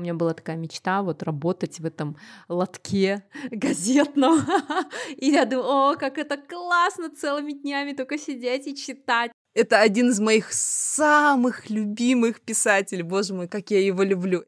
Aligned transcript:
У 0.00 0.02
меня 0.02 0.14
была 0.14 0.32
такая 0.32 0.56
мечта 0.56 1.02
вот 1.02 1.22
работать 1.22 1.78
в 1.78 1.84
этом 1.84 2.16
лотке 2.48 3.22
газетном. 3.50 4.40
И 5.16 5.28
я 5.28 5.44
думаю, 5.44 5.68
о, 5.68 5.96
как 5.96 6.16
это 6.16 6.38
классно 6.38 7.10
целыми 7.10 7.52
днями 7.52 7.92
только 7.92 8.16
сидеть 8.16 8.66
и 8.66 8.74
читать. 8.74 9.30
Это 9.52 9.78
один 9.78 10.08
из 10.08 10.18
моих 10.18 10.54
самых 10.54 11.68
любимых 11.68 12.40
писателей. 12.40 13.02
Боже 13.02 13.34
мой, 13.34 13.46
как 13.46 13.70
я 13.70 13.84
его 13.84 14.02
люблю. 14.02 14.44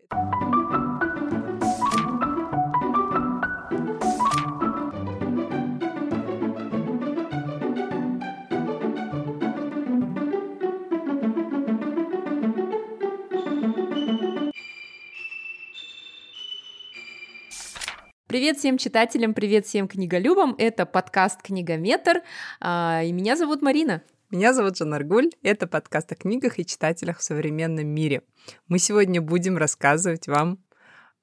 Привет 18.32 18.56
всем 18.56 18.78
читателям, 18.78 19.34
привет 19.34 19.66
всем 19.66 19.86
книголюбам. 19.86 20.54
Это 20.56 20.86
подкаст 20.86 21.42
«Книгометр», 21.42 22.22
а, 22.60 23.02
и 23.04 23.12
меня 23.12 23.36
зовут 23.36 23.60
Марина. 23.60 24.02
Меня 24.30 24.54
зовут 24.54 24.78
Жанна 24.78 24.96
Аргуль. 24.96 25.32
Это 25.42 25.66
подкаст 25.66 26.12
о 26.12 26.14
книгах 26.14 26.58
и 26.58 26.64
читателях 26.64 27.18
в 27.18 27.22
современном 27.22 27.86
мире. 27.88 28.22
Мы 28.68 28.78
сегодня 28.78 29.20
будем 29.20 29.58
рассказывать 29.58 30.28
вам 30.28 30.64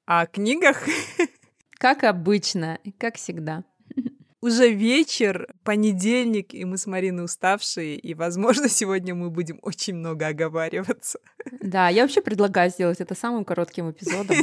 о 0.06 0.24
книгах. 0.26 0.84
Как 1.80 2.04
обычно, 2.04 2.78
как 2.96 3.16
всегда. 3.16 3.64
Уже 4.40 4.72
вечер, 4.72 5.52
понедельник, 5.64 6.54
и 6.54 6.64
мы 6.64 6.78
с 6.78 6.86
Мариной 6.86 7.24
уставшие, 7.24 7.96
и, 7.96 8.14
возможно, 8.14 8.68
сегодня 8.70 9.16
мы 9.16 9.30
будем 9.30 9.58
очень 9.62 9.96
много 9.96 10.28
оговариваться. 10.28 11.18
Да, 11.60 11.88
я 11.88 12.02
вообще 12.02 12.22
предлагаю 12.22 12.70
сделать 12.70 13.00
это 13.00 13.16
самым 13.16 13.44
коротким 13.44 13.90
эпизодом. 13.90 14.36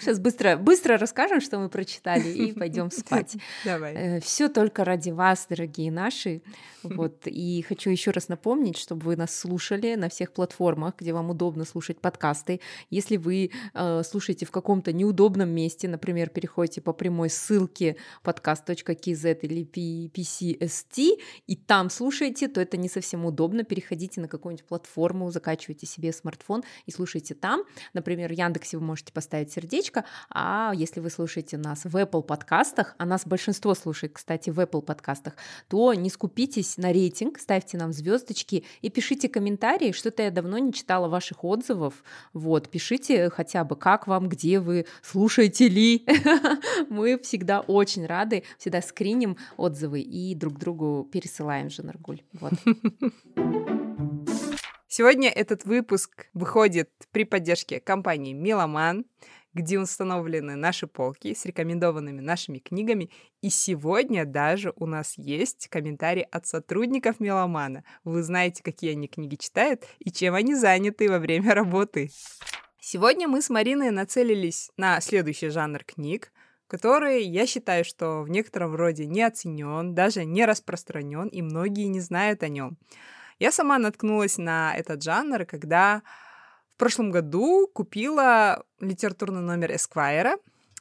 Сейчас 0.00 0.18
быстро, 0.18 0.56
быстро 0.56 0.96
расскажем, 0.96 1.42
что 1.42 1.58
мы 1.58 1.68
прочитали, 1.68 2.28
и 2.30 2.52
пойдем 2.58 2.90
спать. 2.90 3.36
Давай. 3.64 3.94
Э, 3.94 4.20
Все 4.20 4.48
только 4.48 4.84
ради 4.84 5.10
вас, 5.10 5.46
дорогие 5.48 5.92
наши. 5.92 6.40
Вот. 6.82 7.26
И 7.26 7.62
хочу 7.68 7.90
еще 7.90 8.10
раз 8.10 8.28
напомнить, 8.28 8.78
чтобы 8.78 9.04
вы 9.04 9.16
нас 9.16 9.38
слушали 9.38 9.96
на 9.96 10.08
всех 10.08 10.32
платформах, 10.32 10.94
где 10.98 11.12
вам 11.12 11.28
удобно 11.30 11.66
слушать 11.66 12.00
подкасты. 12.00 12.60
Если 12.88 13.18
вы 13.18 13.50
э, 13.74 14.02
слушаете 14.02 14.46
в 14.46 14.50
каком-то 14.50 14.92
неудобном 14.92 15.50
месте, 15.50 15.86
например, 15.86 16.30
переходите 16.30 16.80
по 16.80 16.94
прямой 16.94 17.28
ссылке 17.28 17.96
podcast.kz 18.24 19.40
или 19.42 19.66
PCST, 20.08 21.20
и 21.46 21.56
там 21.56 21.90
слушаете, 21.90 22.48
то 22.48 22.60
это 22.60 22.78
не 22.78 22.88
совсем 22.88 23.26
удобно. 23.26 23.64
Переходите 23.64 24.20
на 24.22 24.28
какую-нибудь 24.28 24.64
платформу, 24.64 25.30
закачивайте 25.30 25.86
себе 25.86 26.10
смартфон 26.12 26.62
и 26.86 26.90
слушайте 26.90 27.34
там. 27.34 27.64
Например, 27.92 28.30
в 28.30 28.36
Яндексе 28.36 28.78
вы 28.78 28.84
можете 28.84 29.12
поставить 29.12 29.52
сердечко, 29.52 29.89
сердечко. 29.90 30.04
А 30.30 30.72
если 30.74 31.00
вы 31.00 31.10
слушаете 31.10 31.56
нас 31.56 31.84
в 31.84 31.96
Apple 31.96 32.22
подкастах, 32.22 32.94
а 32.98 33.04
нас 33.04 33.26
большинство 33.26 33.74
слушает, 33.74 34.12
кстати, 34.14 34.50
в 34.50 34.58
Apple 34.58 34.82
подкастах, 34.82 35.34
то 35.68 35.94
не 35.94 36.10
скупитесь 36.10 36.76
на 36.76 36.92
рейтинг, 36.92 37.38
ставьте 37.38 37.76
нам 37.76 37.92
звездочки 37.92 38.64
и 38.82 38.90
пишите 38.90 39.28
комментарии. 39.28 39.92
Что-то 39.92 40.22
я 40.22 40.30
давно 40.30 40.58
не 40.58 40.72
читала 40.72 41.08
ваших 41.08 41.44
отзывов. 41.44 41.94
Вот, 42.32 42.68
пишите 42.68 43.30
хотя 43.30 43.64
бы, 43.64 43.76
как 43.76 44.06
вам, 44.06 44.28
где 44.28 44.60
вы, 44.60 44.86
слушаете 45.02 45.68
ли. 45.68 46.06
Мы 46.88 47.18
всегда 47.18 47.60
очень 47.60 48.06
рады, 48.06 48.44
всегда 48.58 48.82
скриним 48.82 49.36
отзывы 49.56 50.00
и 50.00 50.34
друг 50.34 50.58
другу 50.58 51.08
пересылаем, 51.10 51.70
Жанаргуль. 51.70 52.22
Вот. 52.32 52.52
Сегодня 54.92 55.30
этот 55.30 55.64
выпуск 55.64 56.26
выходит 56.34 56.90
при 57.12 57.22
поддержке 57.22 57.78
компании 57.78 58.32
Меломан 58.32 59.04
где 59.54 59.78
установлены 59.78 60.56
наши 60.56 60.86
полки 60.86 61.34
с 61.34 61.44
рекомендованными 61.44 62.20
нашими 62.20 62.58
книгами. 62.58 63.10
И 63.42 63.50
сегодня 63.50 64.24
даже 64.24 64.72
у 64.76 64.86
нас 64.86 65.14
есть 65.16 65.68
комментарий 65.68 66.22
от 66.22 66.46
сотрудников 66.46 67.20
Меломана. 67.20 67.84
Вы 68.04 68.22
знаете, 68.22 68.62
какие 68.62 68.92
они 68.92 69.08
книги 69.08 69.36
читают 69.36 69.84
и 69.98 70.10
чем 70.10 70.34
они 70.34 70.54
заняты 70.54 71.08
во 71.08 71.18
время 71.18 71.54
работы. 71.54 72.10
Сегодня 72.80 73.28
мы 73.28 73.42
с 73.42 73.50
Мариной 73.50 73.90
нацелились 73.90 74.70
на 74.76 75.00
следующий 75.00 75.48
жанр 75.48 75.84
книг, 75.84 76.32
который, 76.66 77.24
я 77.24 77.46
считаю, 77.46 77.84
что 77.84 78.22
в 78.22 78.30
некотором 78.30 78.74
роде 78.74 79.06
не 79.06 79.22
оценен, 79.22 79.94
даже 79.94 80.24
не 80.24 80.46
распространен, 80.46 81.26
и 81.26 81.42
многие 81.42 81.88
не 81.88 82.00
знают 82.00 82.42
о 82.42 82.48
нем. 82.48 82.78
Я 83.40 83.52
сама 83.52 83.78
наткнулась 83.78 84.38
на 84.38 84.74
этот 84.76 85.02
жанр, 85.02 85.46
когда 85.46 86.02
прошлом 86.80 87.10
году 87.10 87.68
купила 87.68 88.64
литературный 88.80 89.42
номер 89.42 89.76
Эсквайра. 89.76 90.38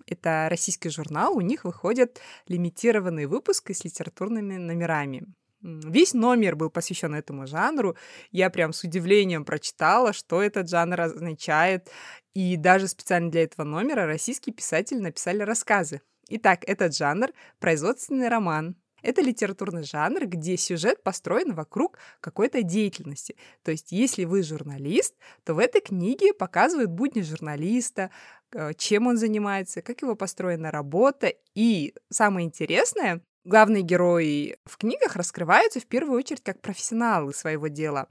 Это 0.08 0.48
российский 0.50 0.90
журнал, 0.90 1.36
у 1.36 1.42
них 1.42 1.66
выходит 1.66 2.22
лимитированный 2.48 3.26
выпуск 3.26 3.70
с 3.70 3.84
литературными 3.84 4.56
номерами. 4.56 5.26
Весь 5.62 6.14
номер 6.14 6.56
был 6.56 6.70
посвящен 6.70 7.14
этому 7.14 7.48
жанру. 7.48 7.98
Я 8.32 8.50
прям 8.50 8.72
с 8.72 8.86
удивлением 8.86 9.44
прочитала, 9.44 10.14
что 10.14 10.42
этот 10.42 10.70
жанр 10.70 11.02
означает. 11.02 11.92
И 12.34 12.56
даже 12.56 12.88
специально 12.88 13.30
для 13.30 13.44
этого 13.44 13.66
номера 13.66 14.06
российские 14.06 14.56
писатели 14.56 15.00
написали 15.00 15.42
рассказы. 15.42 16.00
Итак, 16.30 16.64
этот 16.66 16.96
жанр— 16.96 17.28
производственный 17.60 18.30
роман, 18.30 18.78
это 19.02 19.22
литературный 19.22 19.84
жанр, 19.84 20.26
где 20.26 20.58
сюжет 20.58 21.04
построен 21.04 21.54
вокруг 21.54 21.98
какой-то 22.22 22.64
деятельности. 22.64 23.36
То 23.64 23.72
есть, 23.72 23.92
если 23.92 24.26
вы 24.26 24.44
журналист, 24.44 25.16
то 25.44 25.54
в 25.54 25.60
этой 25.60 25.82
книге 25.82 26.34
показывают 26.34 26.92
будни 26.92 27.22
журналиста, 27.22 28.12
э, 28.52 28.74
чем 28.76 29.08
он 29.08 29.18
занимается, 29.18 29.82
как 29.82 30.02
его 30.02 30.16
построена 30.16 30.72
работа. 30.72 31.34
И 31.56 31.94
самое 32.10 32.48
интересное, 32.48 33.22
главные 33.44 33.84
герои 33.84 34.58
в 34.66 34.78
книгах 34.78 35.16
раскрываются 35.16 35.80
в 35.80 35.86
первую 35.86 36.18
очередь 36.18 36.44
как 36.44 36.62
профессионалы 36.62 37.34
своего 37.34 37.68
дела. 37.68 38.08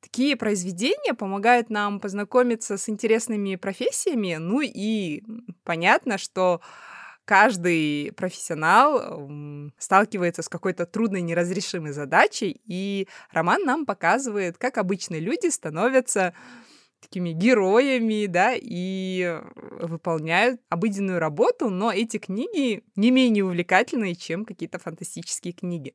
Такие 0.00 0.36
произведения 0.36 1.14
помогают 1.14 1.70
нам 1.70 2.00
познакомиться 2.00 2.76
с 2.76 2.88
интересными 2.88 3.54
профессиями, 3.54 4.34
ну 4.34 4.60
и 4.60 5.22
понятно, 5.62 6.18
что 6.18 6.60
каждый 7.32 8.12
профессионал 8.12 9.26
сталкивается 9.78 10.42
с 10.42 10.50
какой-то 10.50 10.84
трудной, 10.84 11.22
неразрешимой 11.22 11.92
задачей, 11.92 12.60
и 12.66 13.08
роман 13.30 13.64
нам 13.64 13.86
показывает, 13.86 14.58
как 14.58 14.76
обычные 14.76 15.22
люди 15.22 15.48
становятся 15.48 16.34
такими 17.00 17.30
героями, 17.30 18.26
да, 18.26 18.52
и 18.54 19.40
выполняют 19.80 20.60
обыденную 20.68 21.20
работу, 21.20 21.70
но 21.70 21.90
эти 21.90 22.18
книги 22.18 22.84
не 22.96 23.10
менее 23.10 23.46
увлекательные, 23.46 24.14
чем 24.14 24.44
какие-то 24.44 24.78
фантастические 24.78 25.54
книги. 25.54 25.94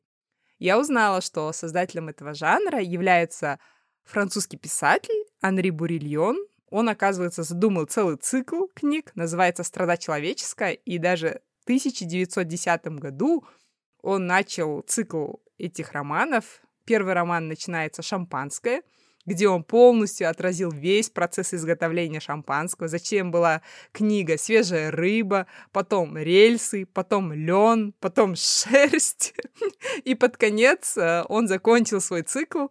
Я 0.58 0.76
узнала, 0.76 1.20
что 1.20 1.52
создателем 1.52 2.08
этого 2.08 2.34
жанра 2.34 2.80
является 2.80 3.60
французский 4.02 4.56
писатель 4.56 5.24
Анри 5.40 5.70
Бурильон, 5.70 6.36
он, 6.70 6.88
оказывается, 6.88 7.42
задумал 7.42 7.86
целый 7.86 8.16
цикл 8.16 8.66
книг, 8.74 9.12
называется 9.14 9.62
«Страда 9.62 9.96
человеческая», 9.96 10.72
и 10.72 10.98
даже 10.98 11.40
в 11.60 11.64
1910 11.64 12.86
году 12.98 13.44
он 14.02 14.26
начал 14.26 14.82
цикл 14.82 15.34
этих 15.58 15.92
романов. 15.92 16.62
Первый 16.84 17.14
роман 17.14 17.48
начинается 17.48 18.02
«Шампанское», 18.02 18.82
где 19.28 19.48
он 19.48 19.62
полностью 19.62 20.28
отразил 20.30 20.70
весь 20.70 21.10
процесс 21.10 21.52
изготовления 21.52 22.20
шампанского, 22.20 22.88
зачем 22.88 23.30
была 23.30 23.60
книга 23.92 24.38
«Свежая 24.38 24.90
рыба», 24.90 25.46
потом 25.70 26.16
рельсы, 26.16 26.86
потом 26.86 27.32
лен, 27.32 27.94
потом 28.00 28.34
шерсть. 28.36 29.34
И 30.04 30.14
под 30.14 30.38
конец 30.38 30.96
э, 30.96 31.24
он 31.28 31.46
закончил 31.46 32.00
свой 32.00 32.22
цикл 32.22 32.68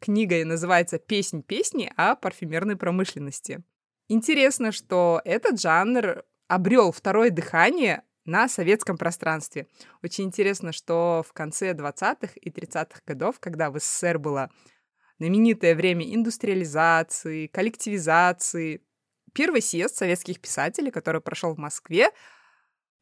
Книга 0.00 0.44
называется 0.44 0.98
«Песнь 0.98 1.42
песни 1.42 1.92
о 1.96 2.14
парфюмерной 2.14 2.76
промышленности». 2.76 3.62
Интересно, 4.08 4.72
что 4.72 5.20
этот 5.24 5.60
жанр 5.60 6.24
обрел 6.46 6.92
второе 6.92 7.30
дыхание 7.30 8.02
на 8.24 8.48
советском 8.48 8.98
пространстве. 8.98 9.66
Очень 10.02 10.24
интересно, 10.24 10.72
что 10.72 11.24
в 11.26 11.32
конце 11.32 11.72
20-х 11.72 12.34
и 12.34 12.50
30-х 12.50 13.00
годов, 13.06 13.40
когда 13.40 13.70
в 13.70 13.78
СССР 13.78 14.18
было 14.18 14.50
знаменитое 15.18 15.74
время 15.74 16.14
индустриализации, 16.14 17.46
коллективизации, 17.46 18.82
первый 19.32 19.62
съезд 19.62 19.96
советских 19.96 20.40
писателей, 20.40 20.90
который 20.90 21.22
прошел 21.22 21.54
в 21.54 21.58
Москве, 21.58 22.10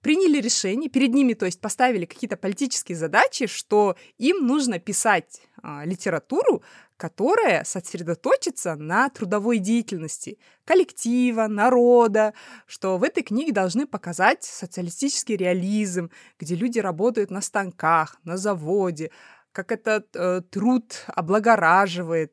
приняли 0.06 0.40
решение, 0.40 0.88
перед 0.88 1.12
ними, 1.12 1.34
то 1.34 1.46
есть 1.46 1.60
поставили 1.60 2.04
какие-то 2.04 2.36
политические 2.36 2.96
задачи, 2.96 3.48
что 3.48 3.96
им 4.18 4.46
нужно 4.46 4.78
писать 4.78 5.40
а, 5.60 5.84
литературу, 5.84 6.62
которая 6.96 7.64
сосредоточится 7.64 8.76
на 8.76 9.08
трудовой 9.08 9.58
деятельности 9.58 10.38
коллектива, 10.64 11.48
народа, 11.48 12.34
что 12.66 12.98
в 12.98 13.02
этой 13.02 13.24
книге 13.24 13.50
должны 13.50 13.84
показать 13.84 14.44
социалистический 14.44 15.36
реализм, 15.36 16.12
где 16.38 16.54
люди 16.54 16.78
работают 16.78 17.32
на 17.32 17.40
станках, 17.40 18.16
на 18.22 18.36
заводе, 18.36 19.10
как 19.50 19.72
этот 19.72 20.14
э, 20.14 20.40
труд 20.52 21.02
облагораживает. 21.08 22.32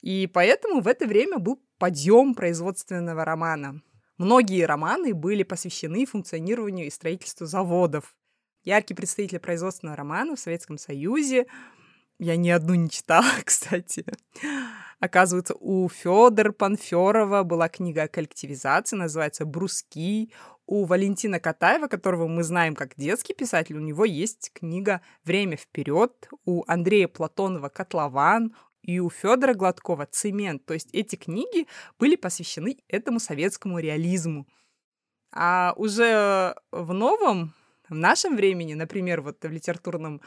И 0.00 0.26
поэтому 0.32 0.80
в 0.80 0.88
это 0.88 1.06
время 1.06 1.38
был 1.38 1.60
подъем 1.76 2.34
производственного 2.34 3.26
романа. 3.26 3.82
Многие 4.20 4.66
романы 4.66 5.14
были 5.14 5.44
посвящены 5.44 6.04
функционированию 6.04 6.86
и 6.86 6.90
строительству 6.90 7.46
заводов. 7.46 8.14
Яркий 8.64 8.92
представитель 8.92 9.38
производственного 9.38 9.96
романа 9.96 10.36
в 10.36 10.38
Советском 10.38 10.76
Союзе 10.76 11.46
я 12.18 12.36
ни 12.36 12.50
одну 12.50 12.74
не 12.74 12.90
читала, 12.90 13.24
кстати. 13.46 14.04
Оказывается, 14.98 15.54
у 15.58 15.88
Федора 15.88 16.52
Панферова 16.52 17.44
была 17.44 17.70
книга 17.70 18.02
о 18.02 18.08
коллективизации, 18.08 18.94
называется 18.94 19.46
«Бруски». 19.46 20.30
У 20.66 20.84
Валентина 20.84 21.40
Катаева, 21.40 21.86
которого 21.86 22.28
мы 22.28 22.44
знаем 22.44 22.74
как 22.76 22.96
детский 22.96 23.32
писатель, 23.32 23.78
у 23.78 23.80
него 23.80 24.04
есть 24.04 24.50
книга 24.52 25.00
«Время 25.24 25.56
вперед», 25.56 26.28
у 26.44 26.62
Андрея 26.66 27.08
Платонова 27.08 27.70
«Котлован», 27.70 28.54
и 28.82 29.00
у 29.00 29.10
Федора 29.10 29.54
Гладкова 29.54 30.06
«Цемент». 30.06 30.64
То 30.64 30.74
есть 30.74 30.88
эти 30.92 31.16
книги 31.16 31.66
были 31.98 32.16
посвящены 32.16 32.78
этому 32.88 33.20
советскому 33.20 33.78
реализму. 33.78 34.46
А 35.32 35.74
уже 35.76 36.56
в 36.72 36.92
новом, 36.92 37.54
в 37.88 37.94
нашем 37.94 38.36
времени, 38.36 38.74
например, 38.74 39.20
вот 39.20 39.42
в 39.42 39.50
литературном 39.50 40.20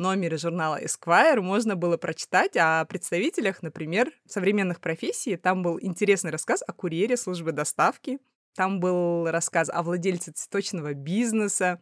номере 0.00 0.38
журнала 0.38 0.82
Esquire 0.82 1.40
можно 1.40 1.76
было 1.76 1.96
прочитать 1.96 2.56
о 2.56 2.84
представителях, 2.86 3.62
например, 3.62 4.10
современных 4.26 4.80
профессий. 4.80 5.36
Там 5.36 5.62
был 5.62 5.78
интересный 5.80 6.30
рассказ 6.30 6.62
о 6.66 6.72
курьере 6.72 7.16
службы 7.16 7.52
доставки. 7.52 8.18
Там 8.56 8.80
был 8.80 9.30
рассказ 9.30 9.68
о 9.68 9.82
владельце 9.82 10.32
цветочного 10.32 10.94
бизнеса 10.94 11.80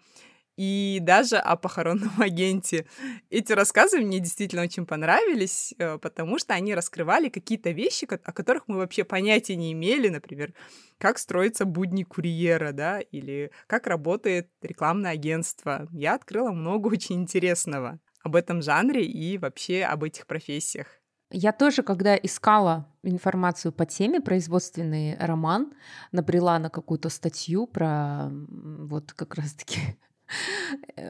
и 0.58 0.98
даже 1.00 1.36
о 1.36 1.54
похоронном 1.56 2.10
агенте. 2.18 2.84
Эти 3.30 3.52
рассказы 3.52 4.00
мне 4.00 4.18
действительно 4.18 4.62
очень 4.62 4.86
понравились, 4.86 5.72
э, 5.78 5.98
потому 5.98 6.38
что 6.38 6.52
они 6.52 6.74
раскрывали 6.74 7.28
какие-то 7.28 7.70
вещи, 7.70 8.06
о 8.10 8.32
которых 8.32 8.64
мы 8.66 8.78
вообще 8.78 9.04
понятия 9.04 9.54
не 9.54 9.72
имели, 9.72 10.08
например, 10.08 10.52
как 10.98 11.18
строится 11.18 11.64
будни 11.64 12.02
курьера, 12.02 12.72
да, 12.72 12.98
или 12.98 13.52
как 13.68 13.86
работает 13.86 14.50
рекламное 14.60 15.12
агентство. 15.12 15.86
Я 15.92 16.16
открыла 16.16 16.50
много 16.50 16.88
очень 16.92 17.22
интересного 17.22 18.00
об 18.24 18.34
этом 18.34 18.60
жанре 18.60 19.04
и 19.04 19.38
вообще 19.38 19.84
об 19.84 20.02
этих 20.02 20.26
профессиях. 20.26 20.88
Я 21.30 21.52
тоже, 21.52 21.82
когда 21.82 22.16
искала 22.16 22.88
информацию 23.04 23.70
по 23.70 23.86
теме 23.86 24.20
производственный 24.20 25.16
роман, 25.18 25.72
набрела 26.10 26.58
на 26.58 26.68
какую-то 26.68 27.10
статью 27.10 27.66
про 27.68 28.28
вот 28.30 29.12
как 29.12 29.34
раз-таки 29.34 29.78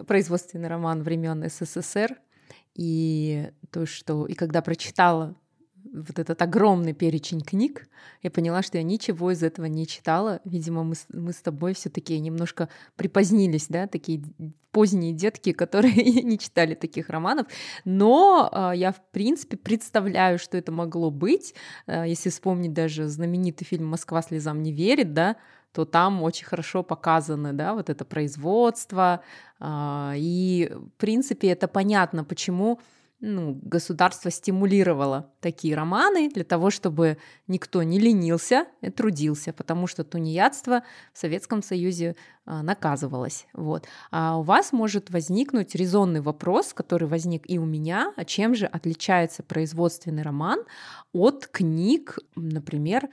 производственный 0.07 0.69
роман 0.69 1.03
времен 1.03 1.49
СССР. 1.49 2.21
И 2.75 3.51
то, 3.71 3.87
что... 3.87 4.27
И 4.27 4.35
когда 4.35 4.63
прочитала 4.63 5.37
вот 5.93 6.19
этот 6.19 6.41
огромный 6.43 6.93
перечень 6.93 7.41
книг, 7.41 7.89
я 8.23 8.31
поняла, 8.31 8.63
что 8.63 8.79
я 8.79 8.85
ничего 8.85 9.31
из 9.31 9.43
этого 9.43 9.67
не 9.67 9.87
читала. 9.87 10.41
Видимо, 10.45 10.85
мы, 10.85 10.95
мы 11.13 11.33
с 11.33 11.41
тобой 11.41 11.75
все 11.75 11.89
таки 11.89 12.19
немножко 12.19 12.69
припозднились, 12.97 13.67
да, 13.69 13.87
такие 13.87 14.23
поздние 14.71 15.13
детки, 15.13 15.53
которые 15.65 16.23
не 16.23 16.39
читали 16.39 16.75
таких 16.75 17.09
романов. 17.09 17.47
Но 17.85 18.51
э, 18.53 18.77
я, 18.77 18.93
в 18.93 19.01
принципе, 19.11 19.57
представляю, 19.57 20.39
что 20.39 20.57
это 20.57 20.73
могло 20.73 21.11
быть. 21.11 21.55
Э, 21.87 22.05
если 22.07 22.31
вспомнить 22.31 22.73
даже 22.73 23.09
знаменитый 23.09 23.67
фильм 23.67 23.87
«Москва 23.87 24.23
слезам 24.23 24.63
не 24.63 24.73
верит», 24.73 25.15
да, 25.15 25.37
то 25.79 25.85
там 25.85 26.25
очень 26.25 26.45
хорошо 26.45 26.83
показано, 26.83 27.53
да, 27.53 27.73
вот 27.73 27.89
это 27.89 28.05
производство. 28.05 29.21
Э, 29.61 30.15
и, 30.17 30.73
в 30.75 31.01
принципе, 31.01 31.51
это 31.51 31.69
понятно, 31.69 32.25
почему 32.25 32.81
ну, 33.21 33.61
государство 33.63 34.29
стимулировало 34.29 35.31
такие 35.41 35.77
романы 35.77 36.31
для 36.31 36.43
того, 36.43 36.71
чтобы 36.71 37.19
никто 37.47 37.85
не 37.85 38.01
ленился 38.01 38.67
трудился, 38.97 39.53
потому 39.53 39.87
что 39.87 40.03
тунеядство 40.03 40.83
в 41.13 41.19
Советском 41.19 41.63
Союзе 41.63 42.17
а, 42.45 42.65
наказывалось. 42.65 43.47
Вот. 43.53 43.87
А 44.11 44.37
у 44.37 44.43
вас 44.43 44.73
может 44.73 45.11
возникнуть 45.11 45.77
резонный 45.77 46.23
вопрос, 46.23 46.73
который 46.73 47.07
возник 47.07 47.49
и 47.49 47.57
у 47.59 47.65
меня, 47.65 48.13
а 48.17 48.25
чем 48.25 48.57
же 48.57 48.67
отличается 48.67 49.45
производственный 49.45 50.23
роман 50.23 50.59
от 51.13 51.47
книг, 51.47 52.19
например, 52.35 53.09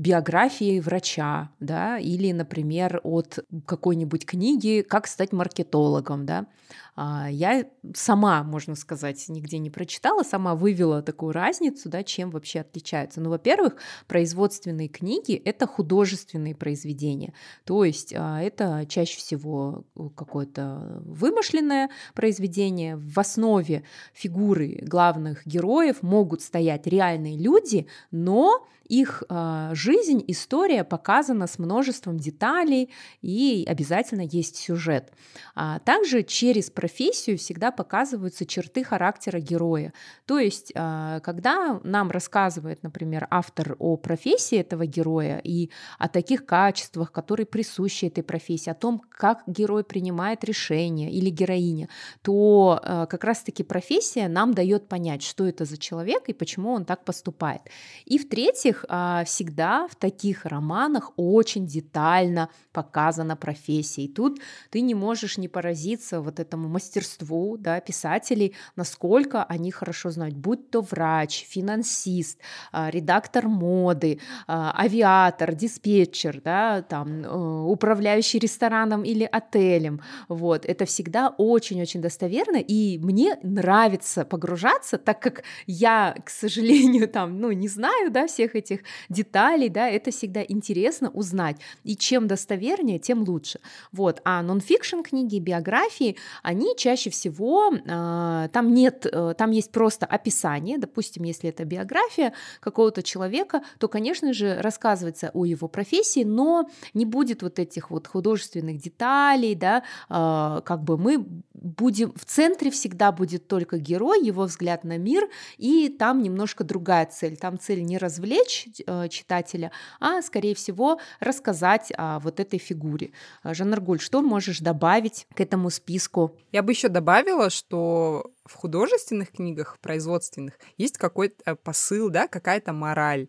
биографии 0.00 0.80
врача, 0.80 1.50
да, 1.60 1.98
или, 1.98 2.32
например, 2.32 3.00
от 3.04 3.38
какой-нибудь 3.66 4.24
книги 4.24 4.80
«Как 4.80 5.06
стать 5.06 5.32
маркетологом», 5.32 6.24
да. 6.24 6.46
А, 6.96 7.28
я 7.30 7.64
сама, 7.94 8.42
можно 8.42 8.74
сказать, 8.74 9.28
нигде 9.28 9.58
не 9.58 9.70
прочитала, 9.70 10.22
сама 10.22 10.54
вывела 10.54 11.02
такую 11.02 11.32
разницу, 11.32 11.88
да, 11.88 12.02
чем 12.02 12.30
вообще 12.30 12.60
отличаются. 12.60 13.20
Ну, 13.20 13.30
во-первых, 13.30 13.76
производственные 14.06 14.88
книги— 14.88 15.34
это 15.44 15.66
художественные 15.66 16.54
произведения, 16.54 17.34
то 17.64 17.84
есть 17.84 18.14
а, 18.16 18.40
это 18.40 18.86
чаще 18.88 19.18
всего 19.18 19.84
какое-то 20.16 21.02
вымышленное 21.04 21.90
произведение. 22.14 22.96
В 22.96 23.18
основе 23.18 23.84
фигуры 24.12 24.78
главных 24.82 25.46
героев 25.46 26.02
могут 26.02 26.42
стоять 26.42 26.86
реальные 26.86 27.38
люди, 27.38 27.86
но 28.10 28.66
их 28.90 29.22
э, 29.28 29.70
жизнь, 29.72 30.24
история 30.26 30.82
показана 30.82 31.46
с 31.46 31.60
множеством 31.60 32.18
деталей 32.18 32.90
и 33.22 33.64
обязательно 33.68 34.22
есть 34.22 34.56
сюжет. 34.56 35.12
А 35.54 35.78
также 35.78 36.24
через 36.24 36.70
профессию 36.80 37.36
всегда 37.36 37.70
показываются 37.70 38.46
черты 38.46 38.84
характера 38.84 39.38
героя. 39.38 39.92
То 40.24 40.38
есть, 40.38 40.72
э, 40.74 41.20
когда 41.22 41.78
нам 41.84 42.10
рассказывает, 42.10 42.82
например, 42.82 43.26
автор 43.30 43.76
о 43.78 43.98
профессии 43.98 44.58
этого 44.58 44.86
героя 44.86 45.42
и 45.44 45.68
о 45.98 46.08
таких 46.08 46.46
качествах, 46.46 47.12
которые 47.12 47.44
присущи 47.44 48.06
этой 48.06 48.22
профессии, 48.22 48.70
о 48.70 48.74
том, 48.74 49.02
как 49.10 49.42
герой 49.46 49.84
принимает 49.84 50.42
решения 50.44 51.12
или 51.12 51.28
героиня, 51.28 51.88
то 52.22 52.80
э, 52.82 53.06
как 53.10 53.24
раз-таки 53.24 53.62
профессия 53.62 54.28
нам 54.28 54.54
дает 54.54 54.88
понять, 54.88 55.22
что 55.22 55.44
это 55.46 55.66
за 55.66 55.76
человек 55.76 56.30
и 56.30 56.32
почему 56.32 56.72
он 56.72 56.86
так 56.86 57.04
поступает. 57.04 57.60
И 58.06 58.16
в-третьих, 58.16 58.86
а, 58.88 59.24
всегда 59.24 59.86
в 59.88 59.96
таких 59.96 60.46
романах 60.46 61.12
очень 61.16 61.66
детально 61.66 62.48
показана 62.72 63.36
профессия. 63.36 64.04
И 64.04 64.08
тут 64.08 64.40
ты 64.70 64.80
не 64.80 64.94
можешь 64.94 65.36
не 65.36 65.48
поразиться 65.48 66.22
вот 66.22 66.40
этому 66.40 66.69
мастерству 66.70 67.56
да, 67.56 67.80
писателей, 67.80 68.54
насколько 68.76 69.44
они 69.44 69.70
хорошо 69.70 70.10
знают, 70.10 70.36
будь 70.36 70.70
то 70.70 70.80
врач, 70.80 71.44
финансист, 71.48 72.38
а, 72.72 72.90
редактор 72.90 73.48
моды, 73.48 74.20
а, 74.46 74.74
авиатор, 74.78 75.54
диспетчер, 75.54 76.40
да, 76.42 76.82
там, 76.82 77.24
э, 77.24 77.62
управляющий 77.64 78.38
рестораном 78.38 79.02
или 79.02 79.28
отелем. 79.30 80.00
Вот. 80.28 80.64
Это 80.64 80.84
всегда 80.84 81.34
очень-очень 81.36 82.00
достоверно, 82.00 82.56
и 82.56 82.98
мне 82.98 83.38
нравится 83.42 84.24
погружаться, 84.24 84.98
так 84.98 85.20
как 85.20 85.42
я, 85.66 86.16
к 86.24 86.30
сожалению, 86.30 87.08
там, 87.12 87.40
ну, 87.40 87.52
не 87.52 87.68
знаю, 87.68 88.10
да, 88.10 88.26
всех 88.26 88.54
этих 88.54 88.80
деталей, 89.08 89.68
да, 89.68 89.88
это 89.88 90.10
всегда 90.10 90.42
интересно 90.42 91.10
узнать. 91.10 91.56
И 91.84 91.96
чем 91.96 92.26
достовернее, 92.26 92.98
тем 92.98 93.22
лучше. 93.22 93.60
Вот. 93.92 94.20
А 94.24 94.42
нонфикшн 94.42 95.00
книги, 95.02 95.38
биографии, 95.38 96.16
они 96.42 96.59
чаще 96.76 97.10
всего, 97.10 97.72
э, 97.72 98.48
там 98.52 98.74
нет, 98.74 99.06
э, 99.06 99.34
там 99.36 99.50
есть 99.50 99.72
просто 99.72 100.06
описание, 100.06 100.78
допустим, 100.78 101.24
если 101.24 101.50
это 101.50 101.64
биография 101.64 102.32
какого-то 102.60 103.02
человека, 103.02 103.62
то, 103.78 103.88
конечно 103.88 104.32
же, 104.32 104.60
рассказывается 104.60 105.30
о 105.34 105.44
его 105.44 105.68
профессии, 105.68 106.24
но 106.24 106.68
не 106.94 107.04
будет 107.04 107.42
вот 107.42 107.58
этих 107.58 107.90
вот 107.90 108.06
художественных 108.06 108.78
деталей, 108.78 109.54
да, 109.54 109.82
э, 110.08 110.60
как 110.64 110.82
бы 110.82 110.96
мы 110.98 111.24
будем, 111.60 112.12
в 112.16 112.24
центре 112.24 112.70
всегда 112.70 113.12
будет 113.12 113.46
только 113.46 113.78
герой, 113.78 114.24
его 114.24 114.44
взгляд 114.44 114.84
на 114.84 114.98
мир, 114.98 115.28
и 115.58 115.88
там 115.88 116.22
немножко 116.22 116.64
другая 116.64 117.06
цель. 117.06 117.36
Там 117.36 117.58
цель 117.58 117.82
не 117.82 117.98
развлечь 117.98 118.68
э, 118.86 119.08
читателя, 119.08 119.70
а, 120.00 120.22
скорее 120.22 120.54
всего, 120.54 120.98
рассказать 121.20 121.92
о 121.96 122.18
вот 122.20 122.40
этой 122.40 122.58
фигуре. 122.58 123.12
Э, 123.44 123.54
Жанаргуль, 123.54 124.00
что 124.00 124.22
можешь 124.22 124.60
добавить 124.60 125.26
к 125.34 125.40
этому 125.40 125.70
списку? 125.70 126.36
Я 126.52 126.62
бы 126.62 126.72
еще 126.72 126.88
добавила, 126.88 127.50
что 127.50 128.32
в 128.44 128.54
художественных 128.54 129.32
книгах, 129.32 129.78
производственных, 129.80 130.58
есть 130.76 130.98
какой-то 130.98 131.56
посыл, 131.56 132.10
да, 132.10 132.26
какая-то 132.26 132.72
мораль. 132.72 133.28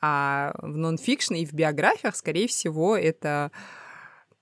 А 0.00 0.54
в 0.62 0.76
нонфикшне 0.76 1.42
и 1.42 1.46
в 1.46 1.52
биографиях, 1.52 2.14
скорее 2.14 2.46
всего, 2.46 2.96
это 2.96 3.50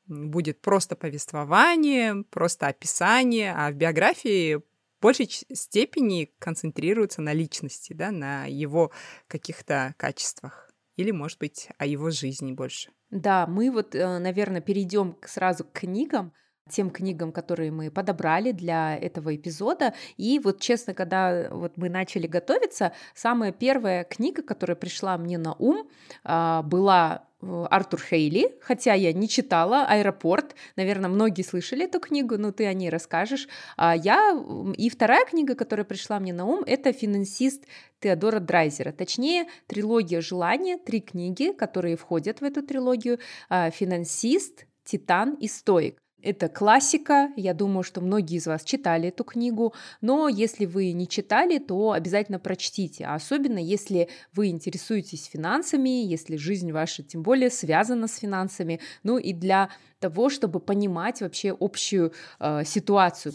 будет 0.06 0.61
просто 0.61 0.97
повествование, 0.97 2.25
просто 2.30 2.66
описание, 2.66 3.54
а 3.56 3.71
в 3.71 3.75
биографии 3.75 4.56
в 4.56 4.62
большей 5.00 5.28
степени 5.28 6.33
концентрируется 6.38 7.23
на 7.23 7.33
личности, 7.33 7.92
да, 7.92 8.11
на 8.11 8.47
его 8.47 8.92
каких-то 9.28 9.95
качествах. 9.97 10.71
Или, 10.97 11.11
может 11.11 11.38
быть, 11.38 11.68
о 11.78 11.87
его 11.87 12.11
жизни 12.11 12.52
больше. 12.52 12.90
Да, 13.11 13.47
мы 13.47 13.71
вот, 13.71 13.95
э, 13.95 14.18
наверное, 14.18 14.61
перейдем 14.61 15.16
сразу 15.25 15.64
к 15.64 15.73
книгам. 15.73 16.33
Тем 16.68 16.90
книгам, 16.90 17.32
которые 17.32 17.70
мы 17.70 17.90
подобрали 17.90 18.52
для 18.52 18.96
этого 18.96 19.35
эпизода. 19.35 19.94
И 20.16 20.38
вот 20.38 20.61
честно, 20.61 20.94
когда 20.94 21.49
вот 21.50 21.76
мы 21.76 21.88
начали 21.88 22.26
готовиться, 22.26 22.92
самая 23.14 23.52
первая 23.52 24.04
книга, 24.04 24.42
которая 24.42 24.76
пришла 24.76 25.16
мне 25.16 25.38
на 25.38 25.54
ум, 25.54 25.88
а, 26.25 26.62
была 26.62 27.26
э, 27.40 27.66
Артур 27.70 28.00
Хейли, 28.00 28.56
хотя 28.61 28.94
я 28.94 29.12
не 29.12 29.28
читала 29.28 29.87
«Аэропорт», 29.87 30.56
наверное, 30.75 31.08
многие 31.08 31.42
слышали 31.42 31.85
эту 31.85 32.00
книгу, 32.00 32.37
но 32.37 32.50
ты 32.50 32.66
о 32.66 32.75
ней 32.75 32.90
расскажешь. 32.90 33.49
А 33.76 33.94
я... 33.94 34.37
И 34.76 34.90
вторая 34.90 35.25
книга, 35.25 35.54
которая 35.54 35.85
пришла 35.85 36.18
мне 36.18 36.32
на 36.32 36.44
ум, 36.44 36.64
это 36.66 36.92
«Финансист 36.92 37.64
Теодора 38.00 38.40
Драйзера», 38.40 38.92
точнее, 38.92 39.46
трилогия 39.66 40.20
желания, 40.20 40.78
три 40.78 41.00
книги, 41.00 41.52
которые 41.52 41.96
входят 41.96 42.40
в 42.40 42.44
эту 42.44 42.62
трилогию, 42.62 43.18
а, 43.49 43.70
«Финансист», 43.70 44.66
«Титан» 44.85 45.35
и 45.35 45.49
«Стоик». 45.49 45.99
Это 46.23 46.49
классика, 46.49 47.30
я 47.37 47.52
думаю, 47.52 47.82
что 47.82 48.00
многие 48.00 48.37
из 48.37 48.46
вас 48.46 48.64
читали 48.64 49.08
эту 49.08 49.23
книгу, 49.23 49.75
но 50.00 50.28
если 50.28 50.64
вы 50.64 50.92
не 50.92 51.06
читали, 51.06 51.58
то 51.58 51.92
обязательно 51.92 52.38
прочтите, 52.38 53.04
а 53.04 53.14
особенно 53.14 53.58
если 53.58 54.08
вы 54.32 54.49
интересуетесь 54.49 55.26
финансами, 55.26 56.04
если 56.04 56.37
жизнь 56.37 56.73
ваша 56.73 57.02
тем 57.02 57.23
более 57.23 57.50
связана 57.50 58.08
с 58.08 58.16
финансами, 58.16 58.80
ну 59.02 59.18
и 59.18 59.32
для 59.32 59.68
того, 60.00 60.30
чтобы 60.30 60.58
понимать 60.58 61.20
вообще 61.20 61.54
общую 61.58 62.12
э, 62.40 62.64
ситуацию. 62.64 63.35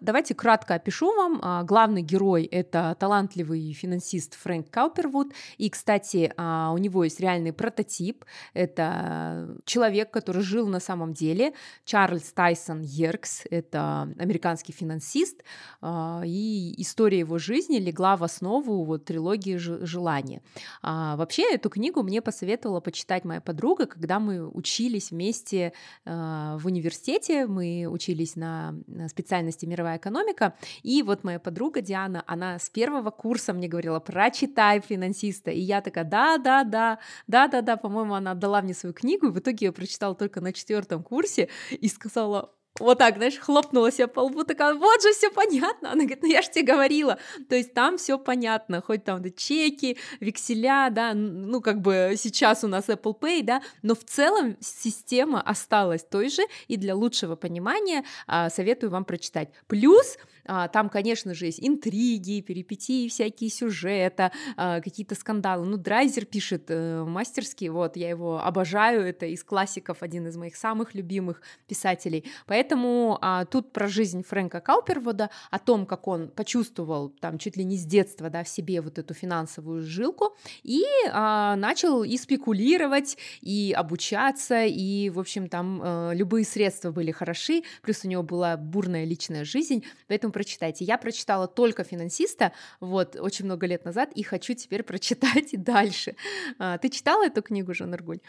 Давайте 0.00 0.34
кратко 0.34 0.74
опишу 0.74 1.14
вам. 1.14 1.40
А, 1.42 1.62
главный 1.62 2.02
герой— 2.02 2.44
это 2.50 2.96
талантливый 2.98 3.72
финансист 3.72 4.34
Фрэнк 4.34 4.70
Каупервуд. 4.70 5.32
И, 5.56 5.70
кстати, 5.70 6.32
а, 6.36 6.72
у 6.74 6.78
него 6.78 7.04
есть 7.04 7.18
реальный 7.20 7.52
прототип. 7.52 8.24
Это 8.52 9.56
человек, 9.64 10.10
который 10.10 10.42
жил 10.42 10.66
на 10.68 10.80
самом 10.80 11.14
деле. 11.14 11.54
Чарльз 11.84 12.32
Тайсон 12.32 12.82
Йеркс— 12.82 13.44
это 13.50 14.12
американский 14.18 14.72
финансист. 14.72 15.42
А, 15.80 16.22
и 16.24 16.74
история 16.80 17.20
его 17.20 17.38
жизни 17.38 17.78
легла 17.78 18.16
в 18.16 18.24
основу 18.24 18.84
вот, 18.84 19.06
трилогии 19.06 19.56
«Желание». 19.56 20.42
Вообще, 20.82 21.54
эту 21.54 21.70
книгу 21.70 22.02
мне 22.02 22.20
посоветовала 22.20 22.80
почитать 22.80 23.24
моя 23.24 23.40
подруга, 23.40 23.86
когда 23.86 24.20
мы 24.20 24.46
учились 24.48 25.10
вместе 25.10 25.72
в 26.04 26.60
университете. 26.64 27.46
Мы 27.46 27.86
учились 27.86 28.36
на 28.36 28.74
специальности 29.08 29.64
мировой 29.66 29.85
мировая 29.86 29.98
экономика. 29.98 30.54
И 30.82 31.02
вот 31.02 31.24
моя 31.24 31.38
подруга 31.38 31.80
Диана, 31.80 32.24
она 32.26 32.58
с 32.58 32.68
первого 32.70 33.10
курса 33.10 33.52
мне 33.52 33.68
говорила, 33.68 34.00
прочитай 34.00 34.80
финансиста. 34.80 35.50
И 35.50 35.60
я 35.60 35.80
такая, 35.80 36.04
да, 36.04 36.38
да, 36.38 36.64
да, 36.64 36.98
да, 37.26 37.48
да, 37.48 37.62
да, 37.62 37.76
по-моему, 37.76 38.14
она 38.14 38.32
отдала 38.32 38.62
мне 38.62 38.74
свою 38.74 38.92
книгу, 38.94 39.28
и 39.28 39.30
в 39.30 39.38
итоге 39.38 39.66
я 39.66 39.72
прочитала 39.72 40.14
только 40.14 40.40
на 40.40 40.52
четвертом 40.52 41.02
курсе 41.02 41.48
и 41.70 41.88
сказала, 41.88 42.50
вот 42.80 42.98
так, 42.98 43.16
знаешь, 43.16 43.38
хлопнула 43.38 43.90
себя 43.90 44.08
по 44.08 44.20
лбу, 44.20 44.44
такая, 44.44 44.74
вот 44.74 45.02
же 45.02 45.12
все 45.12 45.30
понятно. 45.30 45.92
Она 45.92 46.04
говорит, 46.04 46.22
ну 46.22 46.28
я 46.28 46.42
же 46.42 46.50
тебе 46.50 46.64
говорила. 46.64 47.18
То 47.48 47.56
есть 47.56 47.74
там 47.74 47.98
все 47.98 48.18
понятно, 48.18 48.82
хоть 48.82 49.04
там 49.04 49.22
да, 49.22 49.30
чеки, 49.30 49.98
векселя, 50.20 50.90
да, 50.90 51.14
ну 51.14 51.60
как 51.60 51.80
бы 51.80 52.14
сейчас 52.16 52.64
у 52.64 52.68
нас 52.68 52.88
Apple 52.88 53.18
Pay, 53.18 53.42
да, 53.42 53.62
но 53.82 53.94
в 53.94 54.04
целом 54.04 54.56
система 54.60 55.40
осталась 55.40 56.04
той 56.04 56.28
же, 56.28 56.42
и 56.68 56.76
для 56.76 56.94
лучшего 56.94 57.36
понимания 57.36 58.04
а, 58.26 58.50
советую 58.50 58.90
вам 58.90 59.04
прочитать. 59.04 59.50
Плюс 59.66 60.16
там, 60.46 60.88
конечно 60.88 61.34
же, 61.34 61.46
есть 61.46 61.60
интриги, 61.62 62.40
перипетии, 62.40 63.08
всякие 63.08 63.50
сюжеты, 63.50 64.30
а, 64.56 64.80
какие-то 64.80 65.14
скандалы. 65.14 65.66
Ну, 65.66 65.76
Драйзер 65.76 66.24
пишет 66.24 66.64
э, 66.68 67.04
мастерски, 67.04 67.66
вот, 67.68 67.96
я 67.96 68.08
его 68.08 68.40
обожаю, 68.42 69.02
это 69.02 69.26
из 69.26 69.42
классиков 69.44 70.02
один 70.02 70.26
из 70.26 70.36
моих 70.36 70.56
самых 70.56 70.94
любимых 70.94 71.42
писателей. 71.66 72.24
Поэтому 72.46 73.18
а, 73.20 73.44
тут 73.44 73.72
про 73.72 73.88
жизнь 73.88 74.22
Фрэнка 74.22 74.60
Каупервода, 74.60 75.30
о 75.50 75.58
том, 75.58 75.86
как 75.86 76.08
он 76.08 76.28
почувствовал 76.28 77.08
там 77.08 77.38
чуть 77.38 77.56
ли 77.56 77.64
не 77.64 77.76
с 77.76 77.84
детства, 77.84 78.30
да, 78.30 78.44
в 78.44 78.48
себе 78.48 78.80
вот 78.80 78.98
эту 78.98 79.14
финансовую 79.14 79.82
жилку, 79.82 80.36
и 80.62 80.82
а, 81.12 81.56
начал 81.56 82.02
и 82.04 82.16
спекулировать, 82.16 83.16
и 83.40 83.74
обучаться, 83.76 84.64
и, 84.64 85.10
в 85.10 85.18
общем, 85.18 85.48
там 85.48 85.80
а, 85.82 86.12
любые 86.12 86.44
средства 86.44 86.90
были 86.90 87.10
хороши, 87.10 87.62
плюс 87.82 88.04
у 88.04 88.08
него 88.08 88.22
была 88.22 88.56
бурная 88.56 89.04
личная 89.04 89.44
жизнь, 89.44 89.84
поэтому 90.08 90.32
прочитайте. 90.36 90.84
Я 90.84 90.98
прочитала 90.98 91.48
только 91.48 91.82
«Финансиста», 91.82 92.52
вот, 92.78 93.16
очень 93.16 93.46
много 93.46 93.66
лет 93.66 93.86
назад, 93.86 94.10
и 94.14 94.22
хочу 94.22 94.52
теперь 94.52 94.82
прочитать 94.82 95.54
и 95.54 95.56
дальше. 95.56 96.14
А, 96.58 96.76
ты 96.76 96.90
читала 96.90 97.24
эту 97.24 97.40
книгу, 97.40 97.72
Жан 97.72 97.94
Аргуль? 97.94 98.20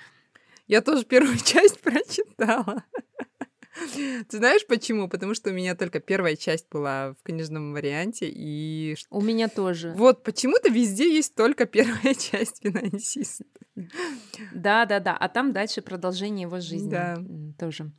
Я 0.67 0.81
тоже 0.81 1.03
первую 1.03 1.37
часть 1.43 1.81
прочитала. 1.81 2.85
Ты 4.29 4.37
знаешь 4.37 4.65
почему? 4.67 5.09
Потому 5.09 5.33
что 5.33 5.49
у 5.49 5.53
меня 5.53 5.75
только 5.75 5.99
первая 5.99 6.37
часть 6.37 6.69
была 6.71 7.13
в 7.19 7.23
книжном 7.23 7.73
варианте, 7.73 8.31
и... 8.33 8.95
У 9.09 9.19
меня 9.19 9.49
тоже. 9.49 9.91
Вот, 9.97 10.23
почему-то 10.23 10.69
везде 10.69 11.13
есть 11.13 11.35
только 11.35 11.65
первая 11.65 12.13
часть 12.17 12.61
финансиста. 12.63 13.43
Да-да-да, 14.53 15.17
а 15.17 15.27
там 15.27 15.51
дальше 15.51 15.81
продолжение 15.81 16.43
его 16.43 16.61
жизни. 16.61 16.89
Да. 16.89 17.17
Тоже 17.59 17.91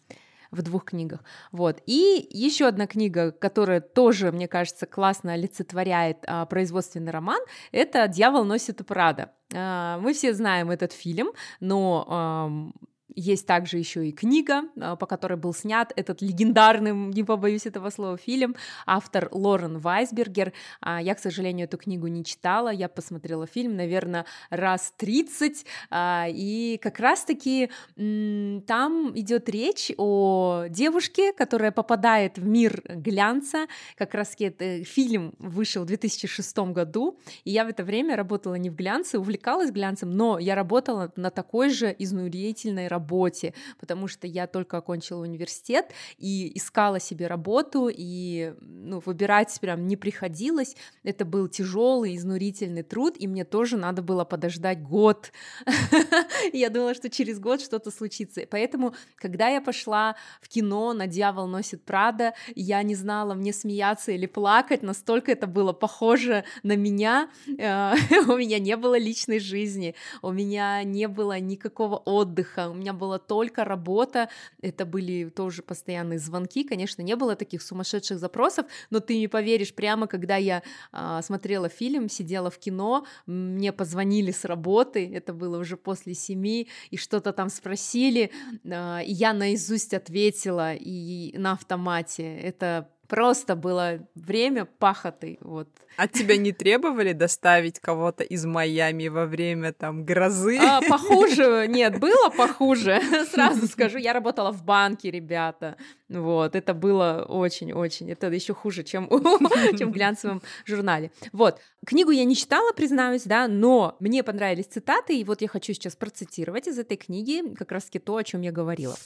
в 0.50 0.62
двух 0.62 0.86
книгах. 0.86 1.22
Вот. 1.52 1.82
И 1.86 2.28
еще 2.30 2.66
одна 2.66 2.86
книга, 2.86 3.32
которая 3.32 3.80
тоже, 3.80 4.32
мне 4.32 4.48
кажется, 4.48 4.86
классно 4.86 5.34
олицетворяет 5.34 6.18
а, 6.26 6.46
производственный 6.46 7.12
роман, 7.12 7.40
это 7.72 8.06
«Дьявол 8.08 8.44
носит 8.44 8.84
Прада». 8.86 9.32
А, 9.54 9.98
мы 9.98 10.12
все 10.12 10.32
знаем 10.32 10.70
этот 10.70 10.92
фильм, 10.92 11.32
но 11.60 12.72
есть 13.14 13.46
также 13.46 13.78
еще 13.78 14.06
и 14.06 14.12
книга, 14.12 14.64
а, 14.80 14.96
по 14.96 15.06
которой 15.06 15.36
был 15.36 15.54
снят 15.54 15.92
этот 15.96 16.22
легендарный, 16.22 16.92
не 16.92 17.24
побоюсь 17.24 17.66
этого 17.66 17.90
слова, 17.90 18.16
фильм, 18.16 18.56
автор 18.86 19.28
Лорен 19.32 19.78
Вайсбергер. 19.78 20.52
А, 20.80 21.00
я, 21.00 21.14
к 21.14 21.18
сожалению, 21.18 21.64
эту 21.64 21.78
книгу 21.78 22.06
не 22.06 22.24
читала, 22.24 22.68
я 22.70 22.88
посмотрела 22.88 23.46
фильм, 23.46 23.76
наверное, 23.76 24.26
раз 24.50 24.92
30, 24.96 25.64
а, 25.90 26.26
и 26.28 26.78
как 26.82 26.98
раз-таки 27.00 27.70
там 27.96 29.12
идет 29.14 29.48
речь 29.48 29.90
о 29.96 30.66
девушке, 30.68 31.32
которая 31.32 31.72
попадает 31.72 32.38
в 32.38 32.46
мир 32.46 32.82
глянца, 32.86 33.66
как 33.96 34.14
раз-таки 34.14 34.44
этот 34.44 34.86
фильм 34.86 35.34
вышел 35.38 35.84
в 35.84 35.86
2006 35.86 36.58
году, 36.58 37.18
и 37.44 37.50
я 37.50 37.64
в 37.64 37.68
это 37.68 37.84
время 37.84 38.16
работала 38.16 38.54
не 38.54 38.70
в 38.70 38.74
глянце, 38.74 39.18
увлекалась 39.18 39.70
глянцем, 39.70 40.10
но 40.10 40.38
я 40.38 40.54
работала 40.54 41.12
на 41.16 41.30
такой 41.30 41.70
же 41.70 41.94
изнурительной 41.98 42.88
работе, 42.88 42.97
работе, 42.98 43.54
потому 43.78 44.08
что 44.08 44.26
я 44.26 44.46
только 44.46 44.76
окончила 44.76 45.22
университет 45.22 45.92
и 46.18 46.52
искала 46.58 46.98
себе 47.00 47.28
работу, 47.28 47.88
и 47.92 48.54
ну, 48.60 49.00
выбирать 49.06 49.56
прям 49.60 49.86
не 49.86 49.96
приходилось. 49.96 50.76
Это 51.04 51.24
был 51.24 51.48
тяжелый, 51.48 52.16
изнурительный 52.16 52.82
труд, 52.82 53.14
и 53.18 53.28
мне 53.28 53.44
тоже 53.44 53.76
надо 53.76 54.02
было 54.02 54.24
подождать 54.24 54.82
год. 54.82 55.32
Я 56.52 56.70
думала, 56.70 56.94
что 56.94 57.08
через 57.08 57.38
год 57.38 57.60
что-то 57.60 57.90
случится. 57.90 58.42
Поэтому, 58.50 58.94
когда 59.16 59.48
я 59.48 59.60
пошла 59.60 60.16
в 60.40 60.48
кино 60.48 60.92
на 60.92 61.06
«Дьявол 61.06 61.46
носит 61.46 61.84
Прада», 61.84 62.34
я 62.56 62.82
не 62.82 62.94
знала, 62.94 63.34
мне 63.34 63.52
смеяться 63.52 64.12
или 64.12 64.26
плакать, 64.26 64.82
настолько 64.82 65.32
это 65.32 65.46
было 65.46 65.72
похоже 65.72 66.44
на 66.62 66.76
меня. 66.76 67.28
Э, 67.58 67.94
у 68.28 68.36
меня 68.36 68.58
не 68.58 68.76
было 68.76 68.98
личной 68.98 69.38
жизни, 69.38 69.94
у 70.22 70.32
меня 70.32 70.82
не 70.84 71.08
было 71.08 71.38
никакого 71.40 71.96
отдыха, 71.96 72.68
у 72.70 72.74
меня 72.74 72.87
была 72.92 73.18
только 73.18 73.64
работа, 73.64 74.28
это 74.60 74.86
были 74.86 75.28
тоже 75.28 75.62
постоянные 75.62 76.18
звонки, 76.18 76.64
конечно, 76.64 77.02
не 77.02 77.16
было 77.16 77.36
таких 77.36 77.62
сумасшедших 77.62 78.18
запросов, 78.18 78.66
но 78.90 79.00
ты 79.00 79.18
не 79.18 79.28
поверишь, 79.28 79.74
прямо 79.74 80.06
когда 80.06 80.36
я 80.36 80.62
а, 80.92 81.22
смотрела 81.22 81.68
фильм, 81.68 82.08
сидела 82.08 82.50
в 82.50 82.58
кино, 82.58 83.06
мне 83.26 83.72
позвонили 83.72 84.30
с 84.30 84.44
работы, 84.44 85.10
это 85.14 85.32
было 85.32 85.58
уже 85.58 85.76
после 85.76 86.14
семи, 86.14 86.68
и 86.90 86.96
что-то 86.96 87.32
там 87.32 87.48
спросили, 87.48 88.30
а, 88.64 89.00
и 89.00 89.12
я 89.12 89.32
наизусть 89.32 89.94
ответила, 89.94 90.74
и 90.74 91.36
на 91.36 91.52
автомате, 91.52 92.36
это 92.38 92.88
Просто 93.08 93.56
было 93.56 94.06
время 94.14 94.66
пахоты, 94.66 95.38
вот. 95.40 95.66
От 95.96 96.12
тебя 96.12 96.36
не 96.36 96.52
требовали 96.52 97.14
доставить 97.14 97.80
кого-то 97.80 98.22
из 98.22 98.44
Майами 98.44 99.08
во 99.08 99.24
время 99.24 99.72
там 99.72 100.04
грозы? 100.04 100.58
А, 100.58 100.82
похуже, 100.82 101.66
нет, 101.68 101.98
было 101.98 102.28
похуже, 102.28 103.00
сразу 103.32 103.66
скажу. 103.66 103.96
Я 103.96 104.12
работала 104.12 104.52
в 104.52 104.62
банке, 104.62 105.10
ребята, 105.10 105.76
вот, 106.10 106.54
это 106.54 106.74
было 106.74 107.24
очень-очень, 107.26 108.10
это 108.10 108.26
еще 108.26 108.52
хуже, 108.52 108.84
чем, 108.84 109.08
чем 109.78 109.88
в 109.90 109.92
глянцевом 109.92 110.42
журнале. 110.66 111.10
Вот, 111.32 111.58
книгу 111.86 112.10
я 112.10 112.24
не 112.24 112.36
читала, 112.36 112.72
признаюсь, 112.72 113.22
да, 113.22 113.48
но 113.48 113.96
мне 114.00 114.22
понравились 114.22 114.66
цитаты, 114.66 115.18
и 115.18 115.24
вот 115.24 115.40
я 115.40 115.48
хочу 115.48 115.72
сейчас 115.72 115.96
процитировать 115.96 116.68
из 116.68 116.78
этой 116.78 116.98
книги 116.98 117.54
как 117.54 117.72
раз-таки 117.72 118.00
то, 118.00 118.16
о 118.16 118.24
чем 118.24 118.42
я 118.42 118.52
говорила. 118.52 118.96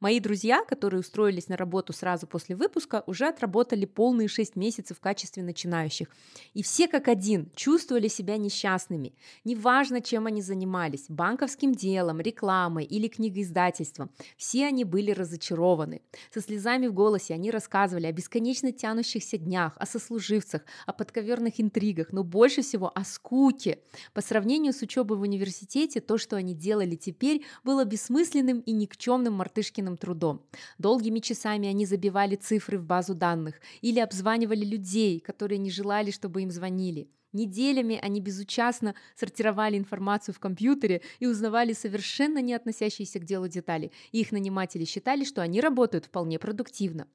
Мои 0.00 0.20
друзья, 0.20 0.64
которые 0.64 1.00
устроились 1.00 1.48
на 1.48 1.56
работу 1.56 1.92
сразу 1.92 2.28
после 2.28 2.54
выпуска, 2.54 3.02
уже 3.08 3.26
отработали 3.26 3.84
полные 3.84 4.28
6 4.28 4.54
месяцев 4.54 4.98
в 4.98 5.00
качестве 5.00 5.42
начинающих. 5.42 6.06
И 6.54 6.62
все 6.62 6.86
как 6.86 7.08
один 7.08 7.50
чувствовали 7.56 8.06
себя 8.06 8.36
несчастными. 8.36 9.12
Неважно, 9.42 10.00
чем 10.00 10.26
они 10.26 10.40
занимались– 10.40 11.06
банковским 11.08 11.74
делом, 11.74 12.20
рекламой 12.20 12.84
или 12.84 13.08
книгоиздательством. 13.08 14.10
Все 14.36 14.66
они 14.66 14.84
были 14.84 15.10
разочарованы. 15.10 16.00
Со 16.32 16.42
слезами 16.42 16.86
в 16.86 16.92
голосе 16.92 17.34
они 17.34 17.50
рассказывали 17.50 18.06
о 18.06 18.12
бесконечно 18.12 18.70
тянущихся 18.70 19.36
днях, 19.36 19.72
о 19.78 19.86
сослуживцах, 19.86 20.62
о 20.86 20.92
подковерных 20.92 21.60
интригах, 21.60 22.12
но 22.12 22.22
больше 22.22 22.62
всего 22.62 22.92
о 22.94 23.02
скуке. 23.02 23.80
По 24.14 24.20
сравнению 24.20 24.72
с 24.74 24.80
учебой 24.80 25.18
в 25.18 25.22
университете, 25.22 26.00
то, 26.00 26.18
что 26.18 26.36
они 26.36 26.54
делали 26.54 26.94
теперь, 26.94 27.44
было 27.64 27.84
бессмысленным 27.84 28.60
и 28.60 28.70
никчемным 28.70 29.34
мартышкиным 29.34 29.87
умственным 29.88 29.96
трудом. 29.96 30.42
Долгими 30.78 31.20
часами 31.20 31.68
они 31.68 31.86
забивали 31.86 32.36
цифры 32.36 32.78
в 32.78 32.84
базу 32.84 33.14
данных 33.14 33.60
или 33.80 34.00
обзванивали 34.00 34.64
людей, 34.64 35.20
которые 35.20 35.58
не 35.58 35.70
желали, 35.70 36.10
чтобы 36.10 36.42
им 36.42 36.50
звонили. 36.50 37.08
Неделями 37.34 37.98
они 38.02 38.22
безучастно 38.22 38.94
сортировали 39.14 39.76
информацию 39.76 40.34
в 40.34 40.38
компьютере 40.38 41.02
и 41.20 41.26
узнавали 41.26 41.74
совершенно 41.74 42.40
не 42.40 42.54
относящиеся 42.54 43.18
к 43.18 43.24
делу 43.24 43.48
детали. 43.48 43.90
Их 44.12 44.32
наниматели 44.32 44.86
считали, 44.86 45.24
что 45.24 45.42
они 45.42 45.60
работают 45.60 46.06
вполне 46.06 46.38
продуктивно. 46.38 47.06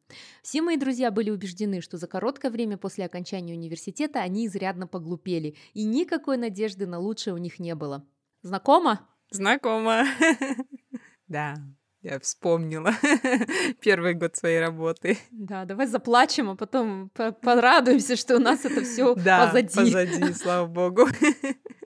Все 0.44 0.62
мои 0.62 0.78
друзья 0.78 1.10
были 1.10 1.32
убеждены, 1.32 1.82
что 1.82 1.98
за 1.98 2.08
короткое 2.08 2.52
время 2.52 2.78
после 2.78 3.06
окончания 3.06 3.56
университета 3.56 4.20
они 4.20 4.46
изрядно 4.46 4.86
поглупели, 4.86 5.56
и 5.74 5.84
никакой 5.84 6.38
надежды 6.38 6.86
на 6.86 7.00
лучшее 7.00 7.34
у 7.34 7.38
них 7.38 7.58
не 7.60 7.74
было. 7.74 8.06
Знакомо? 8.44 9.00
Знакомо. 9.32 10.06
Да. 11.28 11.56
Я 12.04 12.20
вспомнила 12.20 12.92
первый 13.80 14.14
год 14.14 14.36
своей 14.36 14.60
работы. 14.60 15.18
Да, 15.32 15.64
давай 15.64 15.88
заплачем, 15.88 16.50
а 16.50 16.56
потом 16.58 17.10
порадуемся, 17.42 18.18
что 18.18 18.36
у 18.36 18.40
нас 18.40 18.66
это 18.66 18.84
все 18.84 19.16
да, 19.16 19.48
позади. 19.48 19.74
позади, 19.74 20.34
слава 20.34 20.68
богу. 20.68 21.08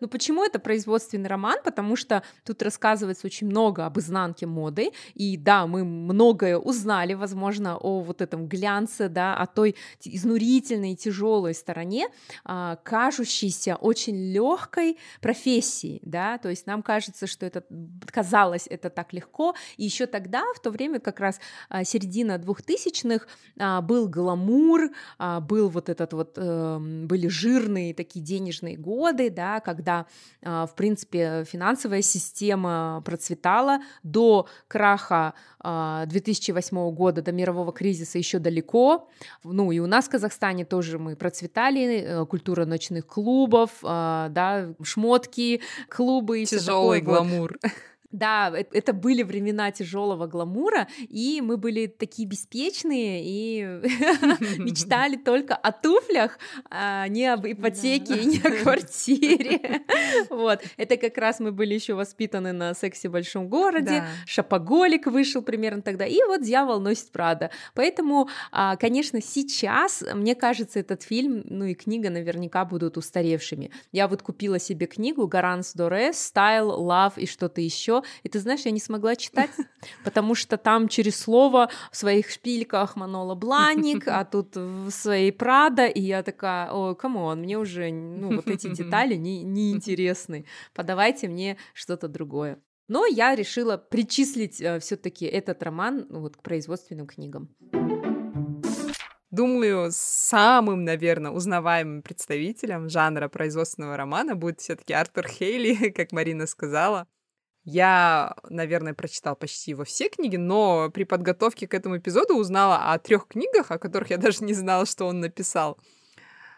Ну 0.00 0.08
почему 0.08 0.44
это 0.44 0.58
производственный 0.58 1.28
роман? 1.28 1.58
Потому 1.64 1.96
что 1.96 2.22
тут 2.44 2.62
рассказывается 2.62 3.26
очень 3.26 3.48
много 3.48 3.84
об 3.84 3.98
изнанке 3.98 4.46
моды, 4.46 4.92
и 5.14 5.36
да, 5.36 5.66
мы 5.66 5.84
многое 5.84 6.56
узнали, 6.56 7.14
возможно, 7.14 7.76
о 7.76 8.00
вот 8.00 8.20
этом 8.20 8.46
глянце, 8.46 9.08
да, 9.08 9.36
о 9.36 9.46
той 9.46 9.74
изнурительной, 10.04 10.94
тяжелой 10.94 11.54
стороне, 11.54 12.08
а, 12.44 12.76
кажущейся 12.76 13.76
очень 13.76 14.32
легкой 14.32 14.98
профессии, 15.20 16.00
да, 16.02 16.38
то 16.38 16.48
есть 16.48 16.66
нам 16.66 16.82
кажется, 16.82 17.26
что 17.26 17.44
это 17.46 17.64
казалось 18.06 18.66
это 18.68 18.90
так 18.90 19.12
легко, 19.12 19.54
и 19.76 19.84
еще 19.84 20.06
тогда, 20.06 20.44
в 20.54 20.60
то 20.60 20.70
время 20.70 21.00
как 21.00 21.18
раз 21.20 21.40
а, 21.68 21.84
середина 21.84 22.38
двухтысячных, 22.38 23.26
а, 23.58 23.80
был 23.80 24.08
гламур, 24.08 24.90
был 25.18 25.68
вот 25.68 25.88
этот 25.88 26.12
вот, 26.12 26.34
а, 26.36 26.78
были 26.78 27.26
жирные 27.26 27.94
такие 27.94 28.24
денежные 28.24 28.76
годы, 28.76 29.30
да, 29.30 29.60
когда 29.60 29.87
когда, 29.88 30.06
а, 30.42 30.66
в 30.66 30.74
принципе, 30.74 31.44
финансовая 31.44 32.02
система 32.02 33.02
процветала 33.04 33.78
до 34.02 34.46
краха 34.68 35.34
2008 35.62 36.78
а, 36.78 36.90
года, 36.90 37.22
до 37.22 37.32
мирового 37.32 37.72
кризиса 37.72 38.18
еще 38.18 38.38
далеко. 38.38 39.08
Ну 39.44 39.72
и 39.72 39.78
у 39.78 39.86
нас 39.86 40.06
в 40.06 40.10
Казахстане 40.10 40.64
тоже 40.64 40.98
мы 40.98 41.16
процветали, 41.16 42.02
э, 42.02 42.26
культура 42.26 42.66
ночных 42.66 43.06
клубов, 43.06 43.70
а, 43.82 44.28
да, 44.28 44.74
шмотки, 44.82 45.60
клубы. 45.88 46.44
Тяжелый 46.44 47.00
гламур. 47.00 47.58
Вот. 47.62 47.72
Да, 48.10 48.50
это 48.72 48.94
были 48.94 49.22
времена 49.22 49.70
тяжелого 49.70 50.26
гламура, 50.26 50.88
и 50.98 51.42
мы 51.42 51.58
были 51.58 51.86
такие 51.86 52.26
беспечные 52.26 53.22
и 53.22 53.62
мечтали 54.58 55.16
только 55.16 55.54
о 55.54 55.72
туфлях, 55.72 56.38
а 56.70 57.06
не 57.08 57.26
об 57.26 57.46
ипотеке 57.46 58.16
и 58.16 58.24
не 58.24 58.38
о 58.38 58.50
квартире. 58.62 59.82
Вот, 60.30 60.62
это 60.76 60.96
как 60.96 61.18
раз 61.18 61.40
мы 61.40 61.52
были 61.52 61.74
еще 61.74 61.94
воспитаны 61.94 62.52
на 62.52 62.74
сексе 62.74 63.08
в 63.08 63.12
большом 63.12 63.48
городе, 63.48 64.04
шапоголик 64.26 65.06
вышел 65.06 65.42
примерно 65.42 65.82
тогда, 65.82 66.06
и 66.06 66.18
вот 66.26 66.42
дьявол 66.42 66.80
носит 66.80 67.10
Прада. 67.10 67.50
Поэтому, 67.74 68.28
а, 68.52 68.76
конечно, 68.76 69.20
сейчас, 69.20 70.04
мне 70.14 70.34
кажется, 70.34 70.78
этот 70.80 71.02
фильм, 71.02 71.42
ну 71.44 71.66
и 71.66 71.74
книга 71.74 72.10
наверняка 72.10 72.64
будут 72.64 72.96
устаревшими. 72.96 73.70
Я 73.92 74.08
вот 74.08 74.22
купила 74.22 74.58
себе 74.58 74.86
книгу 74.86 75.26
Гаранс 75.26 75.74
Доре, 75.74 76.10
Style, 76.10 76.78
Love 76.78 77.14
и 77.16 77.26
что-то 77.26 77.60
еще, 77.60 77.97
и 78.22 78.28
ты 78.28 78.38
знаешь, 78.38 78.62
я 78.62 78.70
не 78.70 78.80
смогла 78.80 79.16
читать, 79.16 79.50
потому 80.04 80.34
что 80.34 80.56
там 80.56 80.88
через 80.88 81.18
слово 81.18 81.70
в 81.90 81.96
своих 81.96 82.30
шпильках 82.30 82.96
Manolo 82.96 83.34
Blahnik, 83.34 84.08
а 84.08 84.24
тут 84.30 84.56
в 84.56 84.90
своей 84.90 85.32
Прада, 85.32 85.86
и 85.86 86.00
я 86.00 86.22
такая, 86.22 86.70
о, 86.70 86.94
come 86.94 87.21
on, 87.21 87.40
мне 87.40 87.58
уже, 87.58 87.90
ну, 87.90 88.36
вот 88.36 88.48
эти 88.48 88.68
детали 88.74 89.14
не, 89.14 89.42
не 89.42 89.72
интересны, 89.72 90.44
подавайте 90.74 91.28
мне 91.28 91.56
что-то 91.74 92.08
другое. 92.08 92.58
Но 92.88 93.04
я 93.04 93.34
решила 93.34 93.76
причислить 93.76 94.62
э, 94.62 94.80
все-таки 94.80 95.26
этот 95.26 95.62
роман 95.62 96.06
ну, 96.08 96.20
вот, 96.20 96.38
к 96.38 96.42
производственным 96.42 97.06
книгам. 97.06 97.54
Думаю, 99.30 99.90
самым, 99.92 100.84
наверное, 100.84 101.30
узнаваемым 101.30 102.02
представителем 102.02 102.88
жанра 102.88 103.28
производственного 103.28 103.98
романа 103.98 104.34
будет 104.34 104.60
все-таки 104.60 104.94
Артур 104.94 105.28
Хейли, 105.28 105.90
как 105.90 106.12
Марина 106.12 106.46
сказала. 106.46 107.06
Я, 107.70 108.34
наверное, 108.48 108.94
прочитал 108.94 109.36
почти 109.36 109.72
его 109.72 109.84
все 109.84 110.08
книги, 110.08 110.36
но 110.36 110.90
при 110.90 111.04
подготовке 111.04 111.68
к 111.68 111.74
этому 111.74 111.98
эпизоду 111.98 112.34
узнала 112.34 112.94
о 112.94 112.98
трех 112.98 113.28
книгах, 113.28 113.70
о 113.70 113.78
которых 113.78 114.08
я 114.08 114.16
даже 114.16 114.42
не 114.42 114.54
знала, 114.54 114.86
что 114.86 115.04
он 115.04 115.20
написал. 115.20 115.78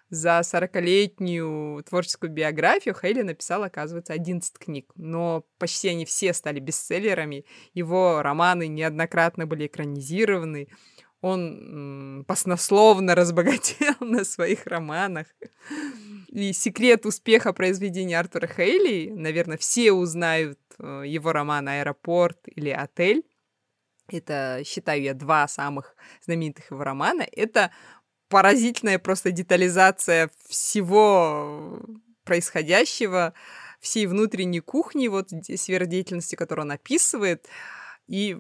За 0.09 0.39
40-летнюю 0.39 1.83
творческую 1.83 2.31
биографию 2.31 2.95
Хейли 2.95 3.23
написал, 3.23 3.65
оказывается, 3.65 4.13
11 4.13 4.57
книг, 4.57 4.93
но 4.95 5.45
почти 5.59 5.89
они 5.89 6.05
все 6.05 6.33
стали 6.33 6.61
бестселлерами. 6.61 7.45
Его 7.75 8.23
романы 8.23 8.69
неоднократно 8.69 9.49
были 9.49 9.67
экранизированы. 9.67 10.69
Он 11.23 12.21
м- 12.21 12.23
баснословно 12.23 13.15
разбогател 13.17 13.95
на 13.99 14.25
своих 14.25 14.65
романах. 14.65 15.27
И 16.31 16.53
секрет 16.53 17.07
успеха 17.07 17.53
произведения 17.53 18.19
Артура 18.19 18.47
Хейли, 18.47 19.11
наверное, 19.11 19.57
все 19.57 19.93
узнают 19.93 20.59
Э, 20.81 21.03
его 21.07 21.33
роман 21.33 21.69
«Аэропорт» 21.69 22.39
или 22.47 22.71
«Отель». 22.71 23.25
Это, 24.09 24.63
считаю 24.65 25.03
я, 25.03 25.15
два 25.15 25.47
самых 25.47 25.95
знаменитых 26.25 26.71
его 26.71 26.83
романа. 26.83 27.25
Это 27.31 27.71
поразительная 28.29 28.99
просто 28.99 29.31
детализация 29.31 30.31
всего 30.49 31.81
происходящего, 32.25 33.35
всей 33.79 34.07
внутренней 34.07 34.61
кухни, 34.61 35.09
вот 35.09 35.31
сферы 35.31 35.87
деятельности, 35.87 36.35
которую 36.35 36.67
он 36.67 36.73
описывает. 36.73 37.47
И 38.11 38.37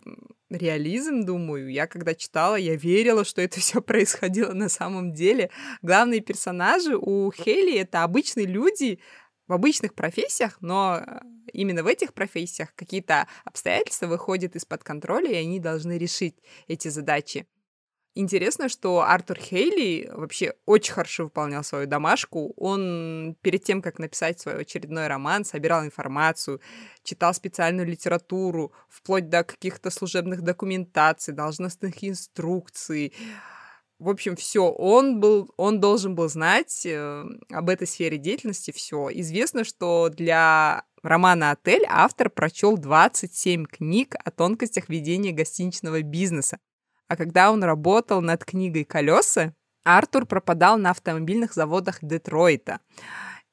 реализм, 0.51 1.25
думаю, 1.25 1.71
я 1.71 1.87
когда 1.87 2.17
читала, 2.17 2.57
я 2.57 2.75
верила, 2.75 3.25
что 3.25 3.41
это 3.41 3.61
все 3.61 3.81
происходило 3.81 4.53
на 4.53 4.69
самом 4.69 5.13
деле. 5.13 5.51
Главные 5.81 6.21
персонажи 6.21 6.97
у 6.97 7.31
Хейли 7.31 7.79
это 7.79 8.03
обычные 8.03 8.47
люди, 8.47 8.99
в 9.47 9.53
обычных 9.53 9.95
профессиях, 9.95 10.59
но 10.61 11.01
э, 11.05 11.21
именно 11.53 11.83
в 11.83 11.87
этих 11.87 12.15
профессиях 12.15 12.73
какие-то 12.75 13.27
обстоятельства 13.45 14.07
выходят 14.07 14.55
из-под 14.55 14.85
контроля, 14.85 15.31
и 15.31 15.35
они 15.35 15.59
должны 15.59 15.99
решить 15.99 16.37
эти 16.69 16.89
задачи. 16.89 17.47
Интересно, 18.14 18.68
что 18.68 19.03
Артур 19.03 19.38
Хейли 19.38 20.11
вообще 20.12 20.55
очень 20.66 20.92
хорошо 20.92 21.25
выполнял 21.25 21.62
свою 21.62 21.87
домашку. 21.87 22.53
Он 22.57 23.37
перед 23.40 23.62
тем, 23.62 23.81
как 23.83 24.01
написать 24.01 24.40
свой 24.40 24.62
очередной 24.62 25.07
роман, 25.07 25.44
собирал 25.44 25.85
информацию, 25.85 26.61
читал 27.05 27.33
специальную 27.35 27.87
литературу, 27.87 28.73
вплоть 28.88 29.29
до 29.29 29.44
каких-то 29.44 29.90
служебных 29.90 30.42
документаций, 30.42 31.33
должностных 31.33 32.03
инструкций, 32.03 33.12
в 34.01 34.09
общем, 34.09 34.35
все, 34.35 34.64
он 34.70 35.20
был, 35.20 35.53
он 35.59 35.79
должен 35.79 36.14
был 36.14 36.27
знать 36.31 36.87
э, 36.87 37.25
об 37.51 37.68
этой 37.68 37.87
сфере 37.87 38.16
деятельности 38.16 38.70
все. 38.70 39.11
Известно, 39.12 39.62
что 39.62 40.09
для 40.09 40.85
романа 41.03 41.51
«Отель» 41.51 41.85
автор 41.87 42.31
прочел 42.31 42.79
27 42.79 43.66
книг 43.66 44.14
о 44.25 44.31
тонкостях 44.31 44.88
ведения 44.88 45.33
гостиничного 45.33 46.01
бизнеса. 46.01 46.59
А 47.11 47.16
когда 47.16 47.51
он 47.51 47.64
работал 47.64 48.20
над 48.20 48.44
книгой 48.44 48.85
«Колеса», 48.85 49.53
Артур 49.83 50.27
пропадал 50.27 50.79
на 50.79 50.90
автомобильных 50.90 51.55
заводах 51.55 51.99
Детройта. 52.03 52.79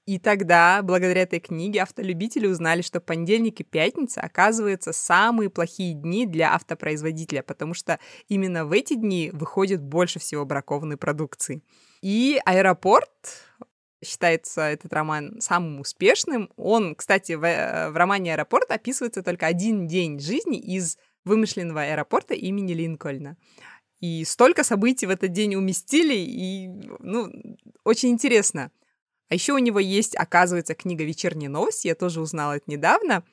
И 0.06 0.20
тогда, 0.20 0.84
благодаря 0.84 1.24
этой 1.24 1.39
книге, 1.39 1.82
автолюбители 1.82 2.46
узнали, 2.46 2.84
что 2.84 3.02
понедельник 3.02 3.60
и 3.60 3.63
пятница, 3.63 4.22
оказывается, 4.22 4.93
самые 4.93 5.50
плохие 5.50 5.96
дни 5.96 6.28
для 6.28 6.54
автопроизводителя, 6.54 7.41
потому 7.41 7.74
что 7.74 8.00
именно 8.28 8.63
в 8.63 8.74
эти 8.74 8.93
дни 8.93 9.32
выходит 9.34 9.82
больше 9.82 10.20
всего 10.20 10.46
бракованной 10.46 10.98
продукции. 10.98 11.63
И 12.04 12.39
аэропорт 12.46 13.10
считается 14.06 14.62
этот 14.62 14.93
роман 14.93 15.41
самым 15.41 15.80
успешным. 15.80 16.52
Он, 16.58 16.93
кстати, 16.93 17.32
в, 17.34 17.43
э, 17.43 17.89
в 17.89 17.98
романе 17.98 18.34
«Аэропорт» 18.34 18.70
описывается 18.70 19.24
только 19.24 19.48
один 19.48 19.88
день 19.88 20.20
жизни 20.20 20.60
из 20.60 21.00
вымышленного 21.28 21.84
аэропорта 21.84 22.34
имени 22.34 22.74
Линкольна. 22.74 23.38
И 24.00 24.24
столько 24.26 24.63
событий 24.63 25.06
в 25.06 25.10
этот 25.10 25.32
день 25.32 25.56
уместили, 25.56 26.16
и, 26.16 26.68
ну, 27.00 27.32
очень 27.84 28.10
интересно. 28.10 28.72
А 29.30 29.34
еще 29.34 29.54
у 29.54 29.58
него 29.58 29.80
есть, 29.80 30.16
оказывается, 30.16 30.76
книга 30.76 31.04
«Вечерние 31.04 31.50
новости», 31.50 31.88
я 31.88 31.96
тоже 31.96 32.22
узнала 32.22 32.58
это 32.58 32.70
недавно. 32.70 33.24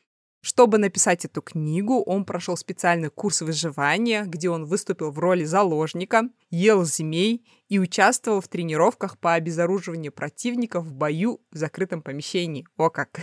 Чтобы 0.40 0.76
написать 0.76 1.24
эту 1.24 1.40
книгу, 1.40 2.02
он 2.02 2.26
прошел 2.26 2.57
специальный 2.57 3.09
курс 3.09 3.40
выживания, 3.40 4.24
где 4.26 4.50
он 4.50 4.66
выступил 4.66 5.11
в 5.11 5.18
роли 5.18 5.44
заложника, 5.44 6.28
ел 6.50 6.85
змей 6.85 7.46
и 7.70 7.78
участвовал 7.78 8.42
в 8.42 8.48
тренировках 8.48 9.18
по 9.18 9.33
обезоруживанию 9.33 10.12
противников 10.12 10.85
в 10.85 10.92
бою 10.92 11.40
в 11.50 11.57
закрытом 11.57 12.02
помещении. 12.02 12.66
О 12.76 12.90
как! 12.90 13.20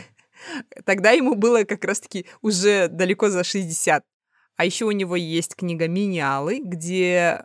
Тогда 0.84 1.12
ему 1.12 1.36
было 1.36 1.64
как 1.64 1.86
раз-таки 1.86 2.26
уже 2.42 2.88
далеко 2.88 3.30
за 3.30 3.44
60. 3.44 4.04
А 4.62 4.64
еще 4.64 4.86
у 4.86 4.92
него 4.92 5.16
есть 5.16 5.56
книга 5.56 5.88
«Миниалы», 5.88 6.60
где 6.64 7.44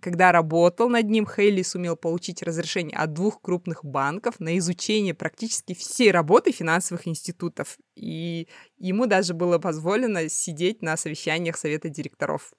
когда 0.00 0.32
работал 0.32 0.88
над 0.88 1.10
ним, 1.10 1.26
Хейли 1.26 1.60
сумел 1.60 1.94
получить 1.94 2.42
разрешение 2.42 2.96
от 2.96 3.12
двух 3.12 3.42
крупных 3.42 3.84
банков 3.84 4.40
на 4.40 4.56
изучение 4.56 5.12
практически 5.12 5.74
всей 5.74 6.10
работы 6.10 6.52
финансовых 6.52 7.06
институтов. 7.06 7.76
И 7.96 8.48
ему 8.78 9.04
даже 9.04 9.34
было 9.34 9.58
позволено 9.58 10.30
сидеть 10.30 10.80
на 10.80 10.96
совещаниях 10.96 11.58
совета 11.58 11.90
директоров. 11.90 12.54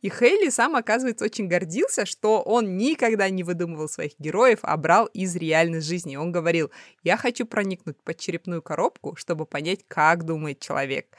И 0.00 0.08
Хейли 0.08 0.48
сам, 0.48 0.74
оказывается, 0.74 1.26
очень 1.26 1.46
гордился, 1.46 2.06
что 2.06 2.40
он 2.40 2.78
никогда 2.78 3.28
не 3.28 3.42
выдумывал 3.42 3.90
своих 3.90 4.12
героев, 4.18 4.60
а 4.62 4.78
брал 4.78 5.06
из 5.12 5.36
реальной 5.36 5.82
жизни. 5.82 6.16
Он 6.16 6.32
говорил, 6.32 6.70
я 7.02 7.18
хочу 7.18 7.44
проникнуть 7.44 8.02
под 8.02 8.16
черепную 8.16 8.62
коробку, 8.62 9.14
чтобы 9.14 9.44
понять, 9.44 9.80
как 9.86 10.24
думает 10.24 10.58
человек. 10.58 11.14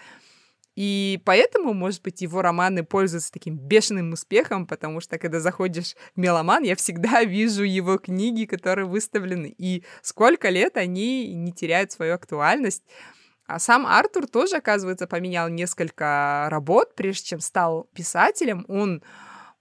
И 0.77 1.19
поэтому, 1.25 1.73
может 1.73 2.03
быть, 2.03 2.21
его 2.21 2.43
романы 2.43 2.83
пользуются 2.83 3.31
таким 3.31 3.57
бешеным 3.57 4.13
успехом, 4.13 4.67
потому 4.67 5.01
что, 5.01 5.17
когда 5.17 5.39
заходишь 5.39 5.95
в 6.15 6.19
меломан, 6.19 6.61
я 6.61 6.75
всегда 6.75 7.23
вижу 7.25 7.63
его 7.63 7.97
книги, 7.97 8.45
которые 8.45 8.85
выставлены, 8.85 9.47
и 9.57 9.83
сколько 10.03 10.49
лет 10.49 10.77
они 10.77 11.33
не 11.33 11.51
теряют 11.51 11.91
свою 11.91 12.13
актуальность. 12.13 12.83
А 13.47 13.57
сам 13.57 13.87
Артур 13.87 14.27
тоже, 14.27 14.57
оказывается, 14.57 15.07
поменял 15.07 15.49
несколько 15.49 16.47
работ, 16.51 16.93
прежде 16.93 17.29
чем 17.29 17.39
стал 17.39 17.89
писателем. 17.95 18.63
Он 18.67 19.01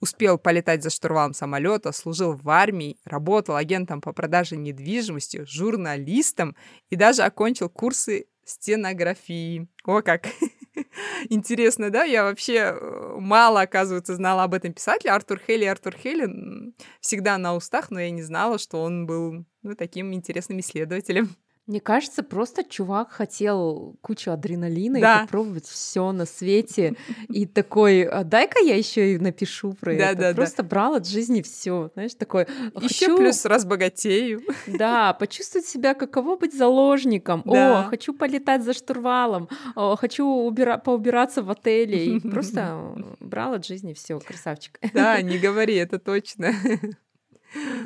успел 0.01 0.37
полетать 0.37 0.83
за 0.83 0.91
штурвалом 0.91 1.33
самолета, 1.33 1.93
служил 1.93 2.35
в 2.35 2.47
армии, 2.51 2.99
работал 3.07 3.57
агентом 3.57 4.03
по 4.03 4.13
продаже 4.13 4.59
недвижимости, 4.59 5.47
журналистом 5.47 6.57
и 6.91 6.97
даже 6.97 7.23
окончил 7.23 7.71
курсы 7.71 8.27
стенографии. 8.45 9.67
О 9.87 10.03
как! 10.03 10.27
Интересно, 11.31 11.91
да? 11.91 12.05
Я 12.05 12.25
вообще 12.25 12.77
э, 12.79 13.17
мало, 13.19 13.63
оказывается, 13.63 14.15
знала 14.15 14.45
об 14.45 14.55
этом 14.55 14.73
писателе. 14.73 15.13
Артур 15.13 15.41
Хейли, 15.47 15.65
Артур 15.65 15.95
Хейли 15.95 16.75
всегда 17.01 17.39
на 17.39 17.55
устах, 17.55 17.91
но 17.91 18.01
я 18.01 18.11
не 18.11 18.23
знала, 18.23 18.59
что 18.59 18.83
он 18.83 19.07
был 19.07 19.45
ну, 19.63 19.75
таким 19.75 20.13
интересным 20.13 20.61
исследователем. 20.61 21.37
Мне 21.67 21.81
кажется, 21.81 22.23
просто 22.23 22.63
чувак 22.63 23.11
хотел 23.11 23.97
кучу 24.01 24.31
адреналина 24.31 25.01
да. 25.01 25.19
и 25.19 25.21
попробовать 25.23 25.67
все 25.67 26.13
на 26.13 26.25
свете. 26.25 26.95
И 27.29 27.45
такой, 27.45 28.05
а 28.05 28.23
дай-ка 28.23 28.61
я 28.61 28.77
еще 28.77 29.15
и 29.15 29.19
напишу 29.19 29.73
про 29.73 29.97
да, 29.97 30.11
это. 30.11 30.21
Да, 30.21 30.35
просто 30.35 30.63
да. 30.63 30.69
брал 30.69 30.95
от 30.95 31.09
жизни 31.09 31.43
все. 31.43 31.91
Знаешь, 31.95 32.15
такой. 32.15 32.47
Еще 32.81 33.07
хочу... 33.07 33.17
плюс 33.17 33.45
разбогатею. 33.45 34.43
Да, 34.69 35.13
почувствовать 35.15 35.67
себя, 35.67 35.95
каково 35.95 36.37
быть 36.37 36.57
заложником. 36.57 37.43
Да. 37.45 37.87
О, 37.87 37.91
хочу 37.91 38.15
полетать 38.15 38.63
за 38.63 38.73
штурвалом. 38.73 39.49
О, 39.75 39.97
хочу 39.97 40.25
убира... 40.25 40.79
поубираться 40.79 41.43
в 41.43 41.51
отеле. 41.51 42.17
И 42.17 42.21
просто 42.31 42.95
брал 43.19 43.55
от 43.55 43.67
жизни 43.67 43.93
все, 43.93 44.21
красавчик. 44.21 44.79
Да, 44.95 45.21
не 45.21 45.39
говори, 45.39 45.75
это 45.75 45.99
точно. 45.99 46.53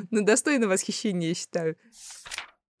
Ну, 0.09 0.23
достойно 0.23 0.67
восхищения, 0.67 1.29
я 1.29 1.33
считаю. 1.33 1.77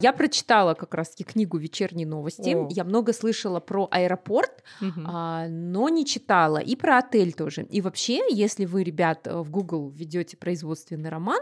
Я 0.01 0.13
прочитала 0.13 0.73
как 0.73 0.93
раз-таки 0.93 1.23
книгу 1.23 1.57
«Вечерние 1.57 2.07
новости». 2.07 2.55
О. 2.55 2.67
Я 2.69 2.83
много 2.83 3.13
слышала 3.13 3.59
про 3.59 3.87
аэропорт, 3.91 4.63
угу. 4.81 5.01
а, 5.05 5.47
но 5.47 5.89
не 5.89 6.05
читала. 6.05 6.57
И 6.57 6.75
про 6.75 6.97
отель 6.97 7.33
тоже. 7.33 7.63
И 7.63 7.81
вообще, 7.81 8.21
если 8.29 8.65
вы, 8.65 8.83
ребят, 8.83 9.27
в 9.27 9.49
Google 9.49 9.89
ведете 9.89 10.37
производственный 10.37 11.09
роман 11.09 11.41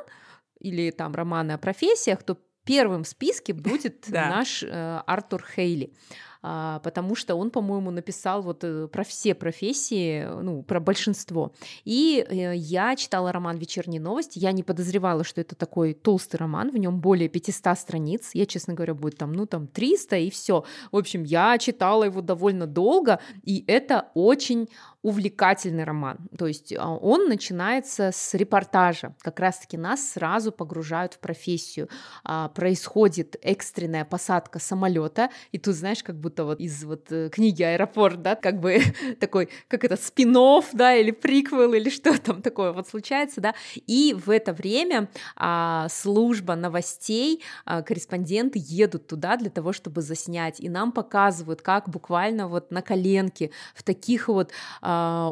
или 0.60 0.91
там 0.91 1.13
романы 1.13 1.54
о 1.54 1.58
профессиях, 1.58 2.24
то 2.24 2.38
первым 2.65 3.04
в 3.04 3.08
списке 3.08 3.54
будет 3.54 4.08
наш 4.10 4.63
э, 4.63 5.02
Артур 5.06 5.43
Хейли. 5.56 5.93
А, 6.41 6.80
потому 6.80 7.15
что 7.15 7.36
он, 7.36 7.52
по-моему, 7.52 7.91
написал 7.91 8.41
вот 8.41 8.63
э, 8.63 8.88
про 8.88 9.04
все 9.04 9.36
профессии, 9.36 10.25
ну, 10.41 10.63
про 10.63 10.80
большинство. 10.80 11.52
И 11.84 12.25
э, 12.28 12.56
я 12.56 12.95
читала 12.95 13.34
роман 13.34 13.58
«Вечерние 13.58 13.99
новости», 13.99 14.39
я 14.39 14.54
не 14.54 14.63
подозревала, 14.63 15.25
что 15.25 15.41
это 15.41 15.56
такой 15.56 15.93
толстый 15.93 16.38
роман, 16.38 16.71
в 16.71 16.78
нем 16.78 17.02
более 17.02 17.28
500 17.28 17.78
страниц, 17.78 18.30
я, 18.34 18.45
честно 18.45 18.73
говоря, 18.73 18.93
будет 18.93 19.17
там, 19.17 19.34
ну, 19.34 19.45
там 19.45 19.67
300 19.67 20.15
и 20.17 20.30
все. 20.30 20.63
В 20.93 20.97
общем, 20.97 21.23
я 21.23 21.58
читала 21.58 22.06
его 22.06 22.21
довольно 22.21 22.67
долго, 22.67 23.19
и 23.43 23.65
это 23.67 24.08
очень 24.13 24.69
увлекательный 25.02 25.86
роман. 25.86 26.18
То 26.38 26.48
есть 26.48 26.74
а, 26.78 26.90
он 26.90 27.30
начинается 27.30 28.12
с 28.14 28.34
репортажа. 28.34 29.16
Как 29.22 29.40
раз-таки 29.40 29.78
нас 29.78 30.12
сразу 30.12 30.52
погружают 30.52 31.14
в 31.14 31.20
профессию. 31.20 31.88
А, 32.26 32.50
происходит 32.50 33.38
экстренная 33.42 34.04
посадка 34.04 34.60
самолета, 34.60 35.30
и 35.52 35.58
тут, 35.58 35.76
знаешь, 35.76 36.04
как 36.04 36.20
будто 36.20 36.44
вот 36.44 36.60
из 36.60 36.84
вот 36.84 37.12
э, 37.12 37.30
книги 37.30 37.64
«Аэропорт», 37.64 38.22
да, 38.22 38.36
как 38.36 38.60
бы 38.60 38.82
такой, 39.20 39.50
как 39.68 39.86
это, 39.86 39.96
спин 39.96 40.30
да, 40.74 40.96
или 40.96 41.12
приквел, 41.12 41.74
или 41.74 41.90
что 41.90 42.18
там 42.20 42.42
такое 42.42 42.72
вот 42.72 42.88
случается, 42.88 43.42
да, 43.42 43.56
и 43.88 44.14
в 44.14 44.30
это 44.30 44.54
время 44.54 45.10
а, 45.36 45.88
служба 45.90 46.56
новостей, 46.56 47.44
корреспонденты 47.66 48.60
едут 48.62 49.08
туда 49.08 49.38
для 49.38 49.50
того, 49.50 49.74
чтобы 49.74 50.02
заснять, 50.02 50.60
и 50.60 50.70
нам 50.70 50.92
показывают, 50.92 51.62
как 51.62 51.90
буквально 51.90 52.48
вот 52.48 52.72
на 52.72 52.82
коленке 52.82 53.52
в 53.74 53.84
таких 53.84 54.28
вот 54.28 54.52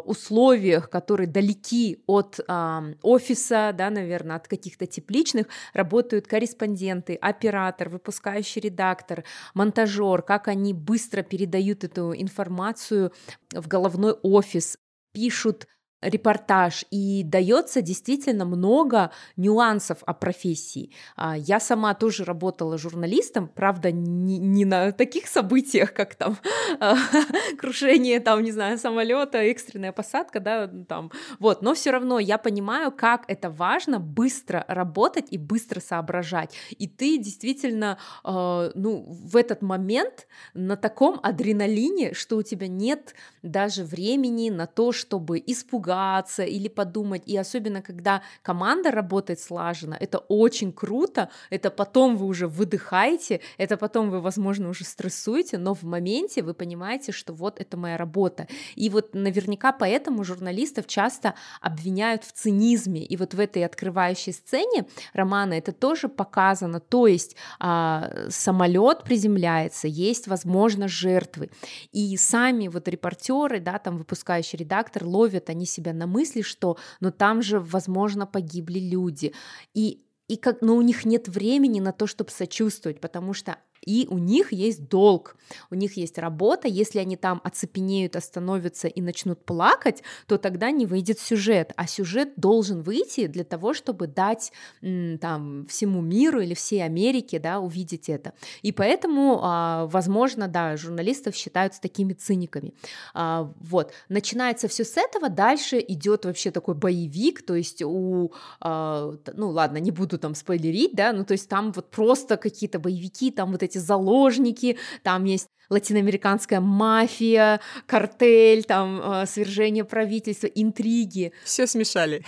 условиях, 0.05 0.89
которые 0.89 1.27
далеки 1.27 2.03
от 2.07 2.39
а, 2.47 2.83
офиса, 3.01 3.73
да, 3.77 3.89
наверное, 3.89 4.35
от 4.35 4.47
каких-то 4.47 4.85
тепличных, 4.85 5.47
работают 5.73 6.27
корреспонденты, 6.27 7.15
оператор, 7.15 7.89
выпускающий 7.89 8.61
редактор, 8.61 9.23
монтажер, 9.53 10.21
как 10.21 10.47
они 10.47 10.73
быстро 10.73 11.21
передают 11.21 11.83
эту 11.83 12.13
информацию 12.13 13.11
в 13.51 13.67
головной 13.67 14.13
офис, 14.23 14.77
пишут 15.13 15.67
репортаж, 16.01 16.85
и 16.91 17.23
дается 17.23 17.81
действительно 17.81 18.45
много 18.45 19.11
нюансов 19.35 20.03
о 20.05 20.13
профессии. 20.13 20.91
А, 21.15 21.35
я 21.35 21.59
сама 21.59 21.95
тоже 21.95 22.23
работала 22.23 22.77
журналистом, 22.77 23.47
правда, 23.47 23.91
не, 23.91 24.37
не 24.37 24.65
на 24.65 24.91
таких 24.91 25.27
событиях, 25.27 25.93
как 25.93 26.13
там 26.13 26.37
крушение, 27.57 28.19
там, 28.19 28.43
не 28.43 28.51
знаю, 28.51 28.77
самолета, 28.77 29.39
экстренная 29.39 29.91
посадка, 29.91 30.39
да, 30.39 30.67
там, 30.87 31.11
вот, 31.39 31.63
но 31.63 31.73
все 31.73 31.89
равно 31.89 32.19
я 32.19 32.37
понимаю, 32.37 32.91
как 32.91 33.23
это 33.27 33.49
важно 33.49 33.99
быстро 33.99 34.65
работать 34.67 35.27
и 35.31 35.39
быстро 35.39 35.79
соображать, 35.79 36.53
и 36.77 36.87
ты 36.87 37.17
действительно, 37.17 37.97
э, 38.23 38.71
ну, 38.75 39.03
в 39.07 39.35
этот 39.35 39.63
момент 39.63 40.27
на 40.53 40.75
таком 40.77 41.19
адреналине, 41.23 42.13
что 42.13 42.37
у 42.37 42.43
тебя 42.43 42.67
нет 42.67 43.15
даже 43.41 43.83
времени 43.83 44.51
на 44.51 44.67
то, 44.67 44.91
чтобы 44.91 45.43
испугаться 45.45 45.86
испугаться 45.87 46.43
или 46.43 46.67
подумать. 46.67 47.23
И 47.25 47.37
особенно, 47.37 47.81
когда 47.81 48.21
команда 48.41 48.91
работает 48.91 49.39
слаженно, 49.39 49.97
это 49.99 50.17
очень 50.29 50.71
круто, 50.71 51.29
это 51.49 51.69
потом 51.69 52.17
вы 52.17 52.25
уже 52.25 52.47
выдыхаете, 52.47 53.39
это 53.57 53.77
потом 53.77 54.09
вы, 54.09 54.21
возможно, 54.21 54.69
уже 54.69 54.83
стрессуете, 54.83 55.57
но 55.57 55.73
в 55.73 55.83
моменте 55.83 56.41
вы 56.43 56.53
понимаете, 56.53 57.11
что 57.11 57.33
вот 57.33 57.59
это 57.59 57.77
моя 57.77 57.97
работа. 57.97 58.47
И 58.75 58.89
вот 58.89 59.15
наверняка 59.15 59.71
поэтому 59.71 60.23
журналистов 60.23 60.87
часто 60.87 61.33
обвиняют 61.61 62.23
в 62.23 62.31
цинизме. 62.31 63.01
И 63.01 63.17
вот 63.17 63.33
в 63.33 63.39
этой 63.39 63.65
открывающей 63.65 64.33
сцене 64.33 64.85
романа 65.13 65.53
это 65.53 65.71
тоже 65.71 66.07
показано. 66.09 66.79
То 66.79 67.07
есть 67.07 67.35
а, 67.59 68.09
самолет 68.29 69.03
приземляется, 69.03 69.87
есть, 69.87 70.27
возможно, 70.27 70.87
жертвы. 70.87 71.49
И 71.91 72.17
сами 72.17 72.67
вот 72.67 72.87
репортеры, 72.87 73.59
да, 73.59 73.77
там 73.79 73.97
выпускающий 73.97 74.59
редактор 74.59 75.05
ловят 75.05 75.49
они 75.49 75.65
себя 75.77 75.93
на 75.93 76.07
мысли, 76.07 76.41
что 76.41 76.77
ну 76.99 77.11
там 77.11 77.41
же, 77.41 77.59
возможно, 77.59 78.25
погибли 78.25 78.79
люди. 78.79 79.33
И 79.73 80.03
и 80.27 80.35
как, 80.35 80.61
но 80.61 80.75
у 80.75 80.81
них 80.81 81.05
нет 81.05 81.29
времени 81.29 81.79
на 81.79 81.93
то, 81.93 82.05
чтобы 82.05 82.31
сочувствовать, 82.31 82.99
потому 82.99 83.33
что 83.33 83.57
и 83.87 84.05
у 84.09 84.17
них 84.17 84.51
есть 84.51 84.89
долг, 84.89 85.37
у 85.71 85.75
них 85.75 85.95
есть 85.95 86.17
работа, 86.17 86.67
если 86.67 86.99
они 86.99 87.15
там 87.15 87.39
оцепенеют, 87.43 88.17
остановятся 88.17 88.89
и 88.89 89.01
начнут 89.01 89.43
плакать, 89.45 90.03
то 90.27 90.37
тогда 90.37 90.71
не 90.71 90.85
выйдет 90.85 91.19
сюжет, 91.19 91.71
а 91.77 91.87
сюжет 91.87 92.33
должен 92.35 92.81
выйти 92.81 93.27
для 93.27 93.45
того, 93.45 93.73
чтобы 93.73 94.07
дать 94.07 94.51
там 94.81 95.65
всему 95.67 96.01
миру 96.01 96.41
или 96.41 96.53
всей 96.53 96.83
Америке, 96.83 97.39
да, 97.39 97.59
увидеть 97.59 98.09
это. 98.09 98.33
И 98.61 98.73
поэтому, 98.73 99.39
а, 99.41 99.85
возможно, 99.87 100.49
да, 100.49 100.75
журналистов 100.75 101.33
считаются 101.33 101.79
такими 101.81 102.11
циниками. 102.11 102.73
А, 103.13 103.53
вот, 103.61 103.93
начинается 104.09 104.67
все 104.67 104.83
с 104.83 104.97
этого, 104.97 105.29
дальше 105.29 105.83
идет 105.87 106.25
вообще 106.25 106.51
такой 106.51 106.75
боевик, 106.75 107.41
то 107.41 107.55
есть 107.55 107.81
у, 107.81 108.33
а, 108.59 109.13
ну 109.33 109.49
ладно, 109.49 109.77
не 109.77 109.91
буду 109.91 110.17
там 110.17 110.35
спойлерить, 110.35 110.93
да, 110.93 111.13
ну 111.13 111.23
то 111.23 111.31
есть 111.31 111.47
там 111.47 111.71
вот 111.71 111.89
просто 111.89 112.35
какие-то 112.35 112.79
боевики, 112.79 113.31
там 113.31 113.51
вот 113.51 113.63
эти 113.63 113.76
заложники, 113.79 114.77
там 115.03 115.25
есть 115.25 115.49
латиноамериканская 115.69 116.59
мафия, 116.61 117.59
картель, 117.85 118.63
там 118.63 119.01
э, 119.01 119.25
свержение 119.25 119.83
правительства, 119.83 120.47
интриги. 120.47 121.33
Все 121.43 121.67
смешали. 121.67 122.23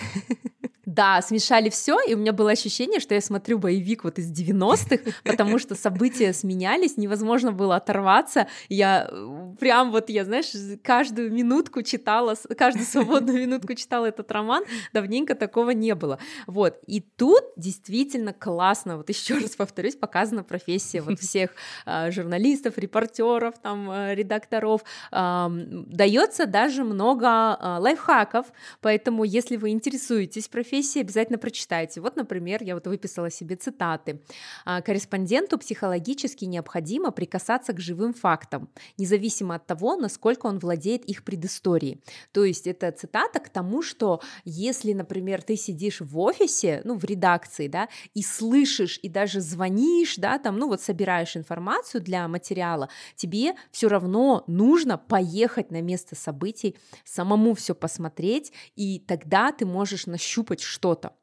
Да, 0.89 1.21
смешали 1.21 1.69
все, 1.69 1.99
и 2.01 2.15
у 2.15 2.17
меня 2.17 2.33
было 2.33 2.49
ощущение, 2.49 2.99
что 2.99 3.13
я 3.13 3.21
смотрю 3.21 3.59
боевик 3.59 4.03
вот 4.03 4.17
из 4.17 4.31
90-х, 4.31 5.11
потому 5.23 5.59
что 5.59 5.75
события 5.75 6.33
сменялись, 6.33 6.97
невозможно 6.97 7.51
было 7.51 7.75
оторваться. 7.75 8.47
Я 8.69 9.07
э, 9.07 9.55
прям 9.59 9.91
вот, 9.91 10.09
я, 10.09 10.25
знаешь, 10.25 10.47
каждую 10.81 11.31
минутку 11.31 11.83
читала, 11.83 12.33
каждую 12.57 12.87
свободную 12.87 13.39
минутку 13.39 13.75
читала 13.75 14.07
этот 14.07 14.31
роман, 14.31 14.63
давненько 14.91 15.35
такого 15.35 15.69
не 15.69 15.93
было. 15.93 16.17
Вот, 16.47 16.79
и 16.87 17.01
тут 17.01 17.43
действительно 17.55 18.33
классно, 18.33 18.97
вот 18.97 19.09
еще 19.09 19.35
раз 19.35 19.55
повторюсь, 19.55 19.95
показана 19.95 20.43
профессия 20.43 21.01
вот 21.01 21.19
всех 21.19 21.51
э, 21.85 22.09
журналистов, 22.09 22.79
репортеров, 22.79 23.59
там, 23.61 23.91
э, 23.91 24.15
редакторов. 24.15 24.81
Дается 25.11 26.47
даже 26.47 26.83
много 26.83 27.77
лайфхаков, 27.79 28.47
поэтому 28.81 29.23
если 29.23 29.55
вы 29.55 29.69
интересуетесь 29.69 30.47
профессией, 30.47 30.78
профессии 30.79 31.01
обязательно 31.01 31.37
прочитайте. 31.37 32.01
Вот, 32.01 32.15
например, 32.15 32.63
я 32.63 32.73
вот 32.73 32.87
выписала 32.87 33.29
себе 33.29 33.55
цитаты. 33.55 34.21
«А, 34.65 34.81
Корреспонденту 34.81 35.57
психологически 35.57 36.45
необходимо 36.45 37.11
прикасаться 37.11 37.73
к 37.73 37.79
живым 37.79 38.13
фактам, 38.13 38.69
независимо 38.97 39.55
от 39.55 39.67
того, 39.67 39.95
насколько 39.97 40.47
он 40.47 40.59
владеет 40.59 41.03
их 41.05 41.23
предысторией. 41.23 42.01
То 42.31 42.45
есть 42.45 42.67
это 42.67 42.91
цитата 42.91 43.39
к 43.39 43.49
тому, 43.49 43.81
что 43.81 44.21
если, 44.45 44.93
например, 44.93 45.41
ты 45.41 45.57
сидишь 45.57 46.01
в 46.01 46.17
офисе, 46.17 46.81
ну, 46.85 46.95
в 46.95 47.03
редакции, 47.03 47.67
да, 47.67 47.89
и 48.15 48.23
слышишь, 48.23 48.99
и 49.03 49.09
даже 49.09 49.41
звонишь, 49.41 50.15
да, 50.15 50.39
там, 50.39 50.57
ну, 50.57 50.67
вот 50.67 50.81
собираешь 50.81 51.35
информацию 51.35 52.01
для 52.01 52.27
материала, 52.27 52.89
тебе 53.15 53.53
все 53.71 53.89
равно 53.89 54.43
нужно 54.47 54.97
поехать 54.97 55.71
на 55.71 55.81
место 55.81 56.15
событий, 56.15 56.75
самому 57.03 57.53
все 57.53 57.75
посмотреть, 57.75 58.53
и 58.77 58.99
тогда 58.99 59.51
ты 59.51 59.65
можешь 59.65 60.07
нащупать 60.07 60.61
что-то. 60.69 61.13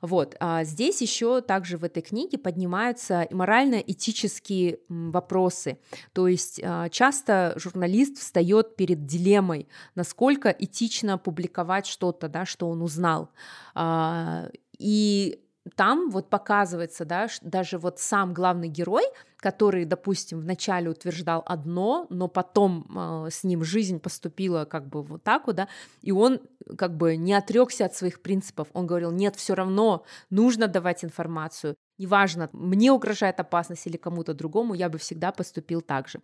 Вот. 0.00 0.36
А 0.38 0.64
здесь 0.64 1.00
еще 1.00 1.40
также 1.40 1.78
в 1.78 1.84
этой 1.84 2.02
книге 2.02 2.38
поднимаются 2.38 3.26
морально-этические 3.30 4.78
вопросы. 4.88 5.78
То 6.12 6.28
есть 6.28 6.60
а, 6.62 6.88
часто 6.88 7.54
журналист 7.56 8.18
встает 8.18 8.76
перед 8.76 9.06
дилеммой, 9.06 9.68
насколько 9.94 10.50
этично 10.50 11.18
публиковать 11.18 11.86
что-то, 11.86 12.28
да, 12.28 12.44
что 12.44 12.68
он 12.68 12.82
узнал. 12.82 13.30
А, 13.74 14.50
и 14.78 15.43
там 15.76 16.10
вот 16.10 16.28
показывается, 16.28 17.04
да, 17.04 17.28
даже 17.40 17.78
вот 17.78 17.98
сам 17.98 18.34
главный 18.34 18.68
герой, 18.68 19.04
который, 19.38 19.84
допустим, 19.84 20.40
вначале 20.40 20.90
утверждал 20.90 21.42
одно, 21.46 22.06
но 22.10 22.28
потом 22.28 22.86
э, 23.26 23.30
с 23.30 23.44
ним 23.44 23.64
жизнь 23.64 23.98
поступила 23.98 24.64
как 24.64 24.88
бы 24.88 25.02
вот 25.02 25.22
так 25.22 25.46
вот, 25.46 25.56
да, 25.56 25.68
и 26.02 26.12
он 26.12 26.40
как 26.76 26.96
бы 26.96 27.16
не 27.16 27.34
отрекся 27.34 27.86
от 27.86 27.94
своих 27.94 28.22
принципов. 28.22 28.68
Он 28.72 28.86
говорил, 28.86 29.10
нет, 29.10 29.36
все 29.36 29.54
равно 29.54 30.04
нужно 30.30 30.68
давать 30.68 31.04
информацию. 31.04 31.76
Неважно, 31.98 32.48
мне 32.52 32.92
угрожает 32.92 33.40
опасность 33.40 33.86
или 33.86 33.96
кому-то 33.96 34.34
другому, 34.34 34.74
я 34.74 34.88
бы 34.88 34.98
всегда 34.98 35.32
поступил 35.32 35.80
так 35.80 36.08
же. 36.08 36.20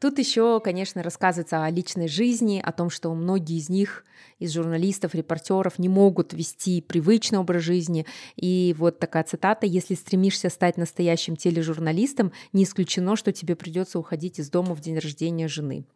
Тут 0.00 0.18
еще, 0.18 0.60
конечно, 0.60 1.02
рассказывается 1.02 1.64
о 1.64 1.70
личной 1.70 2.08
жизни, 2.08 2.60
о 2.62 2.72
том, 2.72 2.90
что 2.90 3.14
многие 3.14 3.56
из 3.56 3.70
них, 3.70 4.04
из 4.38 4.52
журналистов, 4.52 5.14
репортеров, 5.14 5.78
не 5.78 5.88
могут 5.88 6.34
вести 6.34 6.82
привычный 6.82 7.38
образ 7.38 7.62
жизни. 7.62 8.04
И 8.36 8.74
вот 8.76 8.98
такая 8.98 9.24
цитата: 9.24 9.66
"Если 9.66 9.94
стремишься 9.94 10.50
стать 10.50 10.76
настоящим 10.76 11.36
тележурналистом, 11.36 12.32
не 12.52 12.64
исключено, 12.64 13.16
что 13.16 13.32
тебе 13.32 13.56
придется 13.56 13.98
уходить 13.98 14.38
из 14.38 14.50
дома 14.50 14.74
в 14.74 14.80
день 14.80 14.98
рождения 14.98 15.48
жены". 15.48 15.86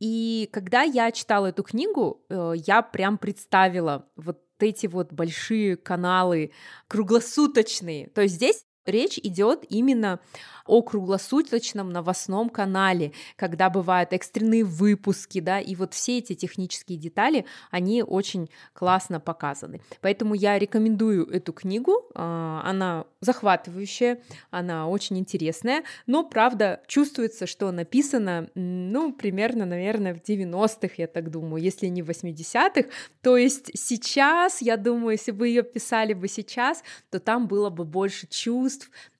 И 0.00 0.48
когда 0.52 0.82
я 0.82 1.12
читала 1.12 1.46
эту 1.48 1.62
книгу, 1.62 2.24
э, 2.28 2.54
я 2.66 2.82
прям 2.82 3.18
представила 3.18 4.08
вот 4.16 4.42
эти 4.58 4.86
вот 4.86 5.12
большие 5.12 5.76
каналы 5.76 6.52
круглосуточные. 6.88 8.08
То 8.08 8.22
есть 8.22 8.34
здесь 8.36 8.64
Речь 8.86 9.18
идет 9.22 9.64
именно 9.68 10.20
о 10.66 10.82
круглосуточном 10.82 11.90
новостном 11.90 12.48
канале, 12.48 13.12
когда 13.36 13.70
бывают 13.70 14.12
экстренные 14.12 14.64
выпуски, 14.64 15.40
да, 15.40 15.60
и 15.60 15.74
вот 15.74 15.94
все 15.94 16.18
эти 16.18 16.34
технические 16.34 16.98
детали, 16.98 17.44
они 17.70 18.02
очень 18.02 18.48
классно 18.72 19.20
показаны. 19.20 19.80
Поэтому 20.00 20.34
я 20.34 20.58
рекомендую 20.58 21.26
эту 21.28 21.52
книгу, 21.52 22.06
а, 22.14 22.62
она 22.64 23.06
захватывающая, 23.20 24.20
она 24.50 24.88
очень 24.88 25.18
интересная, 25.18 25.84
но, 26.06 26.24
правда, 26.24 26.80
чувствуется, 26.86 27.46
что 27.46 27.70
написано, 27.70 28.48
ну, 28.54 29.12
примерно, 29.12 29.64
наверное, 29.64 30.14
в 30.14 30.22
90-х, 30.22 30.94
я 30.96 31.06
так 31.06 31.30
думаю, 31.30 31.62
если 31.62 31.86
не 31.86 32.02
в 32.02 32.10
80-х, 32.10 32.88
то 33.20 33.36
есть 33.36 33.70
сейчас, 33.74 34.60
я 34.60 34.76
думаю, 34.76 35.12
если 35.12 35.30
бы 35.30 35.48
ее 35.48 35.62
писали 35.62 36.14
бы 36.14 36.28
сейчас, 36.28 36.82
то 37.10 37.20
там 37.20 37.46
было 37.46 37.70
бы 37.70 37.84
больше 37.84 38.26
чувств, 38.28 38.71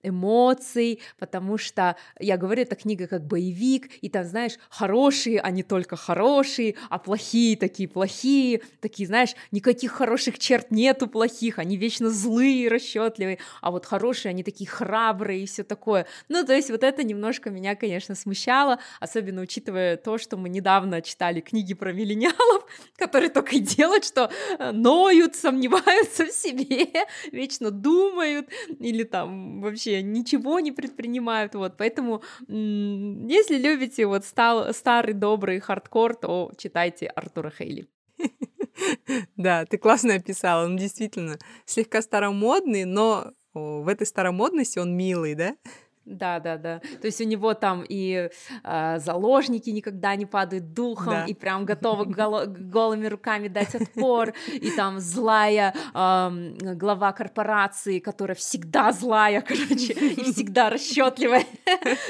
эмоций, 0.02 1.00
потому 1.18 1.58
что, 1.58 1.96
я 2.18 2.36
говорю, 2.36 2.62
эта 2.62 2.74
книга 2.74 3.06
как 3.06 3.24
боевик, 3.24 3.90
и 4.00 4.08
там, 4.08 4.24
знаешь, 4.24 4.54
хорошие, 4.68 5.40
они 5.40 5.62
только 5.62 5.96
хорошие, 5.96 6.74
а 6.90 6.98
плохие 6.98 7.56
такие 7.56 7.88
плохие, 7.88 8.62
такие, 8.80 9.06
знаешь, 9.06 9.34
никаких 9.50 9.92
хороших 9.92 10.38
черт 10.38 10.70
нету 10.70 11.06
плохих, 11.06 11.58
они 11.58 11.76
вечно 11.76 12.10
злые, 12.10 12.68
расчетливые, 12.68 13.38
а 13.60 13.70
вот 13.70 13.86
хорошие, 13.86 14.30
они 14.30 14.42
такие 14.42 14.68
храбрые 14.68 15.44
и 15.44 15.46
все 15.46 15.62
такое. 15.62 16.06
Ну, 16.28 16.44
то 16.44 16.54
есть 16.54 16.70
вот 16.70 16.82
это 16.82 17.04
немножко 17.04 17.50
меня, 17.50 17.76
конечно, 17.76 18.14
смущало, 18.14 18.78
особенно 19.00 19.42
учитывая 19.42 19.96
то, 19.96 20.18
что 20.18 20.36
мы 20.36 20.48
недавно 20.48 21.02
читали 21.02 21.40
книги 21.40 21.74
про 21.74 21.92
миллениалов, 21.92 22.66
которые 22.96 23.30
только 23.30 23.56
и 23.56 23.60
делают, 23.60 24.04
что 24.04 24.30
э, 24.58 24.72
ноют, 24.72 25.36
сомневаются 25.36 26.26
в 26.26 26.32
себе, 26.32 26.88
вечно 27.32 27.70
думают, 27.70 28.48
или 28.78 29.04
там 29.04 29.41
вообще 29.60 30.02
ничего 30.02 30.60
не 30.60 30.72
предпринимают, 30.72 31.54
вот, 31.54 31.76
поэтому 31.76 32.22
если 32.48 33.58
любите 33.58 34.06
вот 34.06 34.24
стал, 34.24 34.72
старый 34.72 35.14
добрый 35.14 35.60
хардкор, 35.60 36.14
то 36.14 36.52
читайте 36.56 37.06
Артура 37.06 37.50
Хейли. 37.50 37.86
Да, 39.36 39.66
ты 39.66 39.76
классно 39.76 40.14
описала, 40.14 40.64
он 40.64 40.78
действительно 40.78 41.38
слегка 41.66 42.00
старомодный, 42.00 42.84
но 42.84 43.32
в 43.52 43.86
этой 43.86 44.06
старомодности 44.06 44.78
он 44.78 44.96
милый, 44.96 45.34
да? 45.34 45.56
Да, 46.04 46.40
да, 46.40 46.56
да. 46.56 46.80
То 47.00 47.06
есть 47.06 47.20
у 47.20 47.24
него 47.24 47.54
там 47.54 47.84
и 47.88 48.28
э, 48.64 48.98
заложники 48.98 49.70
никогда 49.70 50.16
не 50.16 50.26
падают 50.26 50.74
духом, 50.74 51.12
да. 51.12 51.24
и 51.26 51.34
прям 51.34 51.64
готовы 51.64 52.06
гол- 52.12 52.46
голыми 52.46 53.06
руками 53.06 53.48
дать 53.48 53.74
отпор, 53.74 54.34
и 54.52 54.70
там 54.72 54.98
злая 54.98 55.72
э, 55.94 56.54
глава 56.74 57.12
корпорации, 57.12 58.00
которая 58.00 58.34
всегда 58.34 58.92
злая, 58.92 59.42
короче, 59.42 59.92
и 59.92 60.32
всегда 60.32 60.70
расчетливая. 60.70 61.44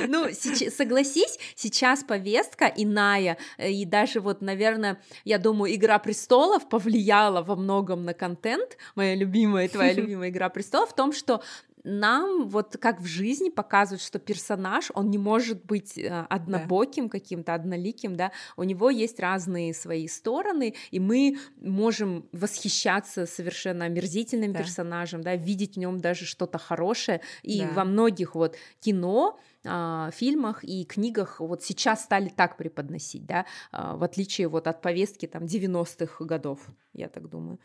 Ну, 0.08 0.26
согласись, 0.70 1.38
сейчас 1.54 2.02
повестка 2.02 2.66
иная, 2.66 3.36
и 3.58 3.84
даже 3.84 4.20
вот, 4.20 4.40
наверное, 4.40 5.00
я 5.24 5.38
думаю, 5.38 5.74
Игра 5.74 5.98
престолов 5.98 6.68
повлияла 6.68 7.42
во 7.42 7.56
многом 7.56 8.04
на 8.04 8.14
контент, 8.14 8.76
моя 8.94 9.14
любимая, 9.14 9.68
твоя 9.68 9.92
любимая 9.94 10.30
Игра 10.30 10.48
престолов, 10.48 10.90
в 10.90 10.94
том, 10.94 11.12
что 11.12 11.42
нам 11.84 12.48
вот 12.48 12.76
как 12.80 13.00
в 13.00 13.06
жизни 13.06 13.48
показывают, 13.48 14.02
что 14.02 14.18
персонаж, 14.18 14.90
он 14.94 15.10
не 15.10 15.18
может 15.18 15.64
быть 15.64 15.98
э, 15.98 16.26
однобоким 16.28 17.04
да. 17.04 17.10
каким-то, 17.10 17.54
одноликим, 17.54 18.16
да, 18.16 18.32
у 18.56 18.62
него 18.62 18.90
есть 18.90 19.20
разные 19.20 19.74
свои 19.74 20.08
стороны, 20.08 20.74
и 20.90 21.00
мы 21.00 21.38
можем 21.56 22.28
восхищаться 22.32 23.26
совершенно 23.26 23.86
омерзительным 23.86 24.52
да. 24.52 24.60
персонажем, 24.60 25.22
да, 25.22 25.36
видеть 25.36 25.74
в 25.74 25.78
нем 25.78 26.00
даже 26.00 26.24
что-то 26.24 26.58
хорошее, 26.58 27.20
и 27.42 27.60
да. 27.60 27.70
во 27.72 27.84
многих 27.84 28.34
вот 28.34 28.56
кино, 28.80 29.38
а, 29.64 30.10
фильмах 30.10 30.64
и 30.64 30.84
книгах 30.84 31.40
вот 31.40 31.62
сейчас 31.62 32.04
стали 32.04 32.28
так 32.28 32.56
преподносить, 32.56 33.26
да, 33.26 33.46
а, 33.70 33.96
в 33.96 34.02
отличие 34.02 34.48
вот 34.48 34.66
от 34.66 34.82
повестки 34.82 35.26
там 35.26 35.44
90-х 35.44 36.24
годов, 36.24 36.60
я 36.92 37.08
так 37.08 37.28
думаю. 37.28 37.58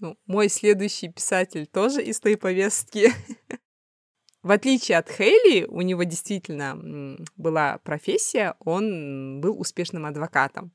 Ну, 0.00 0.16
мой 0.26 0.48
следующий 0.48 1.08
писатель 1.08 1.66
тоже 1.66 2.02
из 2.02 2.20
той 2.20 2.36
повестки. 2.36 3.12
В 4.42 4.52
отличие 4.52 4.98
от 4.98 5.10
Хейли, 5.10 5.64
у 5.64 5.80
него 5.80 6.04
действительно 6.04 7.18
была 7.36 7.78
профессия, 7.78 8.54
он 8.60 9.40
был 9.40 9.58
успешным 9.60 10.06
адвокатом. 10.06 10.72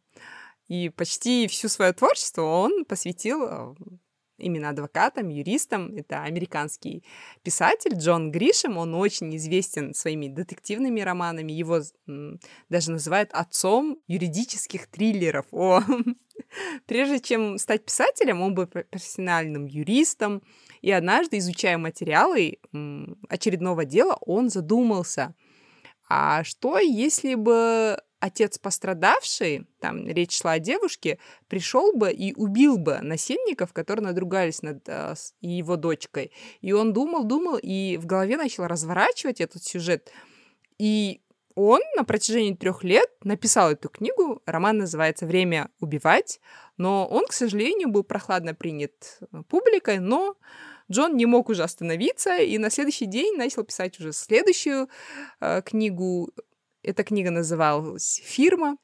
И 0.68 0.90
почти 0.90 1.48
всю 1.48 1.70
свое 1.70 1.94
творчество 1.94 2.42
он 2.42 2.84
посвятил 2.84 3.44
э, 3.44 3.76
именно 4.38 4.70
адвокатом, 4.70 5.30
юристом. 5.30 5.96
Это 5.96 6.24
американский 6.24 7.04
писатель 7.44 7.96
Джон 7.96 8.32
Гришем. 8.32 8.78
Он 8.78 8.94
очень 8.96 9.36
известен 9.38 9.94
своими 9.94 10.28
детективными 10.28 11.02
романами. 11.02 11.52
Его 11.52 11.80
даже 12.70 12.92
называют 12.92 13.32
отцом 13.32 14.00
юридических 14.08 14.88
триллеров. 14.88 15.46
О! 15.52 15.82
Прежде 16.86 17.20
чем 17.20 17.58
стать 17.58 17.86
писателем, 17.86 18.42
он 18.42 18.54
был 18.54 18.68
профессиональным 18.68 19.66
юристом. 19.66 20.42
И 20.82 20.92
однажды, 20.92 21.38
изучая 21.38 21.78
материалы 21.78 22.60
очередного 23.30 23.86
дела, 23.86 24.18
он 24.22 24.50
задумался, 24.50 25.34
а 26.10 26.44
что 26.44 26.78
если 26.78 27.36
бы 27.36 27.98
отец 28.20 28.58
пострадавший, 28.58 29.68
там 29.82 30.08
речь 30.08 30.38
шла 30.38 30.54
о 30.54 30.60
девушке, 30.60 31.18
пришел 31.50 31.92
бы 31.94 32.10
и 32.10 32.34
убил 32.36 32.78
бы 32.78 33.00
насильников, 33.02 33.74
которые 33.74 34.06
надругались 34.06 34.62
над 34.62 34.88
э, 34.88 35.16
его 35.42 35.76
дочкой. 35.76 36.32
И 36.62 36.72
он 36.72 36.94
думал, 36.94 37.26
думал, 37.26 37.58
и 37.62 37.98
в 37.98 38.06
голове 38.06 38.38
начал 38.38 38.66
разворачивать 38.66 39.42
этот 39.42 39.64
сюжет. 39.66 40.14
И 40.78 41.23
он 41.56 41.82
на 41.96 42.04
протяжении 42.04 42.54
трех 42.54 42.84
лет 42.84 43.10
написал 43.24 43.72
эту 43.72 43.90
книгу. 43.90 44.42
Роман 44.46 44.78
называется 44.78 45.26
«Время 45.26 45.70
убивать», 45.80 46.40
но 46.78 47.08
он, 47.08 47.26
к 47.26 47.34
сожалению, 47.34 47.90
был 47.90 48.04
прохладно 48.04 48.54
принят 48.54 49.20
э, 49.22 49.44
публикой, 49.48 50.00
но 50.00 50.36
Джон 50.92 51.16
не 51.16 51.26
мог 51.26 51.50
уже 51.50 51.64
остановиться, 51.64 52.38
и 52.38 52.58
на 52.58 52.70
следующий 52.70 53.06
день 53.06 53.36
начал 53.38 53.64
писать 53.64 54.00
уже 54.00 54.14
следующую 54.14 54.90
э, 55.40 55.62
книгу 55.62 56.32
эта 56.84 57.04
книга 57.04 57.32
называлась 57.32 58.22
«Фирма», 58.24 58.78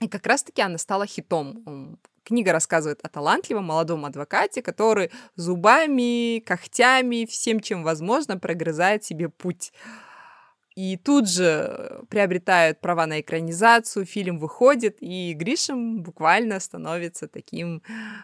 и 0.00 0.08
как 0.08 0.26
раз-таки 0.26 0.62
она 0.62 0.78
стала 0.78 1.06
хитом. 1.06 1.98
Книга 2.24 2.52
рассказывает 2.52 3.00
о 3.02 3.08
талантливом 3.08 3.64
молодом 3.64 4.04
адвокате, 4.04 4.62
который 4.62 5.10
зубами, 5.36 6.40
когтями, 6.40 7.26
всем, 7.26 7.60
чем 7.60 7.82
возможно, 7.82 8.38
прогрызает 8.38 9.04
себе 9.04 9.28
путь 9.28 9.72
и 10.76 10.96
тут 10.96 11.28
же 11.28 12.02
приобретают 12.08 12.80
права 12.80 13.06
на 13.06 13.20
экранизацию, 13.20 14.06
фильм 14.06 14.38
выходит, 14.38 14.98
и 15.00 15.34
Гришем 15.34 16.02
буквально 16.02 16.60
становится 16.60 17.26
таким 17.26 17.82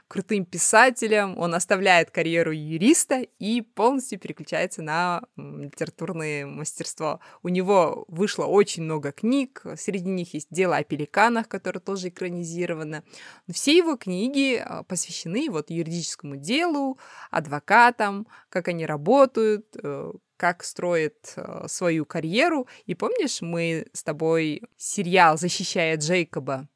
крутым 0.08 0.44
писателем. 0.44 1.36
Он 1.38 1.54
оставляет 1.54 2.10
карьеру 2.10 2.52
юриста 2.52 3.26
и 3.38 3.62
полностью 3.62 4.18
переключается 4.18 4.82
на 4.82 5.22
литературное 5.36 6.46
мастерство. 6.46 7.20
У 7.42 7.48
него 7.48 8.04
вышло 8.08 8.44
очень 8.44 8.84
много 8.84 9.12
книг, 9.12 9.64
среди 9.76 10.08
них 10.08 10.34
есть 10.34 10.48
«Дело 10.50 10.76
о 10.76 10.84
пеликанах», 10.84 11.48
которое 11.48 11.80
тоже 11.80 12.08
экранизировано. 12.08 13.02
Но 13.46 13.54
все 13.54 13.76
его 13.76 13.96
книги 13.96 14.62
а, 14.64 14.84
посвящены 14.84 15.50
вот 15.50 15.70
юридическому 15.70 16.36
делу, 16.36 16.98
адвокатам, 17.30 18.26
как 18.48 18.68
они 18.68 18.86
работают, 18.86 19.66
э, 19.82 20.12
как 20.36 20.62
строит 20.64 21.32
э, 21.36 21.66
свою 21.68 22.04
карьеру. 22.04 22.66
И 22.84 22.94
помнишь, 22.94 23.40
мы 23.42 23.86
с 23.92 24.02
тобой 24.02 24.62
сериал 24.76 25.38
«Защищая 25.38 25.96
Джейкоба» 25.96 26.68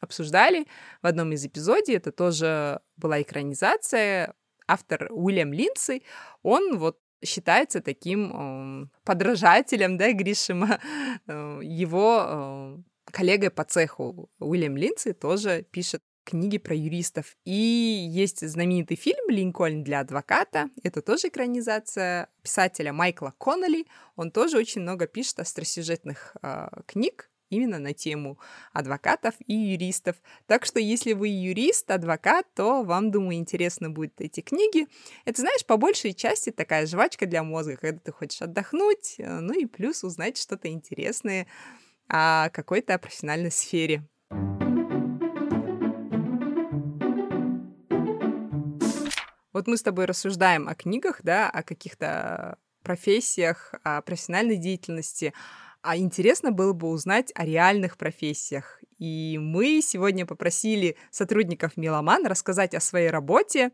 обсуждали 0.00 0.66
в 1.02 1.06
одном 1.06 1.32
из 1.32 1.44
эпизодов. 1.44 1.88
Это 1.88 2.12
тоже 2.12 2.80
была 2.96 3.20
экранизация. 3.22 4.34
Автор 4.68 5.08
Уильям 5.10 5.52
Линдси, 5.52 6.02
он 6.42 6.78
вот 6.78 6.98
считается 7.24 7.80
таким 7.80 8.32
э, 8.32 8.86
подражателем, 9.04 9.96
да, 9.96 10.12
Гришима, 10.12 10.80
э, 11.26 11.60
его 11.62 12.24
э, 12.26 12.76
коллегой 13.12 13.50
по 13.50 13.64
цеху. 13.64 14.28
Уильям 14.38 14.76
Линдси 14.76 15.12
тоже 15.12 15.62
пишет 15.70 16.02
книги 16.26 16.58
про 16.58 16.74
юристов. 16.74 17.36
И 17.44 17.52
есть 17.52 18.46
знаменитый 18.46 18.96
фильм 18.96 19.30
«Линкольн 19.30 19.84
для 19.84 20.00
адвоката». 20.00 20.68
Это 20.82 21.00
тоже 21.00 21.28
экранизация 21.28 22.28
писателя 22.42 22.92
Майкла 22.92 23.32
Коннелли. 23.38 23.86
Он 24.16 24.30
тоже 24.30 24.58
очень 24.58 24.82
много 24.82 25.06
пишет 25.06 25.38
остросюжетных 25.38 26.36
э, 26.42 26.68
книг 26.86 27.30
именно 27.48 27.78
на 27.78 27.94
тему 27.94 28.38
адвокатов 28.72 29.34
и 29.46 29.54
юристов. 29.54 30.16
Так 30.46 30.64
что 30.66 30.80
если 30.80 31.12
вы 31.12 31.28
юрист, 31.28 31.88
адвокат, 31.90 32.46
то 32.54 32.82
вам, 32.82 33.12
думаю, 33.12 33.34
интересно 33.38 33.88
будут 33.88 34.20
эти 34.20 34.40
книги. 34.40 34.88
Это, 35.24 35.42
знаешь, 35.42 35.64
по 35.64 35.76
большей 35.76 36.12
части 36.12 36.50
такая 36.50 36.86
жвачка 36.86 37.26
для 37.26 37.44
мозга, 37.44 37.76
когда 37.76 38.00
ты 38.00 38.10
хочешь 38.10 38.42
отдохнуть, 38.42 39.14
э, 39.18 39.40
ну 39.40 39.52
и 39.58 39.66
плюс 39.66 40.02
узнать 40.02 40.38
что-то 40.38 40.68
интересное 40.68 41.46
о 42.08 42.50
какой-то 42.50 42.98
профессиональной 42.98 43.52
сфере. 43.52 44.02
Вот 49.56 49.66
мы 49.68 49.78
с 49.78 49.82
тобой 49.82 50.04
рассуждаем 50.04 50.68
о 50.68 50.74
книгах, 50.74 51.20
да, 51.22 51.48
о 51.48 51.62
каких-то 51.62 52.58
профессиях, 52.82 53.72
о 53.84 54.02
профессиональной 54.02 54.58
деятельности, 54.58 55.32
а 55.80 55.96
интересно 55.96 56.52
было 56.52 56.74
бы 56.74 56.90
узнать 56.90 57.32
о 57.34 57.46
реальных 57.46 57.96
профессиях. 57.96 58.82
И 58.98 59.38
мы 59.40 59.80
сегодня 59.82 60.26
попросили 60.26 60.98
сотрудников 61.10 61.78
Меломан 61.78 62.26
рассказать 62.26 62.74
о 62.74 62.80
своей 62.80 63.08
работе, 63.08 63.70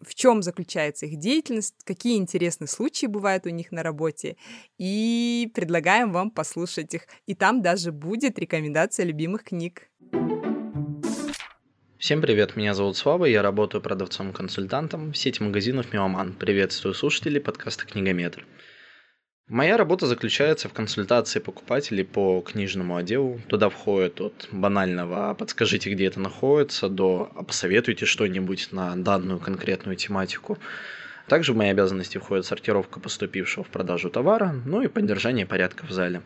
в 0.00 0.14
чем 0.14 0.44
заключается 0.44 1.06
их 1.06 1.18
деятельность, 1.18 1.74
какие 1.82 2.16
интересные 2.16 2.68
случаи 2.68 3.06
бывают 3.06 3.46
у 3.46 3.50
них 3.50 3.72
на 3.72 3.82
работе, 3.82 4.36
и 4.78 5.50
предлагаем 5.56 6.12
вам 6.12 6.30
послушать 6.30 6.94
их. 6.94 7.08
И 7.26 7.34
там 7.34 7.62
даже 7.62 7.90
будет 7.90 8.38
рекомендация 8.38 9.06
любимых 9.06 9.42
книг. 9.42 9.90
Всем 12.00 12.22
привет, 12.22 12.56
меня 12.56 12.72
зовут 12.72 12.96
Слава, 12.96 13.26
я 13.26 13.42
работаю 13.42 13.82
продавцом-консультантом 13.82 15.12
в 15.12 15.18
сети 15.18 15.42
магазинов 15.42 15.92
Меломан. 15.92 16.32
Приветствую 16.32 16.94
слушателей 16.94 17.42
подкаста 17.42 17.84
«Книгометр». 17.84 18.46
Моя 19.48 19.76
работа 19.76 20.06
заключается 20.06 20.70
в 20.70 20.72
консультации 20.72 21.40
покупателей 21.40 22.06
по 22.06 22.40
книжному 22.40 22.96
отделу. 22.96 23.38
Туда 23.48 23.68
входит 23.68 24.18
от 24.22 24.48
банального 24.50 25.28
«А 25.28 25.34
«подскажите, 25.34 25.90
где 25.90 26.06
это 26.06 26.20
находится» 26.20 26.88
до 26.88 27.30
«а 27.34 27.42
посоветуйте 27.42 28.06
что-нибудь 28.06 28.72
на 28.72 28.96
данную 28.96 29.38
конкретную 29.38 29.96
тематику». 29.96 30.56
Также 31.28 31.52
в 31.52 31.56
мои 31.56 31.68
обязанности 31.68 32.16
входит 32.16 32.46
сортировка 32.46 32.98
поступившего 32.98 33.62
в 33.62 33.68
продажу 33.68 34.08
товара, 34.08 34.54
ну 34.64 34.80
и 34.80 34.88
поддержание 34.88 35.44
порядка 35.44 35.84
в 35.84 35.90
зале. 35.90 36.22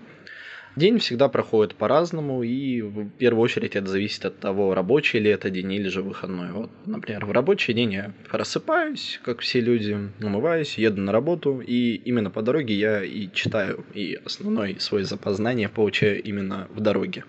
День 0.76 0.98
всегда 0.98 1.28
проходит 1.28 1.76
по-разному, 1.76 2.42
и 2.42 2.82
в 2.82 3.08
первую 3.10 3.42
очередь 3.44 3.76
это 3.76 3.87
зависит 3.87 4.24
от 4.24 4.40
того, 4.40 4.74
рабочий 4.74 5.20
ли 5.20 5.30
это 5.30 5.48
день 5.48 5.72
или 5.72 5.87
же 5.87 6.02
выходной. 6.02 6.50
Вот, 6.50 6.70
например, 6.84 7.26
в 7.26 7.30
рабочий 7.30 7.72
день 7.74 7.92
я 7.92 8.12
просыпаюсь, 8.28 9.20
как 9.22 9.38
все 9.38 9.60
люди, 9.60 9.96
умываюсь, 10.20 10.76
еду 10.76 11.00
на 11.00 11.12
работу, 11.12 11.60
и 11.60 11.94
именно 11.94 12.28
по 12.30 12.42
дороге 12.42 12.74
я 12.74 13.04
и 13.04 13.28
читаю, 13.32 13.84
и 13.94 14.18
основной 14.24 14.80
свой 14.80 15.04
запас 15.04 15.37
знания 15.37 15.68
получаю 15.68 16.20
именно 16.20 16.66
в 16.74 16.80
дороге. 16.80 17.22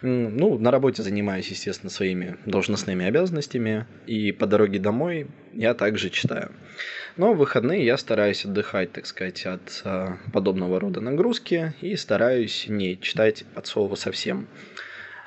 Ну, 0.00 0.58
на 0.58 0.70
работе 0.70 1.02
занимаюсь, 1.02 1.48
естественно, 1.48 1.90
своими 1.90 2.36
должностными 2.46 3.04
обязанностями, 3.06 3.86
и 4.06 4.30
по 4.30 4.46
дороге 4.46 4.78
домой 4.78 5.26
я 5.52 5.74
также 5.74 6.10
читаю. 6.10 6.52
Но 7.16 7.34
в 7.34 7.38
выходные 7.38 7.84
я 7.84 7.96
стараюсь 7.96 8.44
отдыхать, 8.44 8.92
так 8.92 9.06
сказать, 9.06 9.44
от 9.44 9.82
э, 9.84 10.10
подобного 10.32 10.78
рода 10.78 11.00
нагрузки 11.00 11.74
и 11.80 11.96
стараюсь 11.96 12.66
не 12.68 13.00
читать 13.00 13.44
от 13.56 13.66
слова 13.66 13.96
совсем. 13.96 14.46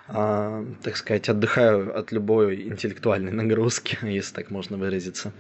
А, 0.08 0.66
так 0.84 0.96
сказать, 0.96 1.28
отдыхаю 1.28 1.98
от 1.98 2.14
любой 2.14 2.64
интеллектуальной 2.64 3.32
нагрузки, 3.34 3.98
если 4.04 4.34
так 4.34 4.52
можно 4.52 4.78
выразиться. 4.78 5.34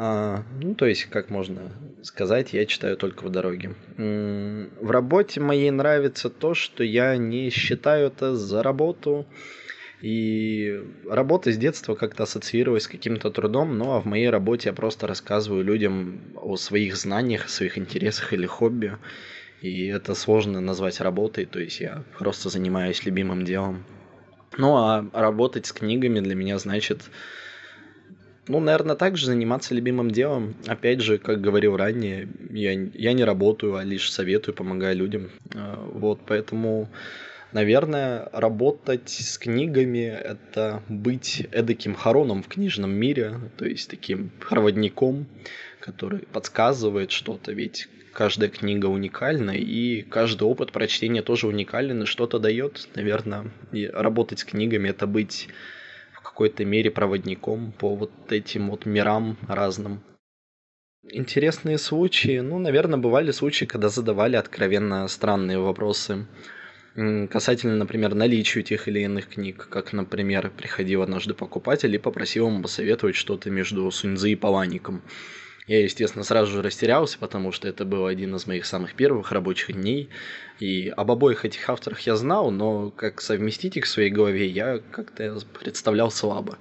А, 0.00 0.44
ну, 0.62 0.76
то 0.76 0.86
есть, 0.86 1.06
как 1.06 1.28
можно 1.28 1.72
сказать, 2.02 2.52
я 2.52 2.64
читаю 2.66 2.96
только 2.96 3.24
в 3.24 3.30
дороге. 3.30 3.74
В 3.96 4.90
работе 4.90 5.40
моей 5.40 5.72
нравится 5.72 6.30
то, 6.30 6.54
что 6.54 6.84
я 6.84 7.16
не 7.16 7.50
считаю 7.50 8.06
это 8.06 8.36
за 8.36 8.62
работу. 8.62 9.26
И 10.00 10.80
работа 11.10 11.50
с 11.50 11.56
детства 11.56 11.96
как-то 11.96 12.22
ассоциировалась 12.22 12.84
с 12.84 12.88
каким-то 12.88 13.32
трудом, 13.32 13.76
ну 13.76 13.94
а 13.94 14.00
в 14.00 14.04
моей 14.04 14.30
работе 14.30 14.68
я 14.68 14.72
просто 14.72 15.08
рассказываю 15.08 15.64
людям 15.64 16.20
о 16.36 16.56
своих 16.56 16.96
знаниях, 16.96 17.46
о 17.46 17.48
своих 17.48 17.76
интересах 17.76 18.32
или 18.32 18.46
хобби. 18.46 18.96
И 19.60 19.88
это 19.88 20.14
сложно 20.14 20.60
назвать 20.60 21.00
работой, 21.00 21.46
то 21.46 21.58
есть 21.58 21.80
я 21.80 22.04
просто 22.16 22.48
занимаюсь 22.48 23.04
любимым 23.04 23.44
делом. 23.44 23.84
Ну 24.56 24.76
а 24.76 25.04
работать 25.12 25.66
с 25.66 25.72
книгами 25.72 26.20
для 26.20 26.36
меня 26.36 26.58
значит, 26.58 27.10
ну, 28.48 28.60
наверное, 28.60 28.96
также 28.96 29.26
заниматься 29.26 29.74
любимым 29.74 30.10
делом. 30.10 30.54
Опять 30.66 31.00
же, 31.00 31.18
как 31.18 31.40
говорил 31.40 31.76
ранее, 31.76 32.28
я, 32.50 32.72
я 32.72 33.12
не 33.12 33.24
работаю, 33.24 33.76
а 33.76 33.84
лишь 33.84 34.10
советую, 34.10 34.54
помогаю 34.54 34.96
людям. 34.96 35.30
А, 35.54 35.76
вот, 35.92 36.20
поэтому 36.26 36.88
Наверное, 37.52 38.28
работать 38.32 39.08
с 39.08 39.38
книгами— 39.38 40.04
это 40.22 40.82
быть 40.88 41.46
эдаким 41.50 41.94
хороном 41.94 42.42
в 42.42 42.48
книжном 42.48 42.90
мире, 42.90 43.40
то 43.56 43.64
есть 43.64 43.88
таким 43.88 44.30
проводником, 44.48 45.26
который 45.80 46.20
подсказывает 46.20 47.10
что-то, 47.10 47.52
ведь 47.52 47.88
каждая 48.12 48.50
книга 48.50 48.86
уникальна, 48.86 49.52
и 49.52 50.02
каждый 50.02 50.42
опыт 50.42 50.72
прочтения 50.72 51.22
тоже 51.22 51.46
уникален 51.46 52.02
и 52.02 52.06
что-то 52.06 52.38
дает. 52.38 52.86
Наверное, 52.94 53.50
и 53.72 53.86
работать 53.86 54.40
с 54.40 54.44
книгами— 54.44 54.88
это 54.90 55.06
быть 55.06 55.48
какой-то 56.38 56.64
мере 56.64 56.88
проводником 56.92 57.72
по 57.72 57.96
вот 57.96 58.12
этим 58.30 58.70
вот 58.70 58.86
мирам 58.86 59.36
разным. 59.48 60.04
Интересные 61.02 61.78
случаи. 61.78 62.38
Ну, 62.38 62.60
наверное, 62.60 62.96
бывали 62.96 63.32
случаи, 63.32 63.64
когда 63.64 63.88
задавали 63.88 64.36
откровенно 64.36 65.08
странные 65.08 65.58
вопросы 65.58 66.28
касательно, 67.28 67.74
например, 67.74 68.14
наличия 68.14 68.62
тех 68.62 68.86
или 68.86 69.00
иных 69.00 69.28
книг. 69.28 69.66
Как, 69.68 69.92
например, 69.92 70.52
приходил 70.56 71.02
однажды 71.02 71.34
покупатель 71.34 71.92
и 71.92 71.98
попросил 71.98 72.46
ему 72.46 72.62
посоветовать 72.62 73.16
что-то 73.16 73.50
между 73.50 73.90
Суньцзы 73.90 74.30
и 74.30 74.36
Палаником. 74.36 75.02
Я, 75.68 75.82
естественно, 75.82 76.24
сразу 76.24 76.50
же 76.50 76.62
растерялся, 76.62 77.18
потому 77.18 77.52
что 77.52 77.68
это 77.68 77.84
был 77.84 78.06
один 78.06 78.34
из 78.34 78.46
моих 78.46 78.64
самых 78.64 78.94
первых 78.94 79.32
рабочих 79.32 79.74
дней. 79.74 80.08
И 80.60 80.88
об 80.88 81.10
обоих 81.10 81.44
этих 81.44 81.68
авторах 81.68 82.00
я 82.00 82.16
знал, 82.16 82.50
но 82.50 82.90
как 82.90 83.20
совместить 83.20 83.76
их 83.76 83.84
в 83.84 83.88
своей 83.88 84.08
голове 84.08 84.46
я 84.46 84.80
как-то 84.90 85.38
представлял 85.60 86.10
слабо. 86.10 86.56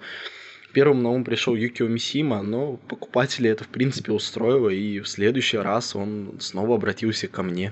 Первым 0.73 1.01
на 1.01 1.09
ум 1.09 1.23
пришел 1.23 1.55
Юкио 1.55 1.87
Мисима, 1.87 2.43
но 2.43 2.75
покупателя 2.75 3.51
это 3.51 3.63
в 3.63 3.69
принципе 3.69 4.11
устроило, 4.11 4.67
и 4.67 4.99
в 4.99 5.07
следующий 5.07 5.57
раз 5.57 5.95
он 5.95 6.35
снова 6.39 6.75
обратился 6.75 7.29
ко 7.29 7.43
мне. 7.43 7.71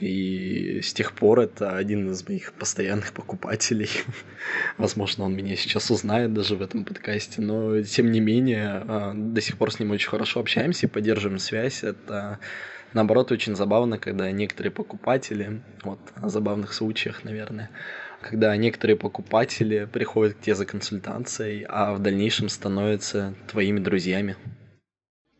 И 0.00 0.80
с 0.82 0.92
тех 0.92 1.12
пор 1.12 1.40
это 1.40 1.76
один 1.76 2.10
из 2.10 2.26
моих 2.26 2.52
постоянных 2.52 3.12
покупателей. 3.12 3.90
Возможно, 4.78 5.24
он 5.24 5.34
меня 5.34 5.56
сейчас 5.56 5.90
узнает 5.90 6.32
даже 6.32 6.56
в 6.56 6.62
этом 6.62 6.84
подкасте, 6.84 7.40
но 7.40 7.82
тем 7.82 8.12
не 8.12 8.20
менее, 8.20 8.82
а, 8.86 9.12
до 9.14 9.40
сих 9.40 9.58
пор 9.58 9.72
с 9.72 9.80
ним 9.80 9.90
очень 9.90 10.08
хорошо 10.08 10.40
общаемся 10.40 10.86
и 10.86 10.90
поддерживаем 10.90 11.38
связь. 11.38 11.82
Это 11.82 12.38
наоборот 12.92 13.32
очень 13.32 13.56
забавно, 13.56 13.98
когда 13.98 14.30
некоторые 14.30 14.70
покупатели, 14.70 15.62
вот 15.82 16.00
о 16.14 16.28
забавных 16.28 16.72
случаях, 16.72 17.24
наверное, 17.24 17.70
когда 18.20 18.56
некоторые 18.56 18.96
покупатели 18.96 19.88
приходят 19.92 20.36
к 20.36 20.40
тебе 20.40 20.54
за 20.54 20.66
консультацией, 20.66 21.64
а 21.68 21.92
в 21.92 22.00
дальнейшем 22.00 22.48
становятся 22.48 23.34
твоими 23.48 23.80
друзьями. 23.80 24.36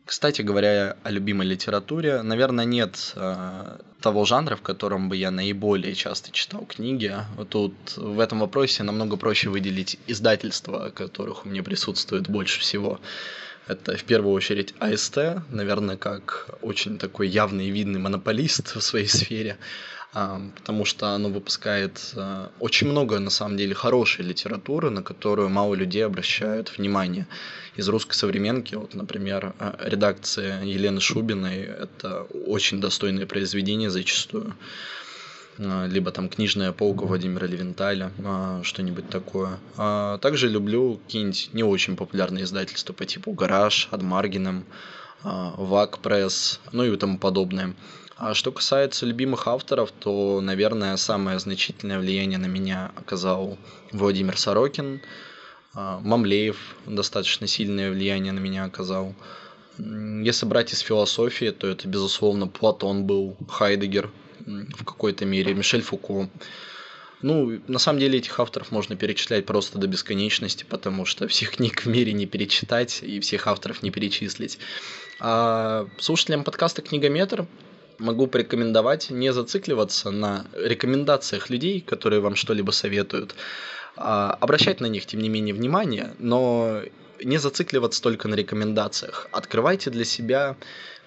Кстати 0.09 0.41
говоря 0.41 0.95
о 1.03 1.11
любимой 1.11 1.45
литературе, 1.45 2.23
наверное, 2.23 2.65
нет 2.65 3.13
э, 3.15 3.77
того 4.01 4.25
жанра, 4.25 4.55
в 4.55 4.61
котором 4.63 5.07
бы 5.07 5.15
я 5.15 5.29
наиболее 5.29 5.93
часто 5.93 6.31
читал 6.31 6.65
книги. 6.65 7.15
Тут 7.51 7.75
в 7.95 8.19
этом 8.19 8.39
вопросе 8.39 8.81
намного 8.81 9.17
проще 9.17 9.49
выделить 9.49 9.99
издательства, 10.07 10.89
которых 10.89 11.45
у 11.45 11.49
меня 11.49 11.61
присутствует 11.61 12.27
больше 12.27 12.59
всего. 12.59 12.99
Это 13.67 13.95
в 13.95 14.03
первую 14.03 14.33
очередь 14.33 14.73
АСТ, 14.79 15.43
наверное, 15.51 15.95
как 15.95 16.55
очень 16.63 16.97
такой 16.97 17.27
явный 17.27 17.67
и 17.67 17.71
видный 17.71 17.99
монополист 17.99 18.77
в 18.77 18.81
своей 18.81 19.07
сфере 19.07 19.59
потому 20.11 20.85
что 20.85 21.09
оно 21.09 21.29
выпускает 21.29 22.13
а, 22.15 22.51
очень 22.59 22.87
много, 22.87 23.19
на 23.19 23.29
самом 23.29 23.57
деле, 23.57 23.75
хорошей 23.75 24.25
литературы, 24.25 24.89
на 24.89 25.03
которую 25.03 25.49
мало 25.49 25.75
людей 25.75 26.03
обращают 26.03 26.75
внимание. 26.77 27.27
Из 27.75 27.87
русской 27.87 28.15
современки, 28.15 28.73
вот, 28.75 28.95
например, 28.95 29.53
а, 29.59 29.77
редакция 29.79 30.63
Елены 30.63 30.99
Шубиной, 30.99 31.57
это 31.59 32.23
очень 32.47 32.81
достойное 32.81 33.27
произведение 33.27 33.91
зачастую 33.91 34.55
а, 35.59 35.85
либо 35.85 36.09
там 36.11 36.27
книжная 36.27 36.71
полка 36.71 37.05
Владимира 37.05 37.45
Левенталя, 37.45 38.11
что-нибудь 38.63 39.09
такое. 39.09 39.59
Также 40.21 40.47
люблю 40.47 40.99
какие-нибудь 41.05 41.49
не 41.53 41.63
очень 41.63 41.95
популярные 41.95 42.45
издательства 42.45 42.93
по 42.93 43.05
типу 43.05 43.33
«Гараж», 43.33 43.89
«Адмаргином», 43.91 44.65
«Вак 45.21 45.99
Пресс», 45.99 46.61
ну 46.71 46.83
и 46.83 46.97
тому 46.97 47.19
подобное. 47.19 47.75
А 48.21 48.33
что 48.33 48.51
касается 48.51 49.05
любимых 49.05 49.47
авторов, 49.47 49.93
то, 49.97 50.41
наверное, 50.41 50.97
самое 50.97 51.39
значительное 51.39 51.99
влияние 51.99 52.37
на 52.37 52.47
меня 52.47 52.91
оказал 52.97 53.57
Владимир 53.93 54.37
Сорокин. 54.37 54.99
А, 55.73 56.01
Мамлеев 56.01 56.57
достаточно 56.85 57.47
сильное 57.47 57.89
влияние 57.89 58.33
на 58.33 58.39
меня 58.39 58.65
оказал. 58.65 59.15
Если 59.77 60.45
брать 60.45 60.73
из 60.73 60.79
философии, 60.79 61.51
то 61.51 61.65
это, 61.67 61.87
безусловно, 61.87 62.47
Платон 62.47 63.05
был, 63.05 63.37
Хайдегер 63.47 64.11
в 64.45 64.83
какой-то 64.83 65.23
мере, 65.23 65.53
Мишель 65.53 65.81
Фуко. 65.81 66.29
Ну, 67.21 67.61
на 67.69 67.79
самом 67.79 67.99
деле 67.99 68.19
этих 68.19 68.37
авторов 68.37 68.71
можно 68.71 68.97
перечислять 68.97 69.45
просто 69.45 69.77
до 69.77 69.87
бесконечности, 69.87 70.65
потому 70.67 71.05
что 71.05 71.29
всех 71.29 71.51
книг 71.51 71.85
в 71.85 71.85
мире 71.85 72.11
не 72.11 72.25
перечитать 72.25 73.01
и 73.01 73.21
всех 73.21 73.47
авторов 73.47 73.81
не 73.81 73.91
перечислить. 73.91 74.59
А 75.21 75.87
слушателям 75.97 76.43
подкаста 76.43 76.81
«Книгометр» 76.81 77.47
могу 77.99 78.27
порекомендовать 78.27 79.09
не 79.09 79.33
зацикливаться 79.33 80.11
на 80.11 80.47
рекомендациях 80.53 81.49
людей, 81.49 81.81
которые 81.81 82.21
вам 82.21 82.35
что-либо 82.35 82.71
советуют, 82.71 83.35
а 83.95 84.37
обращать 84.39 84.79
на 84.79 84.87
них, 84.87 85.05
тем 85.05 85.21
не 85.21 85.29
менее, 85.29 85.53
внимание, 85.53 86.13
но 86.19 86.81
не 87.23 87.37
зацикливаться 87.37 88.01
только 88.01 88.27
на 88.27 88.35
рекомендациях. 88.35 89.27
Открывайте 89.31 89.89
для 89.89 90.05
себя 90.05 90.55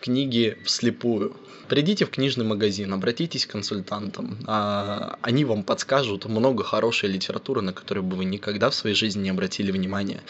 книги 0.02 0.58
вслепую. 0.64 1.34
Придите 1.68 2.04
в 2.04 2.10
книжный 2.10 2.44
магазин, 2.44 2.92
обратитесь 2.92 3.46
к 3.46 3.50
консультантам. 3.50 4.36
А, 4.46 5.16
они 5.22 5.46
вам 5.46 5.62
подскажут 5.62 6.26
много 6.26 6.64
хорошей 6.64 7.08
литературы, 7.08 7.62
на 7.62 7.72
которую 7.72 8.04
бы 8.04 8.16
вы 8.16 8.26
никогда 8.26 8.68
в 8.68 8.74
своей 8.74 8.94
жизни 8.94 9.22
не 9.22 9.30
обратили 9.30 9.70
внимания. 9.70 10.20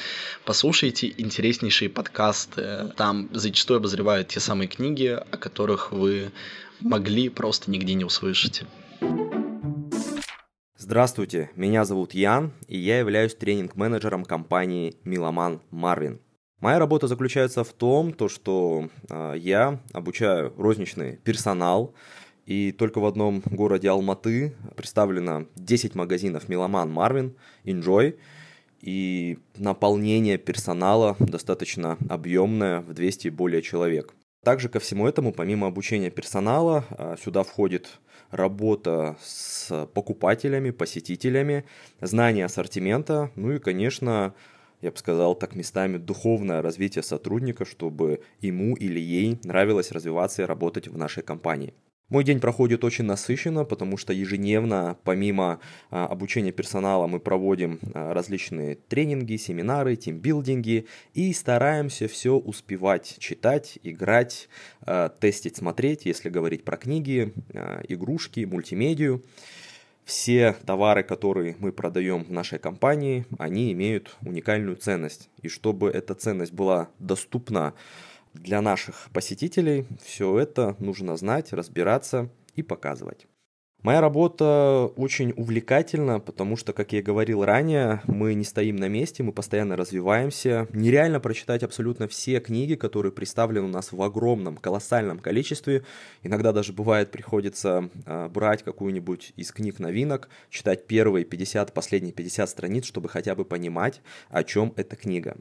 Послушайте 0.44 1.12
интереснейшие 1.16 1.88
подкасты. 1.88 2.92
Там 2.96 3.28
зачастую 3.32 3.78
обозревают 3.78 4.28
те 4.28 4.38
самые 4.38 4.68
книги, 4.68 5.06
о 5.06 5.36
которых 5.36 5.90
вы 5.90 6.30
могли 6.80 7.28
просто 7.28 7.70
нигде 7.70 7.94
не 7.94 8.04
услышать. 8.04 8.62
Здравствуйте, 10.76 11.50
меня 11.56 11.84
зовут 11.84 12.12
Ян, 12.12 12.52
и 12.66 12.76
я 12.76 12.98
являюсь 12.98 13.34
тренинг-менеджером 13.34 14.24
компании 14.24 14.96
Миломан 15.04 15.62
Марвин. 15.70 16.20
Моя 16.62 16.78
работа 16.78 17.08
заключается 17.08 17.64
в 17.64 17.72
том, 17.72 18.12
то, 18.12 18.28
что 18.28 18.88
э, 19.10 19.34
я 19.36 19.80
обучаю 19.92 20.54
розничный 20.56 21.16
персонал, 21.16 21.92
и 22.46 22.70
только 22.70 23.00
в 23.00 23.04
одном 23.04 23.42
городе 23.46 23.90
Алматы 23.90 24.54
представлено 24.76 25.46
10 25.56 25.96
магазинов 25.96 26.48
Меломан 26.48 26.88
Марвин, 26.88 27.34
Enjoy, 27.64 28.16
и 28.80 29.40
наполнение 29.56 30.38
персонала 30.38 31.16
достаточно 31.18 31.98
объемное 32.08 32.80
в 32.82 32.94
200 32.94 33.26
и 33.26 33.30
более 33.30 33.60
человек. 33.60 34.14
Также 34.44 34.68
ко 34.68 34.78
всему 34.78 35.08
этому, 35.08 35.32
помимо 35.32 35.66
обучения 35.66 36.10
персонала, 36.10 36.84
а, 36.90 37.16
сюда 37.16 37.42
входит 37.42 37.98
работа 38.30 39.16
с 39.20 39.86
покупателями, 39.94 40.70
посетителями, 40.70 41.64
знание 42.00 42.44
ассортимента, 42.44 43.32
ну 43.34 43.50
и, 43.50 43.58
конечно, 43.58 44.34
я 44.82 44.90
бы 44.90 44.98
сказал, 44.98 45.34
так 45.34 45.54
местами 45.54 45.96
духовное 45.96 46.60
развитие 46.60 47.02
сотрудника, 47.02 47.64
чтобы 47.64 48.20
ему 48.40 48.74
или 48.74 49.00
ей 49.00 49.40
нравилось 49.44 49.92
развиваться 49.92 50.42
и 50.42 50.46
работать 50.46 50.88
в 50.88 50.98
нашей 50.98 51.22
компании. 51.22 51.72
Мой 52.12 52.24
день 52.24 52.40
проходит 52.40 52.84
очень 52.84 53.06
насыщенно, 53.06 53.64
потому 53.64 53.96
что 53.96 54.12
ежедневно, 54.12 54.98
помимо 55.02 55.60
а, 55.90 56.06
обучения 56.06 56.52
персонала, 56.52 57.06
мы 57.06 57.20
проводим 57.20 57.80
а, 57.94 58.12
различные 58.12 58.74
тренинги, 58.74 59.36
семинары, 59.36 59.96
тимбилдинги 59.96 60.88
и 61.14 61.32
стараемся 61.32 62.08
все 62.08 62.32
успевать 62.36 63.16
читать, 63.18 63.78
играть, 63.82 64.50
а, 64.82 65.08
тестить, 65.08 65.56
смотреть, 65.56 66.04
если 66.04 66.28
говорить 66.28 66.64
про 66.64 66.76
книги, 66.76 67.32
игрушки, 67.88 68.40
мультимедию. 68.44 69.22
Все 70.04 70.56
товары, 70.66 71.02
которые 71.04 71.56
мы 71.58 71.72
продаем 71.72 72.24
в 72.24 72.30
нашей 72.30 72.58
компании, 72.58 73.24
они 73.38 73.72
имеют 73.72 74.16
уникальную 74.22 74.76
ценность. 74.76 75.30
И 75.42 75.48
чтобы 75.48 75.90
эта 75.90 76.14
ценность 76.14 76.52
была 76.52 76.88
доступна 76.98 77.74
для 78.34 78.60
наших 78.60 79.10
посетителей, 79.12 79.86
все 80.02 80.38
это 80.38 80.76
нужно 80.78 81.16
знать, 81.16 81.52
разбираться 81.52 82.30
и 82.56 82.62
показывать. 82.62 83.26
Моя 83.82 84.00
работа 84.00 84.92
очень 84.94 85.32
увлекательна, 85.36 86.20
потому 86.20 86.56
что, 86.56 86.72
как 86.72 86.92
я 86.92 87.00
и 87.00 87.02
говорил 87.02 87.44
ранее, 87.44 88.00
мы 88.06 88.34
не 88.34 88.44
стоим 88.44 88.76
на 88.76 88.86
месте, 88.88 89.24
мы 89.24 89.32
постоянно 89.32 89.74
развиваемся. 89.74 90.68
Нереально 90.72 91.18
прочитать 91.18 91.64
абсолютно 91.64 92.06
все 92.06 92.38
книги, 92.38 92.76
которые 92.76 93.10
представлены 93.10 93.66
у 93.66 93.70
нас 93.70 93.90
в 93.90 94.00
огромном, 94.00 94.56
колоссальном 94.56 95.18
количестве. 95.18 95.84
Иногда 96.22 96.52
даже 96.52 96.72
бывает 96.72 97.10
приходится 97.10 97.90
э, 98.06 98.28
брать 98.28 98.62
какую-нибудь 98.62 99.32
из 99.34 99.50
книг 99.50 99.80
новинок, 99.80 100.28
читать 100.48 100.86
первые 100.86 101.24
50, 101.24 101.74
последние 101.74 102.12
50 102.12 102.48
страниц, 102.48 102.84
чтобы 102.84 103.08
хотя 103.08 103.34
бы 103.34 103.44
понимать, 103.44 104.00
о 104.30 104.44
чем 104.44 104.72
эта 104.76 104.94
книга. 104.94 105.36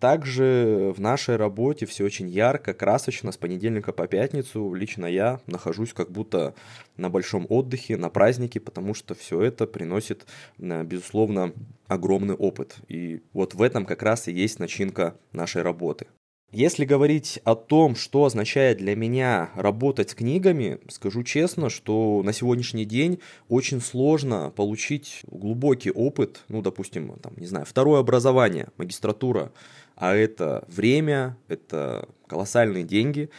Также 0.00 0.94
в 0.96 1.00
нашей 1.00 1.34
работе 1.34 1.84
все 1.84 2.04
очень 2.04 2.28
ярко, 2.28 2.72
красочно, 2.72 3.32
с 3.32 3.36
понедельника 3.36 3.92
по 3.92 4.06
пятницу. 4.06 4.72
Лично 4.72 5.06
я 5.06 5.40
нахожусь 5.48 5.92
как 5.92 6.12
будто 6.12 6.54
на 6.96 7.10
большом 7.10 7.46
отдыхе, 7.48 7.96
на 7.96 8.08
празднике, 8.08 8.60
потому 8.60 8.94
что 8.94 9.16
все 9.16 9.42
это 9.42 9.66
приносит, 9.66 10.26
э, 10.60 10.84
безусловно, 10.84 11.52
огромный 11.88 12.36
опыт. 12.36 12.76
И 12.86 13.22
вот 13.32 13.54
в 13.54 13.62
этом 13.62 13.84
как 13.84 14.04
раз 14.04 14.28
и 14.28 14.32
есть 14.32 14.60
начинка 14.60 15.16
нашей 15.32 15.62
работы. 15.62 16.06
Если 16.50 16.86
говорить 16.86 17.40
о 17.44 17.54
том, 17.54 17.94
что 17.94 18.24
означает 18.24 18.78
для 18.78 18.96
меня 18.96 19.50
работать 19.54 20.10
с 20.10 20.14
книгами, 20.14 20.78
скажу 20.88 21.22
честно, 21.22 21.68
что 21.68 22.22
на 22.24 22.32
сегодняшний 22.32 22.86
день 22.86 23.18
очень 23.50 23.82
сложно 23.82 24.50
получить 24.56 25.20
глубокий 25.26 25.90
опыт, 25.90 26.44
ну, 26.48 26.62
допустим, 26.62 27.18
там, 27.20 27.34
не 27.36 27.46
знаю, 27.46 27.66
второе 27.66 28.00
образование, 28.00 28.68
магистратура, 28.78 29.52
а 29.98 30.14
это 30.14 30.64
время, 30.68 31.36
это 31.48 32.08
колоссальные 32.28 32.84
деньги. 32.84 33.30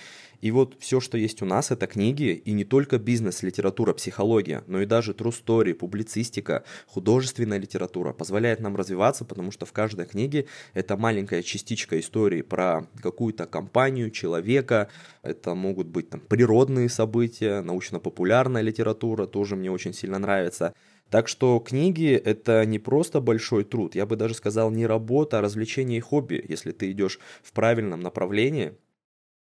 И 0.41 0.51
вот 0.51 0.77
все, 0.79 0.99
что 0.99 1.17
есть 1.17 1.41
у 1.41 1.45
нас, 1.45 1.71
это 1.71 1.85
книги, 1.87 2.41
и 2.45 2.51
не 2.51 2.63
только 2.63 2.97
бизнес, 2.97 3.43
литература, 3.43 3.93
психология, 3.93 4.63
но 4.67 4.81
и 4.81 4.85
даже 4.85 5.11
true 5.11 5.33
story, 5.33 5.73
публицистика, 5.73 6.63
художественная 6.87 7.59
литература 7.59 8.13
позволяет 8.13 8.61
нам 8.61 8.75
развиваться, 8.75 9.25
потому 9.25 9.51
что 9.51 9.65
в 9.65 9.73
каждой 9.73 10.05
книге 10.05 10.47
это 10.73 10.95
маленькая 10.95 11.43
частичка 11.43 11.99
истории 11.99 12.41
про 12.41 12.87
какую-то 13.01 13.47
компанию, 13.47 14.11
человека, 14.11 14.89
это 15.23 15.55
могут 15.55 15.87
быть 15.87 16.09
там 16.09 16.21
природные 16.21 16.87
события, 16.87 17.61
научно-популярная 17.61 18.61
литература, 18.61 19.27
тоже 19.27 19.57
мне 19.57 19.69
очень 19.71 19.93
сильно 19.93 20.19
нравится. 20.19 20.73
Так 21.09 21.27
что 21.27 21.59
книги— 21.59 22.11
это 22.25 22.65
не 22.65 22.79
просто 22.79 23.19
большой 23.19 23.63
труд, 23.63 23.95
я 23.95 24.05
бы 24.05 24.15
даже 24.15 24.33
сказал 24.33 24.71
не 24.71 24.85
работа, 24.85 25.39
а 25.39 25.41
развлечение 25.41 25.97
и 25.97 26.01
хобби, 26.01 26.43
если 26.47 26.71
ты 26.71 26.91
идешь 26.91 27.19
в 27.41 27.51
правильном 27.51 28.01
направлении. 28.01 28.73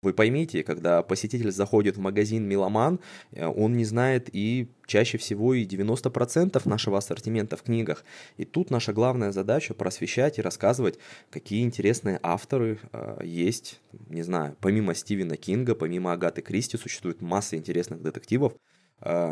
Вы 0.06 0.14
поймите, 0.14 0.62
когда 0.62 1.02
посетитель 1.02 1.52
заходит 1.52 1.98
в 1.98 2.00
магазин 2.00 2.48
«Меломан», 2.48 3.00
э, 3.32 3.48
он 3.48 3.76
не 3.76 3.86
знает 3.86 4.30
и 4.32 4.68
чаще 4.86 5.18
всего 5.18 5.56
и 5.56 5.66
90% 5.66 6.62
нашего 6.70 7.00
ассортимента 7.00 7.58
в 7.58 7.64
книгах. 7.64 8.06
И 8.38 8.46
тут 8.46 8.70
наша 8.70 8.94
главная 8.94 9.32
задача 9.32 9.74
просвещать 9.74 10.38
и 10.38 10.44
рассказывать, 10.44 11.00
какие 11.32 11.64
интересные 11.64 12.20
авторы 12.22 12.78
э, 12.92 13.22
есть. 13.24 13.82
Не 14.10 14.22
знаю, 14.22 14.56
помимо 14.62 14.94
Стивена 14.94 15.38
Кинга, 15.38 15.74
помимо 15.74 16.14
Агаты 16.14 16.44
Кристи 16.44 16.78
существует 16.78 17.24
масса 17.24 17.56
интересных 17.56 18.04
детективов, 18.04 18.54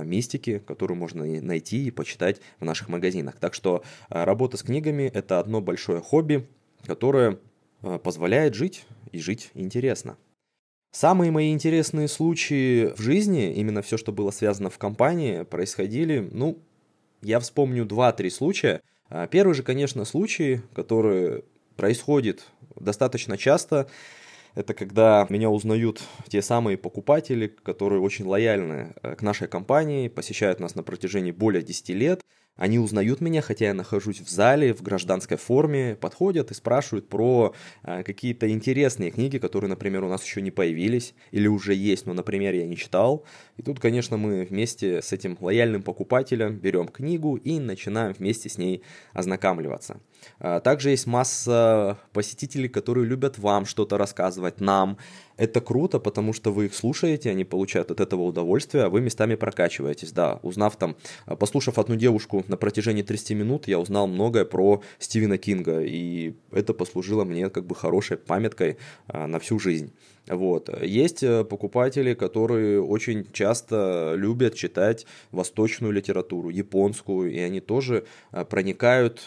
мистики, 0.03 0.59
которую 0.59 0.97
можно 0.97 1.25
найти 1.41 1.85
и 1.85 1.91
почитать 1.91 2.41
в 2.59 2.65
наших 2.65 2.89
магазинах. 2.89 3.35
Так 3.39 3.53
что 3.53 3.83
э, 4.09 4.23
работа 4.23 4.57
с 4.57 4.63
книгами– 4.63 5.03
это 5.13 5.39
одно 5.39 5.61
большое 5.61 6.01
хобби, 6.01 6.47
которое 6.85 7.39
э, 7.81 7.99
позволяет 7.99 8.55
жить 8.55 8.85
и 9.11 9.19
жить 9.19 9.51
интересно. 9.53 10.17
Самые 10.91 11.31
мои 11.31 11.51
интересные 11.51 12.07
случаи 12.07 12.93
в 12.95 13.01
жизни, 13.01 13.51
именно 13.53 13.81
все, 13.81 13.97
что 13.97 14.11
было 14.11 14.29
связано 14.29 14.69
в 14.69 14.77
компании, 14.77 15.41
происходили, 15.43 16.29
ну, 16.31 16.59
я 17.23 17.39
вспомню 17.39 17.85
2-3 17.85 18.29
случая. 18.29 18.81
А, 19.09 19.25
первый 19.25 19.55
же, 19.55 19.63
конечно, 19.63 20.05
случай, 20.05 20.61
который 20.75 21.43
происходит 21.77 22.45
достаточно 22.75 23.37
часто, 23.37 23.89
это 24.55 24.73
когда 24.73 25.25
меня 25.29 25.49
узнают 25.49 26.01
те 26.27 26.41
самые 26.41 26.77
покупатели, 26.77 27.47
которые 27.47 28.01
очень 28.01 28.25
лояльны 28.25 28.93
э, 29.01 29.15
к 29.15 29.21
нашей 29.21 29.47
компании, 29.47 30.07
посещают 30.07 30.59
нас 30.59 30.75
на 30.75 30.83
протяжении 30.83 31.31
более 31.31 31.63
10 31.63 31.89
лет– 31.89 32.21
они 32.55 32.77
узнают 32.77 33.19
меня, 33.19 33.41
хотя 33.41 33.65
я 33.65 33.73
нахожусь 33.73 34.21
в 34.21 34.29
зале, 34.29 34.75
в 34.75 34.83
гражданской 34.83 35.37
форме, 35.37 35.97
подходят 35.99 36.51
и 36.51 36.53
спрашивают 36.53 37.09
про 37.09 37.55
э, 37.83 38.03
какие-то 38.03 38.47
интересные 38.47 39.09
книги, 39.09 39.39
которые, 39.39 39.69
например, 39.69 40.03
у 40.03 40.09
нас 40.09 40.23
еще 40.23 40.39
не 40.41 40.51
появились 40.51 41.15
или 41.31 41.47
уже 41.47 41.73
есть, 41.73 42.05
но, 42.05 42.13
например, 42.13 42.53
я 42.53 42.67
не 42.67 42.77
читал. 42.77 43.25
И 43.57 43.63
тут, 43.63 43.79
конечно, 43.79 44.17
мы 44.17 44.45
вместе 44.45 45.01
с 45.01 45.11
этим 45.11 45.35
лояльным 45.41 45.81
покупателем 45.81 46.57
берем 46.57 46.87
книгу 46.89 47.37
и 47.37 47.59
начинаем 47.59 48.13
вместе 48.13 48.49
с 48.49 48.59
ней 48.59 48.83
ознакомливаться. 49.13 49.99
А, 50.39 50.59
также 50.59 50.89
есть 50.89 51.07
масса 51.07 51.97
посетителей, 52.11 52.67
которые 52.67 53.05
любят 53.05 53.37
вам 53.37 53.65
что-то 53.65 53.97
рассказывать, 53.97 54.61
нам. 54.61 54.97
Это 55.35 55.61
круто, 55.61 55.99
потому 55.99 56.31
что 56.31 56.51
вы 56.51 56.65
их 56.65 56.75
слушаете, 56.75 57.31
они 57.31 57.43
получают 57.43 57.89
от 57.89 57.99
этого 57.99 58.21
удовольствие, 58.21 58.83
а 58.83 58.89
вы 58.89 59.01
местами 59.01 59.35
прокачиваетесь. 59.35 60.11
Да, 60.11 60.39
узнав 60.43 60.75
там, 60.75 60.95
а, 61.25 61.35
послушав 61.35 61.79
одну 61.79 61.95
девушку 61.95 62.43
на 62.47 62.57
протяжении 62.57 63.01
30 63.01 63.31
минут, 63.31 63.67
я 63.67 63.79
узнал 63.79 64.07
многое 64.07 64.45
про 64.45 64.81
Стивена 64.99 65.37
Кинга, 65.37 65.81
и 65.81 66.35
это 66.51 66.73
послужило 66.73 67.23
мне 67.23 67.49
как 67.49 67.65
бы 67.65 67.75
хорошей 67.75 68.17
памяткой 68.17 68.77
а, 69.07 69.27
на 69.27 69.39
всю 69.39 69.59
жизнь. 69.59 69.93
Вот. 70.27 70.69
Есть 70.81 71.21
э, 71.21 71.43
покупатели, 71.43 72.13
которые 72.13 72.81
очень 72.81 73.27
часто 73.33 74.13
любят 74.15 74.55
читать 74.55 75.05
восточную 75.31 75.91
литературу, 75.91 76.49
японскую, 76.49 77.29
и 77.29 77.39
они 77.39 77.59
тоже 77.59 78.05
проникают 78.49 79.21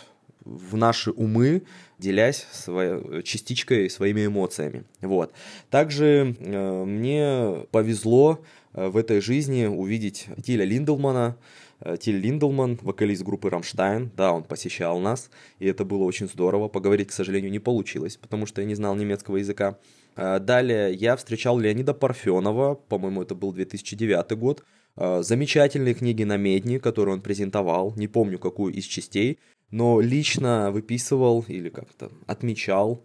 в 0.47 0.77
наши 0.77 1.11
умы, 1.11 1.63
делясь 1.99 2.47
своей, 2.53 3.23
частичкой 3.23 3.91
своими 3.91 4.27
эмоциями. 4.27 4.85
Вот. 5.01 5.33
Также 5.71 6.37
э, 6.39 6.85
мне 6.85 7.67
повезло 7.73 8.41
э, 8.73 8.89
в 8.89 8.97
этой 8.97 9.21
жизни 9.21 9.67
увидеть 9.67 10.27
Тиля 10.45 10.65
Линделмана, 10.65 11.37
э, 11.81 11.97
Тиль 12.01 12.19
Линделман, 12.19 12.79
вокалист 12.81 13.23
группы 13.23 13.51
«Рамштайн», 13.51 14.11
да, 14.17 14.33
он 14.33 14.45
посещал 14.45 15.01
нас, 15.01 15.31
и 15.59 15.67
это 15.67 15.85
было 15.85 16.05
очень 16.05 16.29
здорово. 16.29 16.69
Поговорить, 16.69 17.09
к 17.09 17.13
сожалению, 17.13 17.51
не 17.51 17.59
получилось, 17.59 18.17
потому 18.17 18.47
что 18.47 18.61
я 18.61 18.67
не 18.67 18.75
знал 18.75 18.95
немецкого 18.95 19.39
языка. 19.39 19.79
Э, 20.17 20.39
далее 20.39 20.95
я 20.95 21.17
встречал 21.17 21.59
Леонида 21.59 21.93
Парфенова, 21.93 22.75
по-моему, 22.75 23.23
это 23.23 23.35
был 23.35 23.53
2009 23.53 24.39
год. 24.39 24.65
Э, 24.97 25.23
замечательные 25.23 25.95
книги 25.95 26.25
на 26.25 26.37
медне, 26.37 26.81
которые 26.81 27.15
он 27.15 27.21
презентовал, 27.21 27.93
не 27.97 28.09
помню 28.09 28.39
какую 28.39 28.73
из 28.73 28.85
частей, 28.85 29.39
но 29.71 30.01
лично 30.01 30.71
выписывал 30.71 31.45
или 31.49 31.69
как-то 31.69 32.11
отмечал 32.27 33.03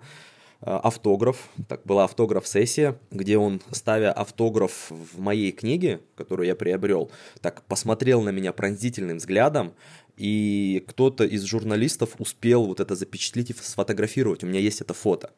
э, 0.62 0.66
автограф. 0.66 1.50
Так, 1.68 1.82
была 1.86 2.06
автограф-сессия, 2.06 2.98
где 3.12 3.38
он, 3.38 3.62
ставя 3.72 4.12
автограф 4.12 4.88
в 4.90 5.20
моей 5.20 5.52
книге, 5.52 6.02
которую 6.16 6.48
я 6.48 6.56
приобрел, 6.56 7.12
так 7.42 7.64
посмотрел 7.64 8.22
на 8.22 8.30
меня 8.30 8.54
пронзительным 8.54 9.18
взглядом, 9.18 9.74
и 10.18 10.84
кто-то 10.88 11.24
из 11.24 11.44
журналистов 11.44 12.16
успел 12.20 12.66
вот 12.66 12.80
это 12.80 12.96
запечатлеть 12.96 13.50
и 13.50 13.54
сфотографировать. 13.54 14.44
У 14.44 14.48
меня 14.48 14.60
есть 14.60 14.82
это 14.82 14.94
фото. 14.94 15.32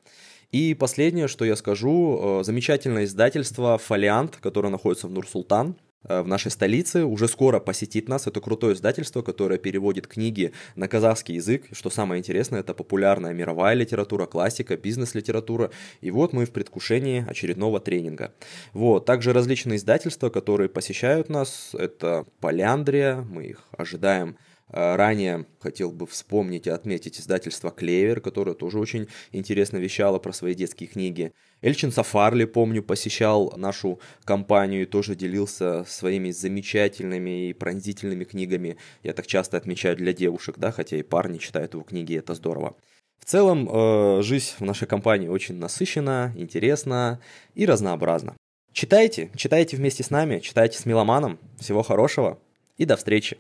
И 0.52 0.76
последнее, 0.76 1.28
что 1.28 1.46
я 1.46 1.56
скажу, 1.56 2.40
э, 2.42 2.44
замечательное 2.44 3.06
издательство 3.06 3.78
«Фолиант», 3.78 4.38
которое 4.38 4.70
находится 4.70 5.08
в 5.08 5.12
Нур-Султан, 5.12 5.76
в 6.04 6.28
нашей 6.28 6.52
столице, 6.52 7.06
уже 7.06 7.28
скоро 7.28 7.60
посетит 7.60 8.10
нас. 8.10 8.28
Это 8.28 8.42
крутое 8.42 8.76
издательство, 8.76 9.22
которое 9.22 9.58
переводит 9.58 10.08
книги 10.08 10.52
на 10.76 10.88
казахский 10.88 11.36
язык. 11.36 11.66
Что 11.72 11.90
самое 11.90 12.20
интересное, 12.20 12.60
это 12.60 12.74
популярная 12.74 13.34
мировая 13.34 13.76
литература, 13.76 14.26
классика, 14.26 14.76
бизнес-литература. 14.78 15.72
И 16.02 16.12
вот 16.12 16.34
мы 16.34 16.46
в 16.46 16.52
предвкушении 16.52 17.26
очередного 17.28 17.80
тренинга. 17.80 18.34
Вот. 18.74 19.06
Также 19.06 19.34
различные 19.34 19.78
издательства, 19.78 20.30
которые 20.30 20.70
посещают 20.70 21.30
нас, 21.30 21.72
это 21.74 22.26
Поляндрия, 22.40 23.18
мы 23.18 23.46
их 23.46 23.64
ожидаем 23.72 24.38
Э, 24.74 24.96
ранее 24.96 25.46
хотел 25.60 25.92
бы 25.92 26.08
вспомнить 26.08 26.66
и 26.66 26.72
отметить 26.72 27.20
издательство 27.20 27.70
«Клевер», 27.70 28.22
которое 28.22 28.56
тоже 28.56 28.80
очень 28.80 29.08
интересно 29.32 29.78
вещало 29.78 30.18
про 30.18 30.34
свои 30.34 30.56
детские 30.56 30.88
книги. 30.90 31.34
Эльчин 31.64 31.94
Сафарли, 31.94 32.44
помню, 32.44 32.84
посещал 32.84 33.54
нашу 33.56 34.00
компанию 34.26 34.82
и 34.82 34.86
тоже 34.86 35.16
делился 35.16 35.86
своими 35.86 36.30
замечательными 36.30 37.48
и 37.50 37.54
пронзительными 37.54 38.26
книгами. 38.26 38.76
Я 39.02 39.14
так 39.14 39.26
часто 39.26 39.56
отмечаю 39.56 39.96
для 39.96 40.12
девушек, 40.12 40.58
да, 40.58 40.72
хотя 40.74 40.98
и 40.98 41.04
парни 41.04 41.38
читают 41.38 41.74
его 41.74 41.84
книги, 41.84 42.18
это 42.18 42.34
здорово. 42.34 42.76
В 43.18 43.26
целом, 43.26 43.70
э, 43.72 44.22
жизнь 44.24 44.52
в 44.60 44.66
нашей 44.66 44.90
компании 44.90 45.30
очень 45.30 45.56
насыщена, 45.56 46.34
интересна 46.36 47.22
и 47.56 47.66
разнообразна. 47.66 48.36
Читайте, 48.74 49.32
читайте 49.38 49.78
вместе 49.78 50.04
с 50.04 50.10
нами, 50.10 50.40
читайте 50.40 50.78
с 50.78 50.86
Меломаном. 50.86 51.40
Всего 51.58 51.82
хорошего 51.82 52.40
и 52.78 52.84
до 52.84 52.98
встречи! 52.98 53.38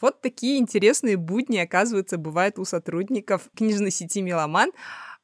Вот 0.00 0.20
такие 0.20 0.58
интересные 0.58 1.16
будни, 1.16 1.58
оказывается, 1.58 2.18
бывают 2.18 2.58
у 2.58 2.64
сотрудников 2.64 3.48
книжной 3.54 3.90
сети 3.90 4.20
«Меломан». 4.20 4.72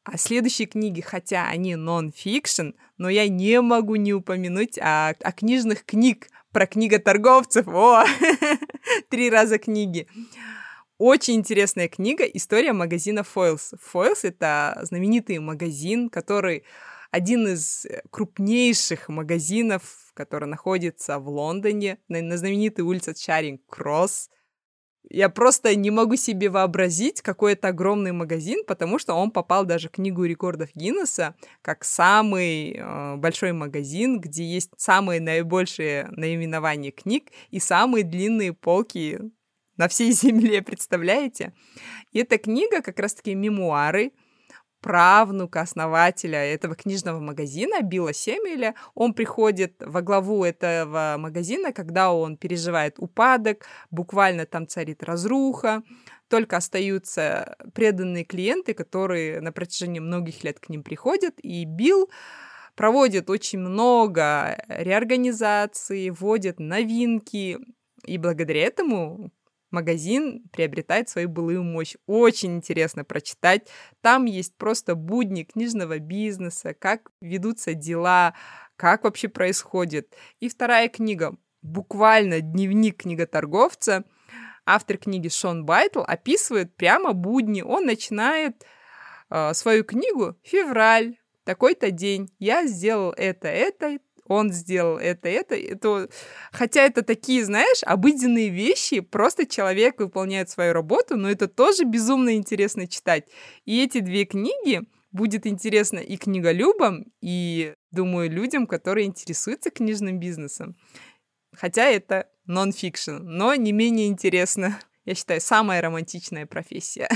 А 0.05 0.19
следующие 0.19 0.67
книги, 0.67 1.01
хотя 1.01 1.47
они 1.49 1.77
нон-фикшн, 1.77 2.71
но 2.99 3.09
я 3.09 3.29
не 3.29 3.61
могу 3.61 3.95
не 3.95 4.13
упомянуть 4.13 4.77
о, 4.79 5.11
о 5.11 5.33
книжных 5.33 5.85
книг 5.85 6.27
про 6.51 6.67
книготорговцев. 6.67 7.69
О, 7.69 8.05
три 9.11 9.31
раза 9.31 9.59
книги. 9.59 10.09
Очень 10.99 11.37
интересная 11.37 11.89
книга 11.89 12.25
«История 12.25 12.73
магазина 12.73 13.21
Foils». 13.21 13.75
Foils— 13.93 14.21
это 14.23 14.77
знаменитый 14.83 15.39
магазин, 15.39 16.11
который 16.11 16.65
один 17.13 17.47
из 17.47 17.87
крупнейших 18.11 19.09
магазинов, 19.09 19.83
который 20.15 20.49
находится 20.49 21.21
в 21.21 21.29
Лондоне, 21.29 21.99
на, 22.09 22.23
на 22.23 22.37
знаменитой 22.37 22.85
улице 22.85 23.13
Чаринг-Кросс— 23.13 24.31
Я 25.15 25.29
просто 25.29 25.77
не 25.77 25.91
могу 25.91 26.17
себе 26.17 26.49
вообразить, 26.49 27.21
какой 27.21 27.53
это 27.53 27.69
огромный 27.69 28.13
магазин, 28.13 28.65
потому 28.67 28.99
что 28.99 29.13
он 29.13 29.31
попал 29.31 29.67
даже 29.67 29.91
в 29.91 29.93
книгу 29.93 30.25
рекордов 30.25 30.71
Гиннесса 30.75 31.35
как 31.61 31.85
самый 31.85 32.79
э, 32.79 33.17
большой 33.17 33.53
магазин, 33.53 34.23
где 34.23 34.43
есть 34.43 34.71
самые 34.79 35.21
наибольшие 35.21 36.09
наименования 36.13 36.93
книг 36.93 37.31
и 37.51 37.61
самые 37.61 38.05
длинные 38.05 38.55
полки 38.55 39.21
на 39.77 39.89
всей 39.89 40.13
земле, 40.13 40.63
представляете? 40.63 41.53
И 42.13 42.21
эта 42.21 42.39
книга 42.39 42.81
как 42.81 42.99
раз-таки 42.99 43.35
мемуары 43.35 44.13
правнука 44.83 45.63
основателя 45.63 46.39
этого 46.39 46.75
книжного 46.75 47.21
магазина 47.21 47.81
Билла 47.83 48.13
Семеля. 48.13 48.75
Он 48.95 49.15
приходит 49.15 49.75
во 49.81 50.03
главу 50.03 50.45
этого 50.45 51.15
магазина, 51.19 51.73
когда 51.73 52.13
он 52.13 52.37
переживает 52.37 52.97
упадок, 52.99 53.65
буквально 53.91 54.45
там 54.45 54.67
царит 54.67 55.03
разруха, 55.03 55.83
только 56.29 56.57
остаются 56.57 57.57
преданные 57.75 58.25
клиенты, 58.25 58.75
которые 58.75 59.41
на 59.41 59.53
протяжении 59.53 60.01
многих 60.01 60.45
лет 60.45 60.59
к 60.61 60.69
ним 60.69 60.83
приходят, 60.83 61.35
и 61.43 61.65
Билл 61.65 62.11
проводит 62.75 63.31
очень 63.31 63.61
много 63.61 64.63
реорганизаций, 64.69 66.11
вводит 66.11 66.59
новинки, 66.59 67.59
и 68.05 68.19
благодаря 68.19 68.63
этому 68.63 69.31
магазин 69.73 70.43
приобретает 70.53 71.09
свою 71.09 71.29
былую 71.29 71.63
мощь. 71.63 71.95
Очень 72.07 72.57
интересно 72.57 73.05
прочитать. 73.05 73.69
Там 74.01 74.27
есть 74.27 74.57
просто 74.57 74.95
будни 74.95 75.43
книжного 75.43 75.99
бизнеса, 75.99 76.75
как 76.75 77.11
ведутся 77.21 77.75
дела, 77.75 78.35
как 78.77 79.05
вообще 79.05 79.29
происходит. 79.29 80.15
И 80.41 80.49
вторая 80.49 80.89
книга, 80.89 81.37
буквально 81.63 82.41
дневник 82.41 83.03
книготорговца. 83.03 84.05
Автор 84.65 84.97
книги 84.97 85.29
Шон 85.29 85.65
Байтелл 85.65 86.03
описывает 86.07 86.77
прямо 86.77 87.13
будни. 87.13 87.63
Он 87.63 87.85
начинает 87.85 88.65
э, 89.31 89.55
свою 89.55 89.83
книгу 89.83 90.37
«Февраль», 90.43 91.17
такой-то 91.45 91.91
день. 91.91 92.31
Я 92.39 92.67
сделал 92.67 93.13
это, 93.17 93.49
это, 93.49 93.99
он 94.27 94.53
сделал 94.53 94.99
это, 94.99 95.29
это, 95.29 95.55
это. 95.55 96.09
Хотя 96.53 96.83
это 96.83 97.03
такие, 97.03 97.45
знаешь, 97.45 97.83
обыденные 97.85 98.49
вещи, 98.49 99.01
просто 99.01 99.47
человек 99.47 100.01
выполняет 100.01 100.51
свою 100.51 100.73
работу, 100.73 101.17
но 101.17 101.31
это 101.31 101.49
тоже 101.49 101.85
безумно 101.85 102.37
интересно 102.37 102.87
читать. 102.87 103.25
И 103.65 103.83
эти 103.83 104.01
две 104.01 104.25
книги 104.25 104.83
будет 105.11 105.47
интересно 105.47 105.99
и 105.99 106.17
книголюбам, 106.17 107.05
и, 107.21 107.75
думаю, 107.91 108.31
людям, 108.31 108.67
которые 108.67 109.07
интересуются 109.07 109.71
книжным 109.71 110.19
бизнесом. 110.19 110.77
Хотя 111.55 111.85
это 111.85 112.29
нон-фикшн, 112.47 113.19
но 113.21 113.55
не 113.55 113.73
менее 113.73 114.09
интересно. 114.09 114.79
Я 115.05 115.15
считаю, 115.15 115.41
самая 115.41 115.83
романтичная 115.83 116.47
профессия. 116.47 117.09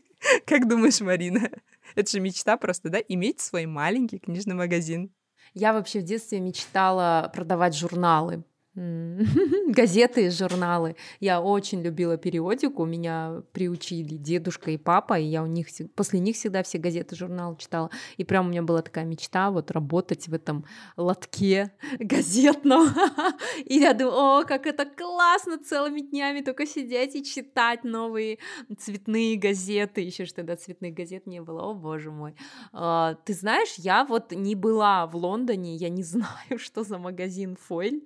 Как 0.46 0.68
думаешь, 0.68 1.00
Марина? 1.00 1.50
Это 1.96 2.10
же 2.10 2.20
мечта 2.20 2.56
просто, 2.56 2.88
да, 2.88 2.98
иметь 3.08 3.40
свой 3.40 3.66
маленький 3.66 4.18
книжный 4.18 4.54
магазин. 4.54 5.12
Я 5.54 5.72
вообще 5.72 6.00
в 6.00 6.04
детстве 6.04 6.40
мечтала 6.40 7.30
продавать 7.34 7.76
журналы. 7.76 8.44
газеты 9.66 10.30
журналы. 10.30 10.94
Я 11.18 11.40
очень 11.40 11.82
любила 11.82 12.16
периодику, 12.16 12.84
меня 12.84 13.42
приучили 13.52 14.14
дедушка 14.14 14.70
и 14.70 14.76
папа, 14.76 15.18
и 15.18 15.24
я 15.24 15.42
у 15.42 15.46
них 15.46 15.66
после 15.96 16.20
них 16.20 16.36
всегда 16.36 16.62
все 16.62 16.78
газеты, 16.78 17.16
журналы 17.16 17.56
читала. 17.58 17.90
И 18.16 18.24
прям 18.24 18.46
у 18.46 18.50
меня 18.50 18.62
была 18.62 18.82
такая 18.82 19.04
мечта 19.04 19.50
вот 19.50 19.72
работать 19.72 20.28
в 20.28 20.34
этом 20.34 20.64
лотке 20.96 21.72
газетном. 21.98 22.88
И 23.64 23.78
я 23.78 23.92
думаю, 23.92 24.40
о, 24.40 24.44
как 24.44 24.66
это 24.66 24.84
классно 24.84 25.58
целыми 25.58 26.00
днями 26.00 26.40
только 26.40 26.64
сидеть 26.66 27.16
и 27.16 27.24
читать 27.24 27.82
новые 27.82 28.38
цветные 28.78 29.36
газеты. 29.36 30.00
Еще 30.00 30.26
что 30.26 30.36
тогда 30.36 30.56
цветных 30.56 30.94
газет 30.94 31.26
не 31.26 31.40
было, 31.40 31.62
о 31.62 31.74
боже 31.74 32.10
мой. 32.10 32.34
А, 32.72 33.14
ты 33.24 33.34
знаешь, 33.34 33.74
я 33.78 34.04
вот 34.04 34.32
не 34.32 34.54
была 34.54 35.06
в 35.06 35.16
Лондоне, 35.16 35.74
я 35.74 35.88
не 35.88 36.04
знаю, 36.04 36.58
что 36.58 36.84
за 36.84 36.98
магазин 36.98 37.56
Фойль 37.56 38.04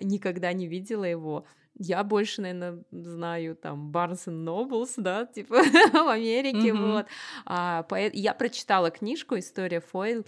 никогда 0.00 0.52
не 0.52 0.66
видела 0.66 1.04
его. 1.04 1.46
Я 1.78 2.04
больше, 2.04 2.42
наверное, 2.42 2.84
знаю 2.90 3.56
там 3.56 3.90
Barnes 3.90 4.26
Nobles, 4.26 4.94
да, 4.96 5.26
типа 5.26 5.62
в 5.92 6.08
Америке, 6.08 6.68
mm-hmm. 6.68 6.92
вот. 6.92 7.06
А, 7.46 7.82
по... 7.84 7.98
Я 7.98 8.34
прочитала 8.34 8.90
книжку 8.90 9.38
«История 9.38 9.80
Фойл», 9.80 10.24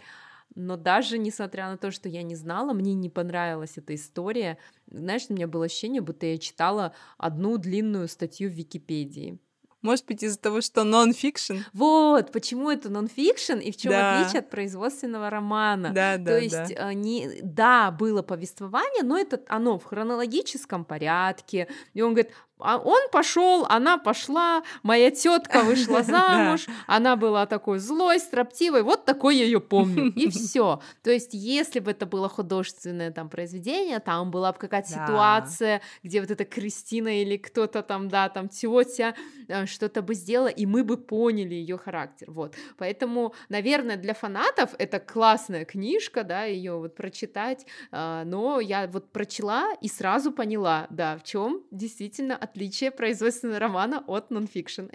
но 0.55 0.77
даже 0.77 1.19
несмотря 1.19 1.69
на 1.69 1.77
то, 1.77 1.91
что 1.91 2.09
я 2.09 2.23
не 2.23 2.37
знала, 2.37 2.73
мне 2.73 2.95
не 2.95 3.11
понравилась 3.11 3.77
эта 3.77 3.95
история. 3.95 4.59
Знаешь, 4.87 5.27
у 5.29 5.35
меня 5.35 5.49
было 5.49 5.65
ощущение, 5.65 6.01
будто 6.01 6.27
я 6.27 6.39
читала 6.39 6.95
одну 7.19 7.59
длинную 7.59 8.09
статью 8.09 8.49
в 8.49 8.55
Википедии. 8.55 9.39
Может 9.85 10.07
быть, 10.07 10.23
из-за 10.23 10.39
того, 10.39 10.63
что 10.63 10.83
нон-фикшн? 10.83 11.59
Вот, 11.75 12.33
почему 12.33 12.71
это 12.71 12.89
нон-фикшн 12.89 13.59
и 13.59 13.71
в 13.71 13.77
чем 13.77 13.93
да. 13.93 14.19
отличие 14.19 14.41
от 14.41 14.49
производственного 14.49 15.29
романа. 15.29 15.91
Да, 15.91 16.17
да, 16.17 16.25
То 16.25 16.41
есть, 16.41 16.75
да. 16.75 16.91
Э, 16.91 16.95
не, 16.95 17.29
да, 17.43 17.91
было 17.91 18.23
повествование, 18.23 19.03
но 19.03 19.19
это 19.19 19.43
оно 19.47 19.79
в 19.79 19.85
хронологическом 19.85 20.87
порядке. 20.87 21.69
И 21.93 22.01
он 22.01 22.15
говорит, 22.15 22.33
он 22.65 23.11
пошел, 23.13 23.67
она 23.69 23.99
пошла, 23.99 24.63
моя 24.83 25.11
тетка 25.11 25.63
вышла 25.63 26.03
замуж, 26.15 26.67
она 26.87 27.17
была 27.17 27.47
такой 27.47 27.79
злой, 27.79 28.19
строптивой, 28.19 28.83
вот 28.83 29.05
такой 29.05 29.37
я 29.37 29.45
ее 29.45 29.61
помню, 29.61 30.13
и 30.17 30.31
все. 30.31 30.81
То 31.03 31.11
есть, 31.11 31.35
если 31.35 31.81
бы 31.81 31.91
это 31.91 32.07
было 32.07 32.29
художественное 32.29 33.11
там 33.11 33.29
произведение, 33.29 34.01
там 34.01 34.31
была 34.31 34.53
бы 34.53 34.59
какая-то 34.59 34.89
ситуация, 34.89 35.81
где 36.03 36.21
вот 36.21 36.31
эта 36.31 36.45
Кристина 36.45 37.21
или 37.23 37.37
кто-то 37.37 37.83
там, 37.83 38.09
да, 38.09 38.29
там 38.29 38.49
тетя 38.49 39.15
э, 39.49 39.67
что-то 39.67 40.03
бы 40.03 40.15
сделала, 40.15 40.49
и 40.49 40.67
мы 40.67 40.85
бы 40.85 40.97
поняли 40.97 41.55
ее 41.55 41.77
характер, 41.77 42.31
вот. 42.31 42.55
Поэтому, 42.79 43.35
наверное, 43.49 43.97
для 43.97 44.15
фанатов 44.15 44.75
это 44.79 44.99
классная 45.01 45.65
книжка, 45.65 46.25
да, 46.25 46.45
ее 46.45 46.79
вот 46.79 46.97
прочитать, 46.97 47.67
э, 47.93 48.23
но 48.25 48.61
я 48.61 48.87
вот 48.87 49.13
прочла 49.13 49.75
и 49.81 49.89
сразу 49.89 50.33
поняла, 50.33 50.87
да, 50.91 51.19
в 51.19 51.25
чем 51.25 51.63
действительно 51.71 52.37
отличие 52.55 52.91
производственного 52.91 53.59
романа 53.59 54.05
от 54.07 54.31
нонфикшн. 54.31 54.87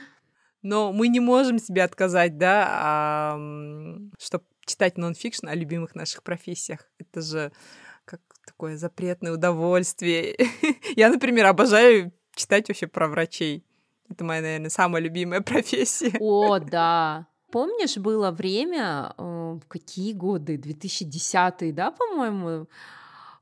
Но 0.62 0.92
мы 0.92 1.08
не 1.08 1.20
можем 1.20 1.58
себе 1.58 1.82
отказать, 1.82 2.38
да, 2.38 2.66
а, 2.70 3.38
чтобы 4.18 4.44
читать 4.64 4.96
нонфикшн 4.96 5.48
о 5.48 5.54
любимых 5.54 5.94
наших 5.94 6.22
профессиях. 6.22 6.88
Это 6.98 7.20
же 7.20 7.52
как 8.04 8.20
такое 8.46 8.76
запретное 8.76 9.32
удовольствие. 9.32 10.36
Я, 10.96 11.10
например, 11.10 11.46
обожаю 11.46 12.12
читать 12.34 12.68
вообще 12.68 12.86
про 12.86 13.08
врачей. 13.08 13.64
Это 14.08 14.24
моя, 14.24 14.40
наверное, 14.40 14.70
самая 14.70 15.02
любимая 15.02 15.40
профессия. 15.42 16.16
О, 16.20 16.58
да. 16.58 17.26
Помнишь, 17.50 17.98
было 17.98 18.30
время, 18.30 19.14
э, 19.18 19.58
какие 19.68 20.14
годы, 20.14 20.56
2010 20.56 21.74
да, 21.74 21.90
по-моему, 21.90 22.66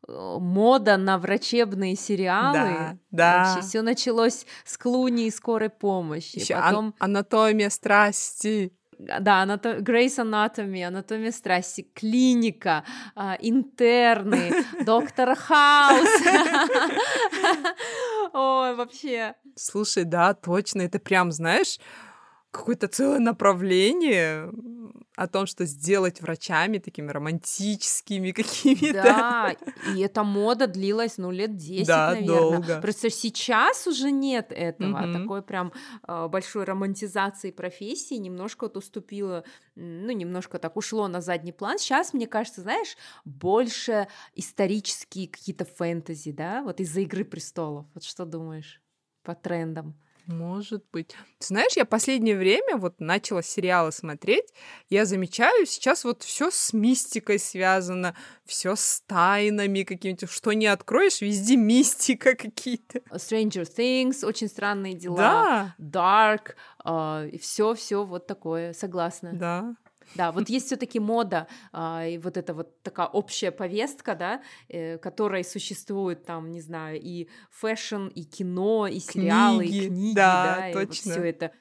мода 0.08 0.96
на 0.96 1.18
врачебные 1.18 1.96
сериалы. 1.96 2.52
Да, 2.52 2.96
да. 3.10 3.54
Вообще 3.54 3.68
все 3.68 3.82
началось 3.82 4.46
с 4.64 4.76
Клуни 4.76 5.26
и 5.26 5.30
скорой 5.30 5.70
помощи. 5.70 6.38
Еще 6.38 6.54
Потом... 6.54 6.86
ан- 6.86 6.94
анатомия 6.98 7.70
страсти. 7.70 8.72
Да, 8.98 9.42
анато... 9.42 9.80
Грейс 9.80 10.18
Анатоми, 10.18 10.82
анатомия 10.82 11.32
страсти, 11.32 11.88
клиника, 11.94 12.84
э, 13.16 13.36
интерны, 13.40 14.52
доктор 14.84 15.34
Хаус. 15.36 16.08
Ой, 18.32 18.74
вообще. 18.74 19.34
Слушай, 19.56 20.04
да, 20.04 20.34
точно, 20.34 20.82
это 20.82 20.98
прям, 20.98 21.32
знаешь, 21.32 21.78
какое-то 22.50 22.88
целое 22.88 23.20
направление 23.20 24.50
о 25.20 25.26
том, 25.26 25.44
что 25.44 25.66
сделать 25.66 26.22
врачами 26.22 26.78
такими 26.78 27.10
романтическими 27.10 28.30
какими-то. 28.42 29.02
Да, 29.02 29.54
и 29.94 30.00
эта 30.00 30.24
мода 30.24 30.66
длилась, 30.66 31.18
ну, 31.18 31.30
лет 31.30 31.56
10, 31.56 31.86
да, 31.86 32.12
наверное. 32.12 32.38
долго. 32.38 32.80
Просто 32.80 33.10
сейчас 33.10 33.86
уже 33.86 34.10
нет 34.10 34.46
этого, 34.50 35.04
угу. 35.04 35.18
такой 35.18 35.42
прям 35.42 35.74
э, 36.08 36.26
большой 36.28 36.64
романтизации 36.64 37.50
профессии, 37.50 38.14
немножко 38.14 38.64
вот 38.64 38.78
уступило, 38.78 39.44
ну, 39.74 40.10
немножко 40.10 40.58
так 40.58 40.78
ушло 40.78 41.06
на 41.06 41.20
задний 41.20 41.52
план. 41.52 41.78
Сейчас, 41.78 42.14
мне 42.14 42.26
кажется, 42.26 42.62
знаешь, 42.62 42.96
больше 43.26 44.08
исторические 44.34 45.28
какие-то 45.28 45.66
фэнтези, 45.66 46.32
да, 46.32 46.62
вот 46.62 46.80
из-за 46.80 47.00
«Игры 47.00 47.26
престолов». 47.26 47.84
Вот 47.92 48.04
что 48.04 48.24
думаешь 48.24 48.80
по 49.22 49.34
трендам? 49.34 49.94
Может 50.30 50.84
быть. 50.92 51.08
Ты 51.38 51.46
знаешь, 51.46 51.72
я 51.76 51.84
последнее 51.84 52.36
время 52.36 52.76
вот 52.76 53.00
начала 53.00 53.42
сериалы 53.42 53.90
смотреть, 53.90 54.46
я 54.88 55.04
замечаю, 55.04 55.66
сейчас 55.66 56.04
вот 56.04 56.22
все 56.22 56.50
с 56.50 56.72
мистикой 56.72 57.38
связано, 57.38 58.14
все 58.44 58.76
с 58.76 59.02
тайнами 59.06 59.82
какими-то, 59.82 60.26
что 60.28 60.52
не 60.52 60.66
откроешь, 60.66 61.20
везде 61.20 61.56
мистика 61.56 62.34
какие-то. 62.36 62.98
Stranger 63.10 63.66
Things, 63.66 64.24
очень 64.24 64.48
странные 64.48 64.94
дела. 64.94 65.16
Да. 65.16 65.74
Dark, 65.78 66.54
uh, 66.84 67.28
и 67.28 67.38
все, 67.38 67.74
все 67.74 68.04
вот 68.04 68.26
такое, 68.26 68.72
согласна. 68.72 69.32
Да. 69.32 69.74
Да, 70.14 70.32
вот 70.32 70.48
есть 70.48 70.66
все-таки 70.66 70.98
мода, 70.98 71.46
а, 71.72 72.06
и 72.06 72.18
вот 72.18 72.36
эта 72.36 72.52
вот 72.52 72.82
такая 72.82 73.06
общая 73.06 73.50
повестка, 73.50 74.14
да, 74.14 74.42
э, 74.68 74.98
которая 74.98 75.44
существует 75.44 76.24
там, 76.24 76.50
не 76.50 76.60
знаю, 76.60 77.00
и 77.00 77.28
fashion, 77.50 78.08
и 78.08 78.24
кино, 78.24 78.86
и 78.86 78.98
сериалы, 78.98 79.64
Книги, 79.66 79.84
и 79.84 79.88
книги, 79.88 80.14
да, 80.14 80.56
да, 80.56 80.70
и 80.70 80.74
вот 80.74 80.88
точно. 80.88 81.12
все 81.12 81.22
это. 81.24 81.52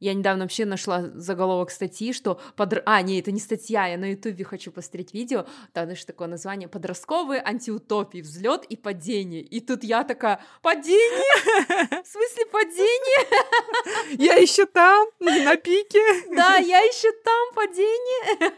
Я 0.00 0.14
недавно 0.14 0.44
вообще 0.44 0.64
нашла 0.64 1.02
заголовок 1.14 1.70
статьи, 1.70 2.12
что... 2.12 2.40
Подр... 2.56 2.82
А, 2.86 3.02
не, 3.02 3.20
это 3.20 3.32
не 3.32 3.40
статья, 3.40 3.86
я 3.86 3.96
на 3.96 4.10
ютубе 4.10 4.44
хочу 4.44 4.70
посмотреть 4.72 5.14
видео, 5.14 5.46
там, 5.72 5.84
знаешь, 5.84 6.04
такое 6.04 6.28
название 6.28 6.68
«Подростковые 6.68 7.42
антиутопии. 7.44 8.20
Взлет 8.20 8.64
и 8.64 8.76
падение». 8.76 9.42
И 9.42 9.60
тут 9.60 9.84
я 9.84 10.04
такая, 10.04 10.40
падение? 10.62 12.02
В 12.02 12.06
смысле 12.06 12.46
падение? 12.46 13.26
Я 14.18 14.34
еще 14.34 14.66
там, 14.66 15.08
на 15.20 15.56
пике. 15.56 16.00
Да, 16.34 16.56
я 16.56 16.80
еще 16.80 17.10
там 17.24 17.54
падение. 17.54 18.52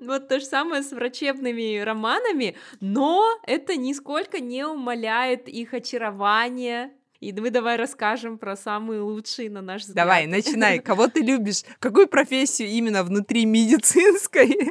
Вот 0.00 0.28
то 0.28 0.40
же 0.40 0.46
самое 0.46 0.82
с 0.82 0.92
врачебными 0.92 1.78
романами, 1.78 2.56
но 2.80 3.38
это 3.46 3.76
нисколько 3.76 4.40
не 4.40 4.66
умаляет 4.66 5.48
их 5.48 5.74
очарование. 5.74 6.92
И 7.22 7.32
мы 7.32 7.50
давай 7.50 7.76
расскажем 7.76 8.36
про 8.36 8.56
самые 8.56 9.00
лучшие, 9.00 9.48
на 9.48 9.62
наш 9.62 9.82
взгляд. 9.82 9.94
Давай, 9.94 10.26
начинай. 10.26 10.80
Кого 10.80 11.06
ты 11.06 11.20
любишь? 11.20 11.62
Какую 11.78 12.08
профессию 12.08 12.68
именно 12.68 13.04
внутри 13.04 13.46
медицинской? 13.46 14.56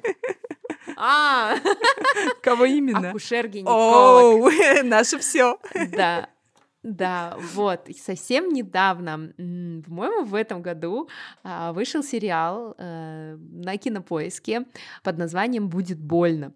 А, 0.98 1.56
Кого 2.44 2.66
именно? 2.66 3.10
акушер-гинеколог. 3.10 4.52
Оу, 4.52 4.84
наше 4.84 5.18
все. 5.20 5.58
Да. 5.96 6.30
Да, 6.84 7.38
вот, 7.54 7.88
и 7.90 7.94
совсем 7.94 8.50
недавно, 8.50 9.34
по-моему, 9.38 10.26
в 10.26 10.36
этом 10.36 10.62
году 10.62 11.10
а, 11.44 11.74
вышел 11.74 12.04
сериал 12.04 12.76
э, 12.78 13.38
на 13.38 13.78
кинопоиске 13.78 14.66
под 15.04 15.18
названием 15.18 15.70
«Будет 15.70 16.00
больно». 16.00 16.54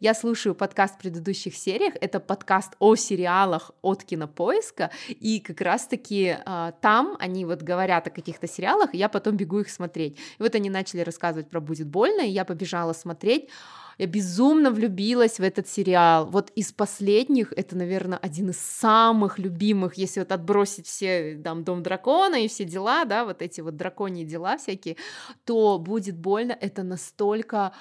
Я 0.00 0.12
слушаю 0.12 0.56
подкаст 0.56 0.96
в 0.96 0.98
предыдущих 0.98 1.54
сериях, 1.56 1.94
это 2.00 2.18
подкаст 2.18 2.72
о 2.80 2.96
сериалах 2.96 3.70
от 3.80 4.02
кинопоиска, 4.02 4.90
и 5.08 5.38
как 5.38 5.60
раз-таки 5.60 6.36
а, 6.44 6.72
там 6.80 7.16
они 7.20 7.44
вот 7.44 7.62
говорят 7.62 8.08
о 8.08 8.10
каких-то 8.10 8.48
сериалах, 8.48 8.92
я 8.92 9.08
потом 9.08 9.36
бегу 9.36 9.60
их 9.60 9.70
смотреть. 9.70 10.18
И 10.38 10.42
вот 10.42 10.56
они 10.56 10.68
начали 10.68 11.02
рассказывать 11.02 11.48
про 11.48 11.60
«Будет 11.60 11.86
больно», 11.86 12.22
и 12.22 12.30
я 12.30 12.44
побежала 12.44 12.92
смотреть, 12.92 13.48
я 13.96 14.06
безумно 14.06 14.72
влюбилась 14.72 15.38
в 15.38 15.42
этот 15.44 15.68
сериал. 15.68 16.26
Вот 16.26 16.50
из 16.56 16.72
последних 16.72 17.52
это, 17.52 17.76
наверное, 17.76 18.18
один 18.18 18.50
из 18.50 18.58
самых 18.58 19.38
любимых, 19.38 19.94
если 19.94 20.18
вот 20.18 20.32
отбросить 20.32 20.88
все 20.88 21.40
там 21.42 21.62
Дом 21.62 21.84
дракона 21.84 22.44
и 22.44 22.48
все 22.48 22.64
дела, 22.64 23.04
да, 23.04 23.24
вот 23.24 23.42
эти 23.42 23.60
вот 23.60 23.76
драконьи 23.76 24.24
дела 24.24 24.58
всякие, 24.58 24.96
то 25.44 25.78
будет 25.78 26.18
больно. 26.18 26.58
Это 26.60 26.82
настолько, 26.82 27.72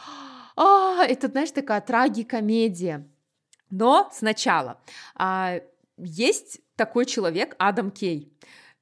а, 0.55 1.05
это, 1.05 1.27
знаешь, 1.27 1.51
такая 1.51 1.81
трагикомедия. 1.81 3.07
Но 3.69 4.09
сначала 4.13 4.81
а, 5.15 5.59
есть 5.97 6.61
такой 6.75 7.05
человек 7.05 7.55
Адам 7.57 7.91
Кей, 7.91 8.31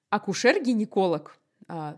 акушер-гинеколог 0.09 1.37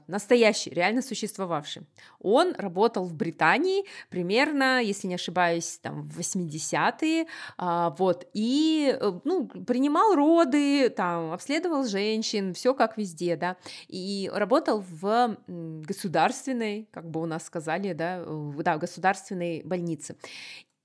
настоящий, 0.08 0.70
реально 0.70 1.02
существовавший. 1.02 1.84
Он 2.20 2.54
работал 2.58 3.06
в 3.06 3.14
Британии 3.16 3.86
примерно, 4.10 4.82
если 4.82 5.08
не 5.08 5.16
ошибаюсь, 5.16 5.80
там 5.82 6.04
в 6.04 6.20
80-е, 6.20 7.28
а, 7.58 7.90
вот, 7.98 8.28
и, 8.34 8.96
э, 9.00 9.12
ну, 9.24 9.48
принимал 9.48 10.16
роды, 10.16 10.90
там, 10.90 11.32
обследовал 11.32 11.86
женщин, 11.86 12.54
все 12.54 12.74
как 12.74 12.98
везде, 12.98 13.36
да, 13.36 13.58
и 13.88 14.30
работал 14.34 14.84
в 14.88 15.38
государственной, 15.48 16.88
как 16.92 17.10
бы 17.10 17.22
у 17.22 17.26
нас 17.26 17.44
сказали, 17.46 17.94
да, 17.94 18.24
в- 18.26 18.62
да, 18.64 18.78
государственной 18.78 19.62
больнице. 19.64 20.16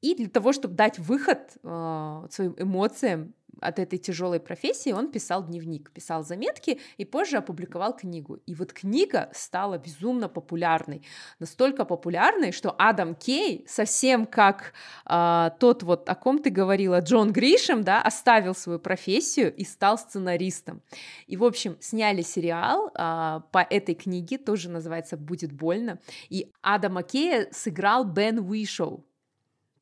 И 0.01 0.15
для 0.15 0.29
того, 0.29 0.53
чтобы 0.53 0.75
дать 0.75 0.99
выход 0.99 1.57
э, 1.63 2.27
своим 2.31 2.55
эмоциям 2.59 3.35
от 3.61 3.79
этой 3.79 3.99
тяжелой 3.99 4.41
профессии, 4.41 4.93
он 4.93 5.11
писал 5.11 5.45
дневник, 5.45 5.91
писал 5.91 6.25
заметки 6.25 6.81
и 6.97 7.05
позже 7.05 7.37
опубликовал 7.37 7.97
книгу. 7.97 8.41
И 8.47 8.55
вот 8.55 8.73
книга 8.73 9.31
стала 9.33 9.79
безумно 9.79 10.29
популярной. 10.29 11.03
Настолько 11.39 11.85
популярной, 11.85 12.53
что 12.53 12.75
Адам 12.79 13.15
Кей, 13.15 13.65
совсем 13.69 14.27
как 14.27 14.73
э, 15.07 15.51
тот 15.59 15.83
вот, 15.83 16.09
о 16.09 16.15
ком 16.15 16.39
ты 16.39 16.51
говорила, 16.51 17.01
Джон 17.01 17.33
Гришем, 17.33 17.83
да, 17.83 18.03
оставил 18.03 18.55
свою 18.55 18.79
профессию 18.79 19.55
и 19.55 19.65
стал 19.65 19.99
сценаристом. 19.99 20.83
И, 21.27 21.37
в 21.37 21.45
общем, 21.45 21.77
сняли 21.81 22.23
сериал 22.23 22.91
а, 22.95 23.41
по 23.53 23.59
этой 23.59 23.95
книге, 23.95 24.39
тоже 24.39 24.69
называется 24.69 25.17
«Будет 25.17 25.53
больно», 25.53 25.99
и 26.29 26.53
Адама 26.63 27.03
Кея 27.03 27.49
сыграл 27.53 28.05
Бен 28.05 28.39
Уишоу, 28.39 29.05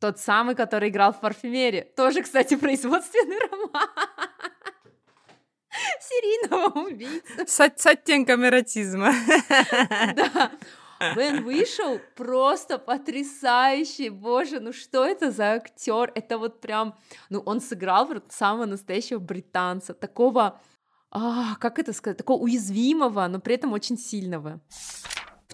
тот 0.06 0.20
самый, 0.20 0.54
который 0.54 0.90
играл 0.90 1.12
в 1.12 1.18
«Парфюмере». 1.18 1.82
Тоже, 1.96 2.22
кстати, 2.22 2.54
производственный 2.54 3.38
роман. 3.50 3.88
Серийного 6.00 6.86
убийцы. 6.86 7.44
С, 7.44 7.72
с 7.76 7.86
оттенком 7.86 8.44
эротизма. 8.46 9.12
Да. 10.14 10.52
Бен 11.14 11.44
вышел 11.44 12.00
просто 12.14 12.78
потрясающий, 12.78 14.08
боже, 14.08 14.60
ну 14.60 14.72
что 14.72 15.04
это 15.04 15.30
за 15.30 15.54
актер? 15.54 16.10
Это 16.14 16.38
вот 16.38 16.62
прям, 16.62 16.94
ну 17.28 17.40
он 17.40 17.60
сыграл 17.60 18.08
самого 18.30 18.64
настоящего 18.64 19.18
британца, 19.18 19.92
такого, 19.92 20.58
а, 21.10 21.56
как 21.56 21.78
это 21.78 21.92
сказать, 21.92 22.16
такого 22.16 22.40
уязвимого, 22.42 23.26
но 23.26 23.40
при 23.40 23.56
этом 23.56 23.74
очень 23.74 23.98
сильного. 23.98 24.60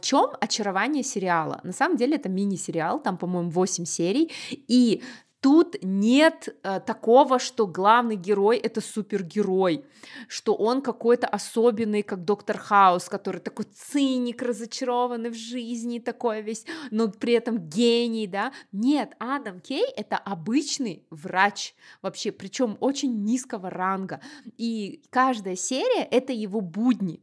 Чем 0.02 0.30
очарование 0.40 1.04
сериала? 1.04 1.60
На 1.62 1.72
самом 1.72 1.96
деле 1.96 2.16
это 2.16 2.28
мини-сериал, 2.28 3.00
там, 3.00 3.16
по-моему, 3.16 3.50
8 3.50 3.84
серий, 3.84 4.30
и 4.50 5.02
Тут 5.42 5.74
нет 5.82 6.56
э, 6.62 6.78
такого, 6.78 7.40
что 7.40 7.66
главный 7.66 8.14
герой 8.14 8.58
это 8.58 8.80
супергерой, 8.80 9.84
что 10.28 10.54
он 10.54 10.82
какой-то 10.82 11.26
особенный, 11.26 12.04
как 12.04 12.24
доктор 12.24 12.58
Хаус, 12.58 13.08
который 13.08 13.40
такой 13.40 13.64
циник, 13.64 14.40
разочарованный 14.40 15.30
в 15.30 15.34
жизни, 15.34 15.98
такой 15.98 16.42
весь, 16.42 16.64
но 16.92 17.08
при 17.08 17.32
этом 17.32 17.58
гений, 17.58 18.28
да? 18.28 18.52
Нет, 18.70 19.16
Адам 19.18 19.58
Кей 19.58 19.84
это 19.96 20.16
обычный 20.16 21.04
врач 21.10 21.74
вообще, 22.02 22.30
причем 22.30 22.76
очень 22.78 23.24
низкого 23.24 23.68
ранга, 23.68 24.20
и 24.58 25.02
каждая 25.10 25.56
серия 25.56 26.04
это 26.04 26.32
его 26.32 26.60
будни, 26.60 27.20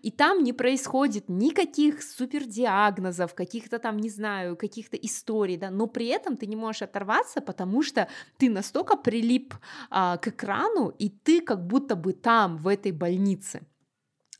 и 0.00 0.10
там 0.10 0.42
не 0.42 0.54
происходит 0.54 1.28
никаких 1.28 2.02
супердиагнозов, 2.02 3.34
каких-то 3.34 3.78
там, 3.78 3.98
не 3.98 4.08
знаю, 4.08 4.56
каких-то 4.56 4.96
историй, 4.96 5.58
да, 5.58 5.70
но 5.70 5.86
при 5.86 6.06
этом 6.06 6.38
ты 6.38 6.46
не 6.46 6.56
можешь 6.56 6.80
оторваться, 6.80 7.42
потому 7.42 7.57
что 7.82 8.08
ты 8.36 8.50
настолько 8.50 8.96
прилип 8.96 9.54
а, 9.90 10.16
к 10.16 10.28
экрану, 10.28 10.94
и 10.98 11.08
ты 11.08 11.40
как 11.40 11.66
будто 11.66 11.96
бы 11.96 12.12
там, 12.12 12.56
в 12.56 12.68
этой 12.68 12.92
больнице. 12.92 13.62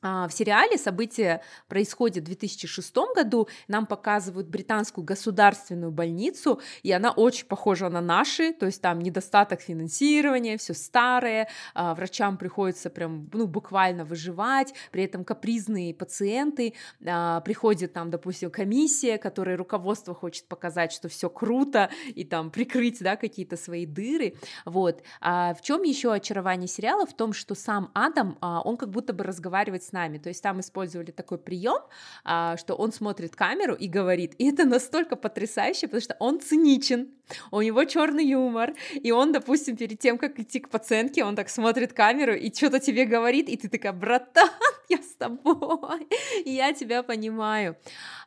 А, 0.00 0.28
В 0.28 0.32
сериале 0.32 0.78
события 0.78 1.42
происходят 1.66 2.22
в 2.22 2.26
2006 2.26 2.94
году, 3.16 3.48
нам 3.66 3.84
показывают 3.84 4.46
британскую 4.46 5.04
государственную 5.04 5.90
больницу, 5.90 6.60
и 6.84 6.92
она 6.92 7.10
очень 7.10 7.46
похожа 7.46 7.88
на 7.88 8.00
наши, 8.00 8.52
то 8.52 8.66
есть 8.66 8.80
там 8.80 9.00
недостаток 9.00 9.60
финансирования, 9.60 10.56
все 10.56 10.72
старое, 10.74 11.48
а, 11.74 11.94
врачам 11.96 12.36
приходится 12.36 12.90
прям, 12.90 13.28
ну, 13.32 13.48
буквально 13.48 14.04
выживать, 14.04 14.72
при 14.92 15.02
этом 15.02 15.24
капризные 15.24 15.92
пациенты, 15.94 16.74
а, 17.04 17.40
приходит 17.40 17.92
там, 17.92 18.10
допустим, 18.10 18.52
комиссия, 18.52 19.18
которой 19.18 19.56
руководство 19.56 20.14
хочет 20.14 20.46
показать, 20.46 20.92
что 20.92 21.08
все 21.08 21.28
круто, 21.28 21.90
и 22.14 22.24
там 22.24 22.52
прикрыть, 22.52 23.00
да, 23.00 23.16
какие-то 23.16 23.56
свои 23.56 23.84
дыры, 23.84 24.36
вот. 24.64 25.02
А 25.20 25.54
в 25.54 25.62
чем 25.62 25.82
еще 25.82 26.12
очарование 26.12 26.68
сериала? 26.68 27.04
В 27.04 27.16
том, 27.16 27.32
что 27.32 27.56
сам 27.56 27.90
Адам, 27.94 28.38
он 28.40 28.76
как 28.76 28.90
будто 28.90 29.12
бы 29.12 29.24
разговаривает 29.24 29.87
с 29.88 29.92
нами, 29.92 30.18
то 30.18 30.28
есть 30.28 30.42
там 30.42 30.60
использовали 30.60 31.10
такой 31.10 31.38
прием, 31.38 31.82
а, 32.24 32.56
что 32.56 32.74
он 32.74 32.92
смотрит 32.92 33.34
камеру 33.34 33.74
и 33.74 33.88
говорит, 33.88 34.34
и 34.38 34.50
это 34.50 34.64
настолько 34.64 35.16
потрясающе, 35.16 35.86
потому 35.88 36.00
что 36.00 36.16
он 36.18 36.40
циничен, 36.40 37.08
у 37.50 37.60
него 37.60 37.84
черный 37.84 38.26
юмор, 38.26 38.74
и 38.94 39.10
он, 39.12 39.32
допустим, 39.32 39.76
перед 39.76 39.98
тем, 39.98 40.18
как 40.18 40.38
идти 40.38 40.60
к 40.60 40.68
пациентке, 40.68 41.24
он 41.24 41.36
так 41.36 41.48
смотрит 41.48 41.92
камеру 41.92 42.34
и 42.34 42.52
что-то 42.54 42.80
тебе 42.80 43.04
говорит, 43.04 43.48
и 43.48 43.56
ты 43.56 43.68
такая, 43.68 43.92
братан, 43.92 44.50
я 44.88 44.98
с 44.98 45.14
тобой, 45.18 46.08
я 46.44 46.72
тебя 46.72 47.02
понимаю. 47.02 47.76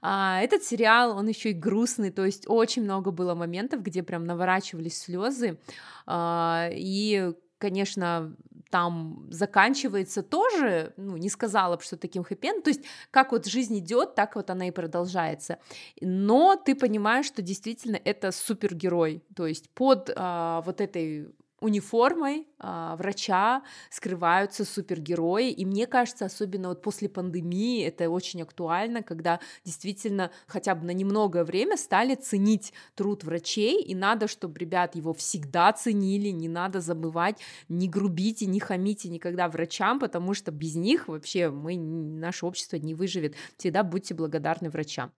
А, 0.01 0.41
этот 0.41 0.63
сериал, 0.63 1.17
он 1.17 1.27
еще 1.27 1.51
и 1.51 1.53
грустный, 1.53 2.11
то 2.11 2.25
есть 2.25 2.45
очень 2.47 2.83
много 2.83 3.11
было 3.11 3.35
моментов, 3.35 3.81
где 3.81 4.03
прям 4.03 4.25
наворачивались 4.25 4.99
слезы, 5.01 5.59
а, 6.05 6.69
и 6.71 7.33
конечно, 7.61 8.35
там 8.71 9.27
заканчивается 9.29 10.23
тоже, 10.23 10.93
ну, 10.97 11.17
не 11.17 11.29
сказала 11.29 11.75
бы, 11.75 11.83
что 11.83 11.97
таким 11.97 12.23
хэппи 12.23 12.61
то 12.61 12.69
есть 12.69 12.81
как 13.11 13.31
вот 13.33 13.45
жизнь 13.45 13.77
идет, 13.77 14.15
так 14.15 14.35
вот 14.35 14.49
она 14.49 14.67
и 14.67 14.71
продолжается. 14.71 15.59
Но 16.01 16.55
ты 16.55 16.73
понимаешь, 16.73 17.27
что 17.27 17.41
действительно 17.41 17.99
это 18.03 18.31
супергерой, 18.31 19.23
то 19.35 19.45
есть 19.45 19.69
под 19.69 20.11
а, 20.15 20.61
вот 20.61 20.81
этой 20.81 21.29
униформой 21.61 22.47
а, 22.59 22.95
врача 22.95 23.63
скрываются 23.89 24.65
супергерои, 24.65 25.51
и 25.51 25.65
мне 25.65 25.87
кажется, 25.87 26.25
особенно 26.25 26.69
вот 26.69 26.81
после 26.81 27.07
пандемии 27.07 27.85
это 27.85 28.09
очень 28.09 28.41
актуально, 28.41 29.03
когда 29.03 29.39
действительно 29.63 30.31
хотя 30.47 30.75
бы 30.75 30.85
на 30.85 30.91
немногое 30.91 31.45
время 31.45 31.77
стали 31.77 32.15
ценить 32.15 32.73
труд 32.95 33.23
врачей, 33.23 33.81
и 33.81 33.95
надо, 33.95 34.27
чтобы 34.27 34.59
ребят 34.59 34.95
его 34.95 35.13
всегда 35.13 35.71
ценили, 35.71 36.29
не 36.29 36.49
надо 36.49 36.81
забывать, 36.81 37.37
не 37.69 37.87
грубите, 37.87 38.47
не 38.47 38.59
хамите 38.59 39.09
никогда 39.09 39.47
врачам, 39.47 39.99
потому 39.99 40.33
что 40.33 40.51
без 40.51 40.75
них 40.75 41.07
вообще 41.07 41.49
мы, 41.49 41.77
наше 41.77 42.45
общество 42.45 42.77
не 42.77 42.95
выживет. 42.95 43.35
Всегда 43.57 43.83
будьте 43.83 44.15
благодарны 44.15 44.69
врачам. 44.69 45.11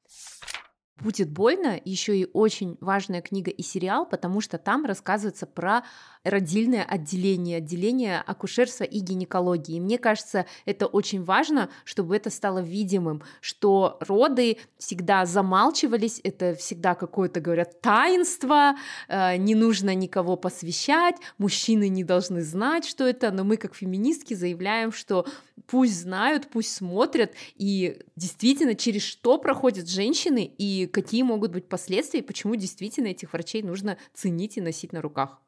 Будет 0.99 1.31
больно, 1.31 1.79
еще 1.83 2.15
и 2.15 2.29
очень 2.33 2.77
важная 2.79 3.21
книга 3.21 3.49
и 3.49 3.63
сериал, 3.63 4.05
потому 4.05 4.41
что 4.41 4.59
там 4.59 4.85
рассказывается 4.85 5.47
про 5.47 5.83
родильное 6.23 6.83
отделение, 6.83 7.57
отделение 7.57 8.21
акушерства 8.21 8.83
и 8.83 8.99
гинекологии. 8.99 9.77
И 9.77 9.79
мне 9.81 9.97
кажется, 9.97 10.45
это 10.65 10.85
очень 10.85 11.23
важно, 11.23 11.69
чтобы 11.83 12.15
это 12.15 12.29
стало 12.29 12.59
видимым, 12.59 13.23
что 13.41 13.97
роды 14.01 14.57
всегда 14.77 15.25
замалчивались, 15.25 16.21
это 16.23 16.53
всегда 16.55 16.93
какое-то, 16.93 17.41
говорят, 17.41 17.81
таинство, 17.81 18.75
э, 19.07 19.37
не 19.37 19.55
нужно 19.55 19.95
никого 19.95 20.37
посвящать, 20.37 21.15
мужчины 21.39 21.89
не 21.89 22.03
должны 22.03 22.41
знать, 22.43 22.85
что 22.85 23.05
это, 23.05 23.31
но 23.31 23.43
мы 23.43 23.57
как 23.57 23.75
феминистки 23.75 24.35
заявляем, 24.35 24.91
что 24.91 25.25
пусть 25.67 25.99
знают, 26.01 26.47
пусть 26.49 26.73
смотрят, 26.73 27.33
и 27.55 28.01
действительно, 28.15 28.75
через 28.75 29.03
что 29.03 29.37
проходят 29.37 29.89
женщины, 29.89 30.51
и 30.57 30.87
какие 30.87 31.23
могут 31.23 31.51
быть 31.51 31.67
последствия, 31.67 32.19
и 32.19 32.23
почему 32.23 32.55
действительно 32.55 33.07
этих 33.07 33.33
врачей 33.33 33.63
нужно 33.63 33.97
ценить 34.13 34.57
и 34.57 34.61
носить 34.61 34.93
на 34.93 35.01
руках. 35.01 35.39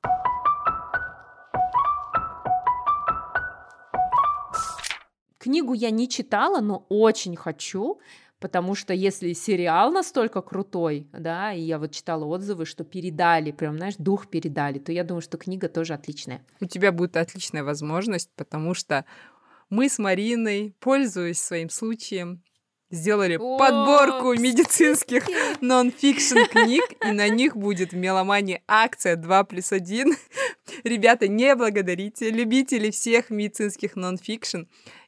Книгу 5.37 5.73
я 5.73 5.91
не 5.91 6.09
читала, 6.09 6.59
но 6.59 6.87
очень 6.89 7.35
хочу, 7.35 7.99
потому 8.39 8.73
что 8.73 8.95
если 8.95 9.33
сериал 9.33 9.91
настолько 9.91 10.41
крутой, 10.41 11.07
да, 11.13 11.53
и 11.53 11.61
я 11.61 11.77
вот 11.77 11.91
читала 11.91 12.25
отзывы, 12.25 12.65
что 12.65 12.83
передали, 12.83 13.51
прям, 13.51 13.77
знаешь, 13.77 13.93
дух 13.99 14.27
передали, 14.27 14.79
то 14.79 14.91
я 14.91 15.03
думаю, 15.03 15.21
что 15.21 15.37
книга 15.37 15.69
тоже 15.69 15.93
отличная. 15.93 16.43
У 16.61 16.65
тебя 16.65 16.91
будет 16.91 17.15
отличная 17.15 17.63
возможность, 17.63 18.31
потому 18.35 18.73
что 18.73 19.05
мы 19.69 19.89
с 19.89 19.99
Мариной, 19.99 20.75
пользуясь 20.79 21.41
своим 21.41 21.69
случаем, 21.69 22.43
сделали 22.89 23.37
О, 23.39 23.57
подборку 23.57 24.33
медицинских 24.33 25.25
нон-фикшн 25.61 26.45
книг, 26.51 26.83
и 27.03 27.11
на 27.11 27.27
них 27.29 27.55
будет 27.55 27.91
в 27.91 27.95
Меломане 27.95 28.61
акция 28.67 29.15
2 29.15 29.43
плюс 29.45 29.71
1. 29.71 30.15
Ребята, 30.83 31.27
не 31.27 31.55
благодарите, 31.55 32.29
любители 32.29 32.91
всех 32.91 33.29
медицинских 33.29 33.95
нон-фикшн. 33.95 34.63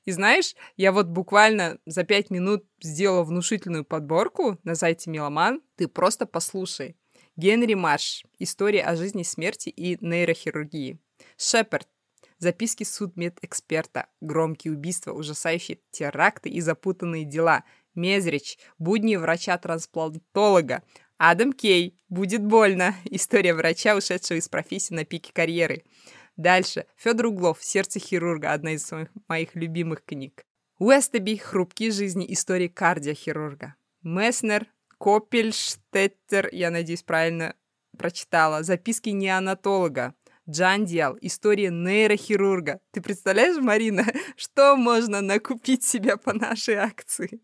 И 0.06 0.12
знаешь, 0.12 0.56
я 0.76 0.92
вот 0.92 1.08
буквально 1.08 1.80
за 1.86 2.04
пять 2.04 2.30
минут 2.30 2.66
сделала 2.82 3.24
внушительную 3.24 3.84
подборку 3.84 4.58
на 4.64 4.76
сайте 4.76 5.10
Меломан. 5.10 5.62
Ты 5.76 5.88
просто 5.88 6.26
послушай. 6.26 6.96
Генри 7.36 7.76
Марш. 7.76 8.24
История 8.40 8.84
о 8.84 8.96
жизни, 8.96 9.24
смерти 9.24 9.70
и 9.70 9.98
нейрохирургии. 10.04 11.00
Шепард. 11.38 11.88
Записки 12.40 12.84
судмедэксперта. 12.84 14.08
Громкие 14.22 14.74
убийства, 14.74 15.12
ужасающие 15.12 15.80
теракты 15.92 16.50
и 16.50 16.62
запутанные 16.62 17.26
дела. 17.26 17.64
Мезрич. 17.96 18.60
Будни 18.78 19.16
врача-трансплантолога. 19.16 20.84
Адам 21.18 21.52
Кей. 21.52 21.98
Будет 22.10 22.46
больно. 22.46 22.96
История 23.06 23.56
врача, 23.56 23.96
ушедшего 23.96 24.38
из 24.38 24.48
профессии 24.50 24.94
на 24.94 25.04
пике 25.04 25.34
карьеры. 25.34 25.84
Дальше. 26.36 26.86
Федор 26.96 27.28
Углов. 27.28 27.64
Сердце 27.64 28.00
хирурга. 28.00 28.54
Одна 28.54 28.74
из 28.74 28.92
моих, 28.92 29.10
моих 29.28 29.56
любимых 29.56 30.06
книг. 30.06 30.46
Уэстеби. 30.78 31.38
Хрупкие 31.38 31.90
жизни. 31.90 32.32
Истории 32.32 32.68
кардиохирурга. 32.68 33.74
Месснер. 34.04 34.68
Копельштеттер. 35.00 36.50
Я 36.52 36.70
надеюсь, 36.70 37.02
правильно 37.02 37.56
прочитала. 37.98 38.62
Записки 38.62 39.10
неонатолога. 39.10 40.14
Джан 40.50 40.86
Диал. 40.86 41.18
История 41.20 41.70
нейрохирурга. 41.70 42.80
Ты 42.92 43.02
представляешь, 43.02 43.58
Марина, 43.58 44.06
что 44.38 44.78
можно 44.78 45.22
накупить 45.22 45.84
себе 45.84 46.16
по 46.16 46.34
нашей 46.34 46.76
акции? 46.76 47.42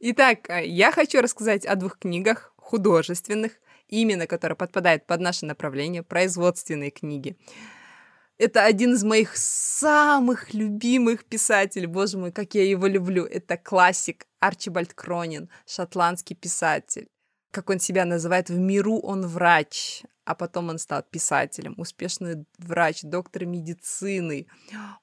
Итак, 0.00 0.50
я 0.64 0.92
хочу 0.92 1.20
рассказать 1.22 1.64
о 1.64 1.74
двух 1.76 1.98
книгах 1.98 2.52
художественных, 2.56 3.52
именно 3.88 4.26
которые 4.26 4.56
подпадают 4.56 5.06
под 5.06 5.20
наше 5.20 5.46
направление, 5.46 6.02
производственные 6.02 6.90
книги. 6.90 7.38
Это 8.38 8.64
один 8.64 8.92
из 8.92 9.02
моих 9.02 9.34
самых 9.34 10.52
любимых 10.52 11.24
писателей. 11.24 11.86
Боже 11.86 12.18
мой, 12.18 12.32
как 12.32 12.54
я 12.54 12.68
его 12.68 12.86
люблю. 12.86 13.24
Это 13.24 13.56
классик 13.56 14.26
Арчибальд 14.40 14.92
Кронин, 14.92 15.48
шотландский 15.64 16.36
писатель. 16.36 17.08
Как 17.56 17.70
он 17.70 17.80
себя 17.80 18.04
называет, 18.04 18.50
в 18.50 18.58
миру 18.58 18.98
он 18.98 19.26
врач, 19.26 20.02
а 20.26 20.34
потом 20.34 20.68
он 20.68 20.78
стал 20.78 21.02
писателем, 21.10 21.72
успешный 21.78 22.44
врач, 22.58 23.00
доктор 23.02 23.46
медицины. 23.46 24.46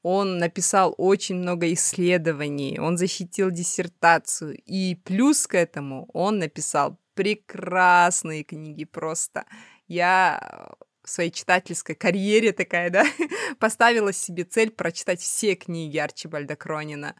Он 0.04 0.38
написал 0.38 0.94
очень 1.00 1.38
много 1.38 1.74
исследований, 1.74 2.78
он 2.80 3.00
защитил 3.00 3.50
диссертацию. 3.50 4.56
И 4.68 4.94
плюс 5.04 5.48
к 5.48 5.56
этому 5.56 6.08
он 6.14 6.38
написал 6.38 7.00
прекрасные 7.16 8.44
книги 8.44 8.86
просто. 8.86 9.46
Я 9.88 10.76
в 11.04 11.10
своей 11.10 11.32
читательской 11.32 11.96
карьере 11.96 12.52
такая, 12.52 12.92
да, 12.92 13.04
поставила 13.60 14.14
себе 14.14 14.44
цель 14.44 14.70
прочитать 14.70 15.22
все 15.22 15.56
книги 15.56 15.98
Арчибальда 15.98 16.56
Кронина. 16.56 17.16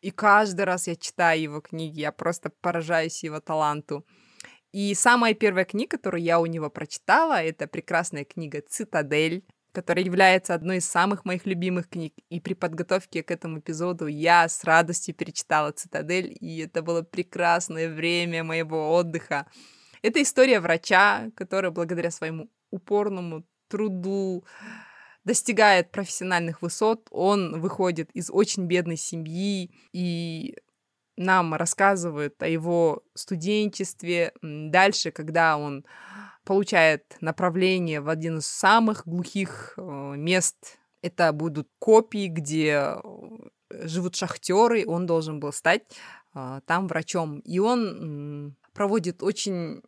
И 0.00 0.10
каждый 0.10 0.64
раз 0.64 0.86
я 0.86 0.96
читаю 0.96 1.42
его 1.42 1.60
книги, 1.60 2.00
я 2.00 2.10
просто 2.10 2.48
поражаюсь 2.48 3.22
его 3.22 3.38
таланту. 3.40 4.06
И 4.78 4.94
самая 4.94 5.34
первая 5.34 5.64
книга, 5.64 5.96
которую 5.96 6.22
я 6.22 6.38
у 6.38 6.46
него 6.46 6.70
прочитала, 6.70 7.42
это 7.42 7.66
прекрасная 7.66 8.24
книга 8.24 8.62
«Цитадель», 8.64 9.44
которая 9.72 10.04
является 10.04 10.54
одной 10.54 10.76
из 10.76 10.88
самых 10.88 11.24
моих 11.24 11.46
любимых 11.46 11.88
книг. 11.88 12.14
И 12.28 12.38
при 12.38 12.54
подготовке 12.54 13.24
к 13.24 13.32
этому 13.32 13.58
эпизоду 13.58 14.06
я 14.06 14.48
с 14.48 14.62
радостью 14.62 15.16
перечитала 15.16 15.72
«Цитадель», 15.72 16.36
и 16.40 16.58
это 16.58 16.82
было 16.82 17.02
прекрасное 17.02 17.92
время 17.92 18.44
моего 18.44 18.94
отдыха. 18.94 19.48
Это 20.02 20.22
история 20.22 20.60
врача, 20.60 21.32
который 21.34 21.72
благодаря 21.72 22.12
своему 22.12 22.48
упорному 22.70 23.44
труду 23.66 24.44
достигает 25.24 25.90
профессиональных 25.90 26.62
высот. 26.62 27.08
Он 27.10 27.60
выходит 27.60 28.12
из 28.12 28.30
очень 28.30 28.66
бедной 28.66 28.96
семьи 28.96 29.72
и 29.92 30.54
нам 31.18 31.54
рассказывает 31.54 32.42
о 32.42 32.48
его 32.48 33.02
студенчестве. 33.14 34.32
Дальше, 34.42 35.10
когда 35.10 35.56
он 35.56 35.84
получает 36.48 37.18
направление 37.20 38.00
в 38.00 38.08
один 38.08 38.38
из 38.38 38.46
самых 38.46 39.06
глухих 39.06 39.74
э, 39.76 40.14
мест. 40.16 40.78
Это 41.02 41.32
будут 41.34 41.68
копии, 41.78 42.28
где 42.28 42.94
э, 42.94 43.86
живут 43.86 44.16
шахтеры. 44.16 44.86
Он 44.86 45.04
должен 45.04 45.40
был 45.40 45.52
стать 45.52 45.82
э, 46.34 46.60
там 46.64 46.88
врачом. 46.88 47.40
И 47.40 47.58
он 47.58 48.56
проводит 48.72 49.22
очень 49.22 49.82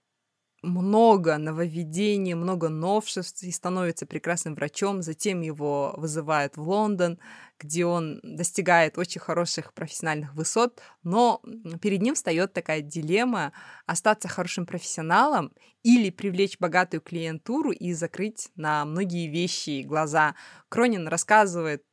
много 0.63 1.39
нововведений, 1.39 2.35
много 2.35 2.69
новшеств 2.69 3.43
и 3.43 3.51
становится 3.51 4.07
прекрасным 4.07 4.55
врачом. 4.55 5.03
Затем 5.03 5.41
его 5.41 5.95
вызывают 5.97 6.57
в 6.57 6.69
Лондон, 6.69 7.19
где 7.59 7.85
он 7.87 8.21
достигает 8.23 8.99
очень 8.99 9.21
хороших 9.21 9.73
профессиональных 9.75 10.35
высот, 10.35 10.81
но 11.03 11.43
перед 11.81 12.03
ним 12.03 12.15
встает 12.15 12.53
такая 12.53 12.81
дилемма 12.81 13.53
остаться 13.87 14.29
хорошим 14.29 14.67
профессионалом 14.67 15.53
или 15.83 16.11
привлечь 16.11 16.59
богатую 16.59 17.01
клиентуру 17.01 17.71
и 17.71 17.93
закрыть 17.93 18.51
на 18.55 18.85
многие 18.85 19.29
вещи 19.29 19.83
глаза. 19.83 20.35
Кронин 20.69 21.09
рассказывает 21.09 21.85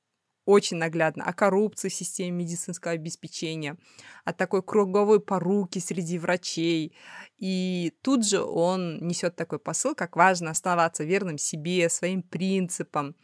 очень 0.48 0.78
наглядно 0.78 1.26
о 1.26 1.34
коррупции 1.34 1.90
в 1.90 1.94
системе 1.94 2.32
медицинского 2.32 2.94
обеспечения, 2.94 3.78
о 4.24 4.32
такой 4.32 4.64
круговой 4.64 5.20
поруке 5.20 5.82
среди 5.82 6.18
врачей. 6.18 6.96
И 7.38 7.94
тут 8.02 8.26
же 8.26 8.42
он 8.42 9.06
несет 9.06 9.36
такой 9.36 9.60
посыл, 9.60 9.94
как 9.94 10.16
важно 10.16 10.52
оставаться 10.52 11.04
верным 11.04 11.38
себе, 11.38 11.90
своим 11.90 12.24
принципам. 12.24 13.16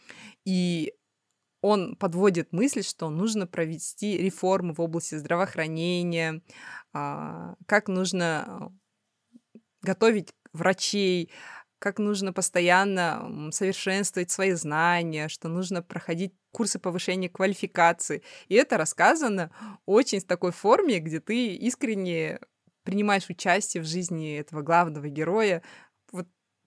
И 0.43 0.93
он 1.61 1.95
подводит 1.95 2.51
мысль, 2.51 2.84
что 2.84 3.09
нужно 3.09 3.47
провести 3.47 4.17
реформы 4.17 4.74
в 4.74 4.82
области 4.82 5.15
здравоохранения, 5.15 6.41
а, 6.91 7.55
как 7.67 7.88
нужно 7.88 8.69
готовить 9.82 10.34
врачей, 10.51 11.32
как 11.84 11.99
нужно 11.99 12.31
постоянно 12.31 13.49
совершенствовать 13.51 14.31
свои 14.31 14.53
знания, 14.53 15.27
что 15.27 15.49
нужно 15.49 15.81
проходить 15.81 16.34
курсы 16.53 16.79
повышения 16.79 17.27
квалификации. 17.27 18.23
И 18.47 18.55
это 18.55 18.77
рассказано 18.77 19.51
очень 19.86 20.21
в 20.21 20.23
такой 20.23 20.53
форме, 20.53 20.99
где 20.99 21.19
ты 21.19 21.55
искренне 21.55 22.39
принимаешь 22.84 23.29
участие 23.29 23.84
в 23.84 23.86
жизни 23.86 24.38
этого 24.38 24.61
главного 24.61 25.09
героя. 25.09 25.61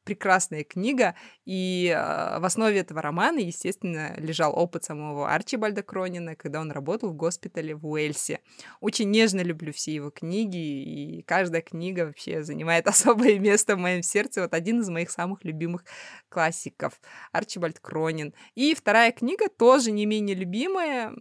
Прекрасная 0.06 0.62
книга, 0.62 1.16
и 1.44 1.92
э, 1.92 2.38
в 2.38 2.44
основе 2.44 2.78
этого 2.78 3.02
романа, 3.02 3.40
естественно, 3.40 4.14
лежал 4.18 4.56
опыт 4.56 4.84
самого 4.84 5.34
Арчибальда 5.34 5.82
Кронина, 5.82 6.36
когда 6.36 6.60
он 6.60 6.70
работал 6.70 7.10
в 7.10 7.16
госпитале 7.16 7.74
в 7.74 7.84
Уэльсе. 7.88 8.38
Очень 8.80 9.10
нежно 9.10 9.40
люблю 9.40 9.72
все 9.72 9.92
его 9.92 10.10
книги, 10.10 10.56
и 10.56 11.22
каждая 11.22 11.60
книга 11.60 12.06
вообще 12.06 12.44
занимает 12.44 12.86
особое 12.88 13.40
место 13.40 13.74
в 13.74 13.80
моем 13.80 14.02
сердце. 14.02 14.42
Вот 14.42 14.54
один 14.54 14.80
из 14.80 14.88
моих 14.88 15.10
самых 15.10 15.42
любимых 15.42 15.84
классиков 16.28 17.00
Арчибальд 17.32 17.80
Кронин. 17.80 18.32
И 18.54 18.76
вторая 18.76 19.10
книга 19.10 19.48
тоже 19.48 19.90
не 19.90 20.06
менее 20.06 20.36
любимая. 20.36 21.12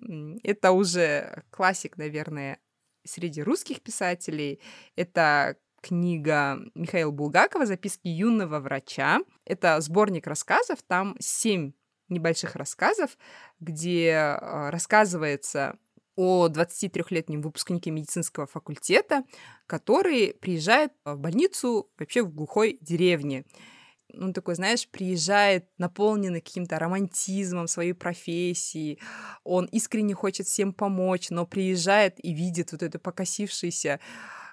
Это 0.43 0.73
уже 0.73 1.43
классик, 1.49 1.97
наверное, 1.97 2.59
среди 3.03 3.41
русских 3.41 3.81
писателей. 3.81 4.61
Это 4.95 5.57
книга 5.85 6.59
Михаила 6.73 7.11
Булгакова 7.11 7.67
«Записки 7.67 8.07
юного 8.07 8.59
врача». 8.59 9.19
Это 9.45 9.79
сборник 9.81 10.25
рассказов, 10.25 10.79
там 10.81 11.15
семь 11.19 11.73
небольших 12.09 12.55
рассказов, 12.55 13.17
где 13.59 14.13
а, 14.13 14.71
рассказывается 14.71 15.77
о 16.15 16.47
23-летнем 16.47 17.41
выпускнике 17.41 17.91
медицинского 17.91 18.47
факультета, 18.47 19.25
который 19.67 20.33
приезжает 20.33 20.91
в 21.03 21.17
больницу 21.17 21.91
вообще 21.99 22.23
в 22.23 22.33
глухой 22.33 22.79
деревне. 22.81 23.45
Он 24.11 24.33
такой, 24.33 24.55
знаешь, 24.55 24.87
приезжает 24.87 25.67
наполненный 25.77 26.41
каким-то 26.41 26.79
романтизмом 26.79 27.67
своей 27.67 27.93
профессии, 27.93 28.97
он 29.43 29.65
искренне 29.65 30.15
хочет 30.15 30.47
всем 30.47 30.73
помочь, 30.73 31.29
но 31.29 31.45
приезжает 31.45 32.23
и 32.23 32.33
видит 32.33 32.71
вот 32.71 32.81
это 32.81 32.97
покосившееся 32.97 33.99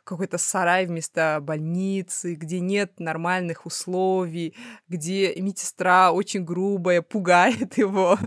какой-то 0.04 0.38
сарай 0.38 0.86
вместо 0.86 1.38
больницы, 1.40 2.34
где 2.34 2.60
нет 2.60 2.98
нормальных 2.98 3.66
условий, 3.66 4.54
где 4.88 5.34
медсестра 5.40 6.12
очень 6.12 6.44
грубая, 6.44 7.02
пугает 7.02 7.78
его. 7.78 8.18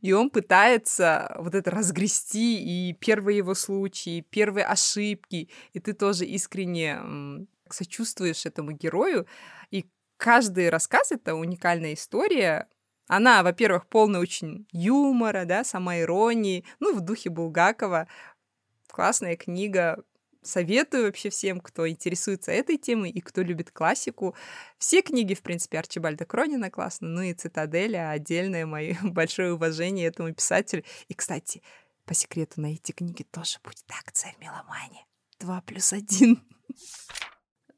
И 0.00 0.12
он 0.12 0.30
пытается 0.30 1.34
вот 1.38 1.54
это 1.54 1.70
разгрести, 1.70 2.62
и 2.62 2.92
первые 2.94 3.38
его 3.38 3.54
случаи, 3.54 4.26
первые 4.30 4.66
ошибки, 4.66 5.50
и 5.72 5.80
ты 5.80 5.92
тоже 5.92 6.26
искренне 6.26 7.46
сочувствуешь 7.70 8.46
этому 8.46 8.72
герою. 8.72 9.26
И 9.70 9.88
каждый 10.16 10.68
рассказ— 10.68 11.10
это 11.12 11.34
уникальная 11.34 11.94
история, 11.94 12.68
она, 13.10 13.42
во-первых, 13.42 13.88
полна 13.88 14.20
очень 14.20 14.68
юмора, 14.70 15.44
да, 15.44 15.64
самоиронии, 15.64 16.64
ну, 16.78 16.94
в 16.94 17.00
духе 17.00 17.28
Булгакова. 17.28 18.06
Классная 18.86 19.34
книга, 19.34 20.04
советую 20.42 21.06
вообще 21.06 21.30
всем, 21.30 21.60
кто 21.60 21.88
интересуется 21.88 22.52
этой 22.52 22.78
темой 22.78 23.10
и 23.10 23.20
кто 23.20 23.42
любит 23.42 23.70
классику. 23.70 24.34
Все 24.78 25.02
книги, 25.02 25.34
в 25.34 25.42
принципе, 25.42 25.78
Арчибальда 25.78 26.24
Кронина 26.24 26.70
классно, 26.70 27.08
ну 27.08 27.22
и 27.22 27.34
«Цитаделя»— 27.34 28.10
отдельное 28.12 28.66
мое 28.66 28.96
большое 29.02 29.54
уважение 29.54 30.06
этому 30.06 30.32
писателю. 30.32 30.84
И, 31.08 31.14
кстати, 31.14 31.62
по 32.04 32.14
секрету, 32.14 32.60
на 32.60 32.72
эти 32.74 32.92
книги 32.92 33.22
тоже 33.22 33.58
будет 33.62 33.84
акция 33.90 34.32
в 34.32 34.40
Меломане. 34.40 35.06
Два 35.38 35.60
плюс 35.62 35.92
один. 35.92 36.42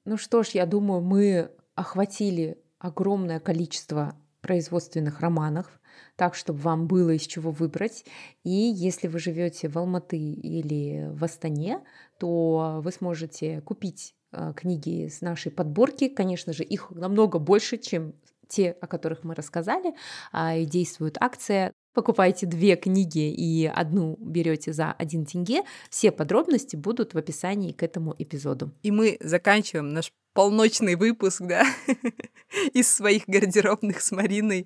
Ну 0.04 0.16
что 0.16 0.42
ж, 0.42 0.48
я 0.48 0.66
думаю, 0.66 1.00
мы 1.00 1.50
охватили 1.74 2.62
огромное 2.78 3.40
количество 3.40 4.16
производственных 4.40 5.20
романов, 5.20 5.80
так, 6.16 6.34
чтобы 6.34 6.60
вам 6.60 6.86
было 6.86 7.10
из 7.10 7.22
чего 7.22 7.50
выбрать. 7.50 8.04
И 8.44 8.50
если 8.50 9.08
вы 9.08 9.18
живете 9.18 9.68
в 9.68 9.78
Алматы 9.78 10.18
или 10.18 11.08
в 11.12 11.24
Астане, 11.24 11.80
то 12.18 12.80
вы 12.82 12.92
сможете 12.92 13.60
купить 13.62 14.14
э, 14.32 14.52
книги 14.56 15.08
с 15.08 15.20
нашей 15.20 15.52
подборки. 15.52 16.08
Конечно 16.08 16.52
же, 16.52 16.64
их 16.64 16.90
намного 16.90 17.38
больше, 17.38 17.78
чем 17.78 18.14
те, 18.48 18.72
о 18.80 18.86
которых 18.86 19.24
мы 19.24 19.34
рассказали. 19.34 19.94
А, 20.30 20.56
и 20.56 20.66
действует 20.66 21.16
акция 21.20 21.72
покупаете 21.92 22.46
две 22.46 22.76
книги 22.76 23.30
и 23.30 23.66
одну 23.66 24.16
берете 24.20 24.72
за 24.72 24.92
один 24.92 25.26
тенге. 25.26 25.62
Все 25.90 26.10
подробности 26.10 26.76
будут 26.76 27.14
в 27.14 27.18
описании 27.18 27.72
к 27.72 27.82
этому 27.82 28.14
эпизоду. 28.18 28.72
И 28.82 28.90
мы 28.90 29.16
заканчиваем 29.20 29.92
наш 29.92 30.12
полночный 30.32 30.94
выпуск, 30.94 31.42
да, 31.42 31.66
из 32.72 32.92
своих 32.92 33.24
гардеробных 33.26 34.00
с 34.00 34.12
Мариной. 34.12 34.64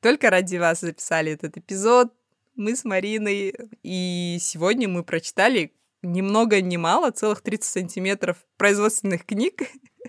Только 0.00 0.30
ради 0.30 0.56
вас 0.56 0.80
записали 0.80 1.32
этот 1.32 1.56
эпизод. 1.56 2.12
Мы 2.56 2.76
с 2.76 2.84
Мариной. 2.84 3.54
И 3.82 4.38
сегодня 4.40 4.88
мы 4.88 5.04
прочитали 5.04 5.72
ни 6.02 6.20
много 6.20 6.60
ни 6.60 6.76
мало, 6.76 7.10
целых 7.10 7.40
30 7.40 7.64
сантиметров 7.64 8.36
производственных 8.56 9.24
книг. 9.24 9.62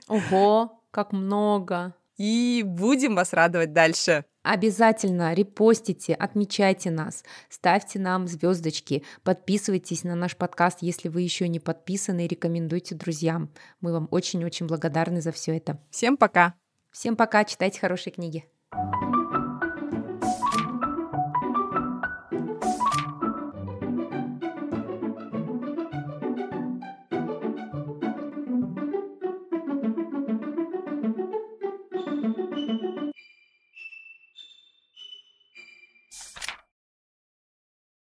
Ого, 0.07 0.81
как 0.91 1.11
много. 1.13 1.95
И 2.19 2.63
будем 2.65 3.15
вас 3.15 3.31
радовать 3.33 3.71
дальше. 3.71 4.25
Обязательно 4.43 5.33
репостите, 5.33 6.13
отмечайте 6.13 6.91
нас, 6.91 7.23
ставьте 7.49 7.97
нам 7.97 8.27
звездочки, 8.27 9.03
подписывайтесь 9.23 10.03
на 10.03 10.15
наш 10.15 10.35
подкаст, 10.35 10.79
если 10.81 11.07
вы 11.07 11.21
еще 11.21 11.47
не 11.47 11.59
подписаны, 11.59 12.27
рекомендуйте 12.27 12.95
друзьям. 12.95 13.49
Мы 13.79 13.93
вам 13.93 14.07
очень-очень 14.11 14.67
благодарны 14.67 15.21
за 15.21 15.31
все 15.31 15.55
это. 15.55 15.79
Всем 15.91 16.17
пока. 16.17 16.55
Всем 16.91 17.15
пока, 17.15 17.45
читайте 17.45 17.79
хорошие 17.79 18.13
книги. 18.13 18.45
thank 18.71 19.13
you 19.13 19.18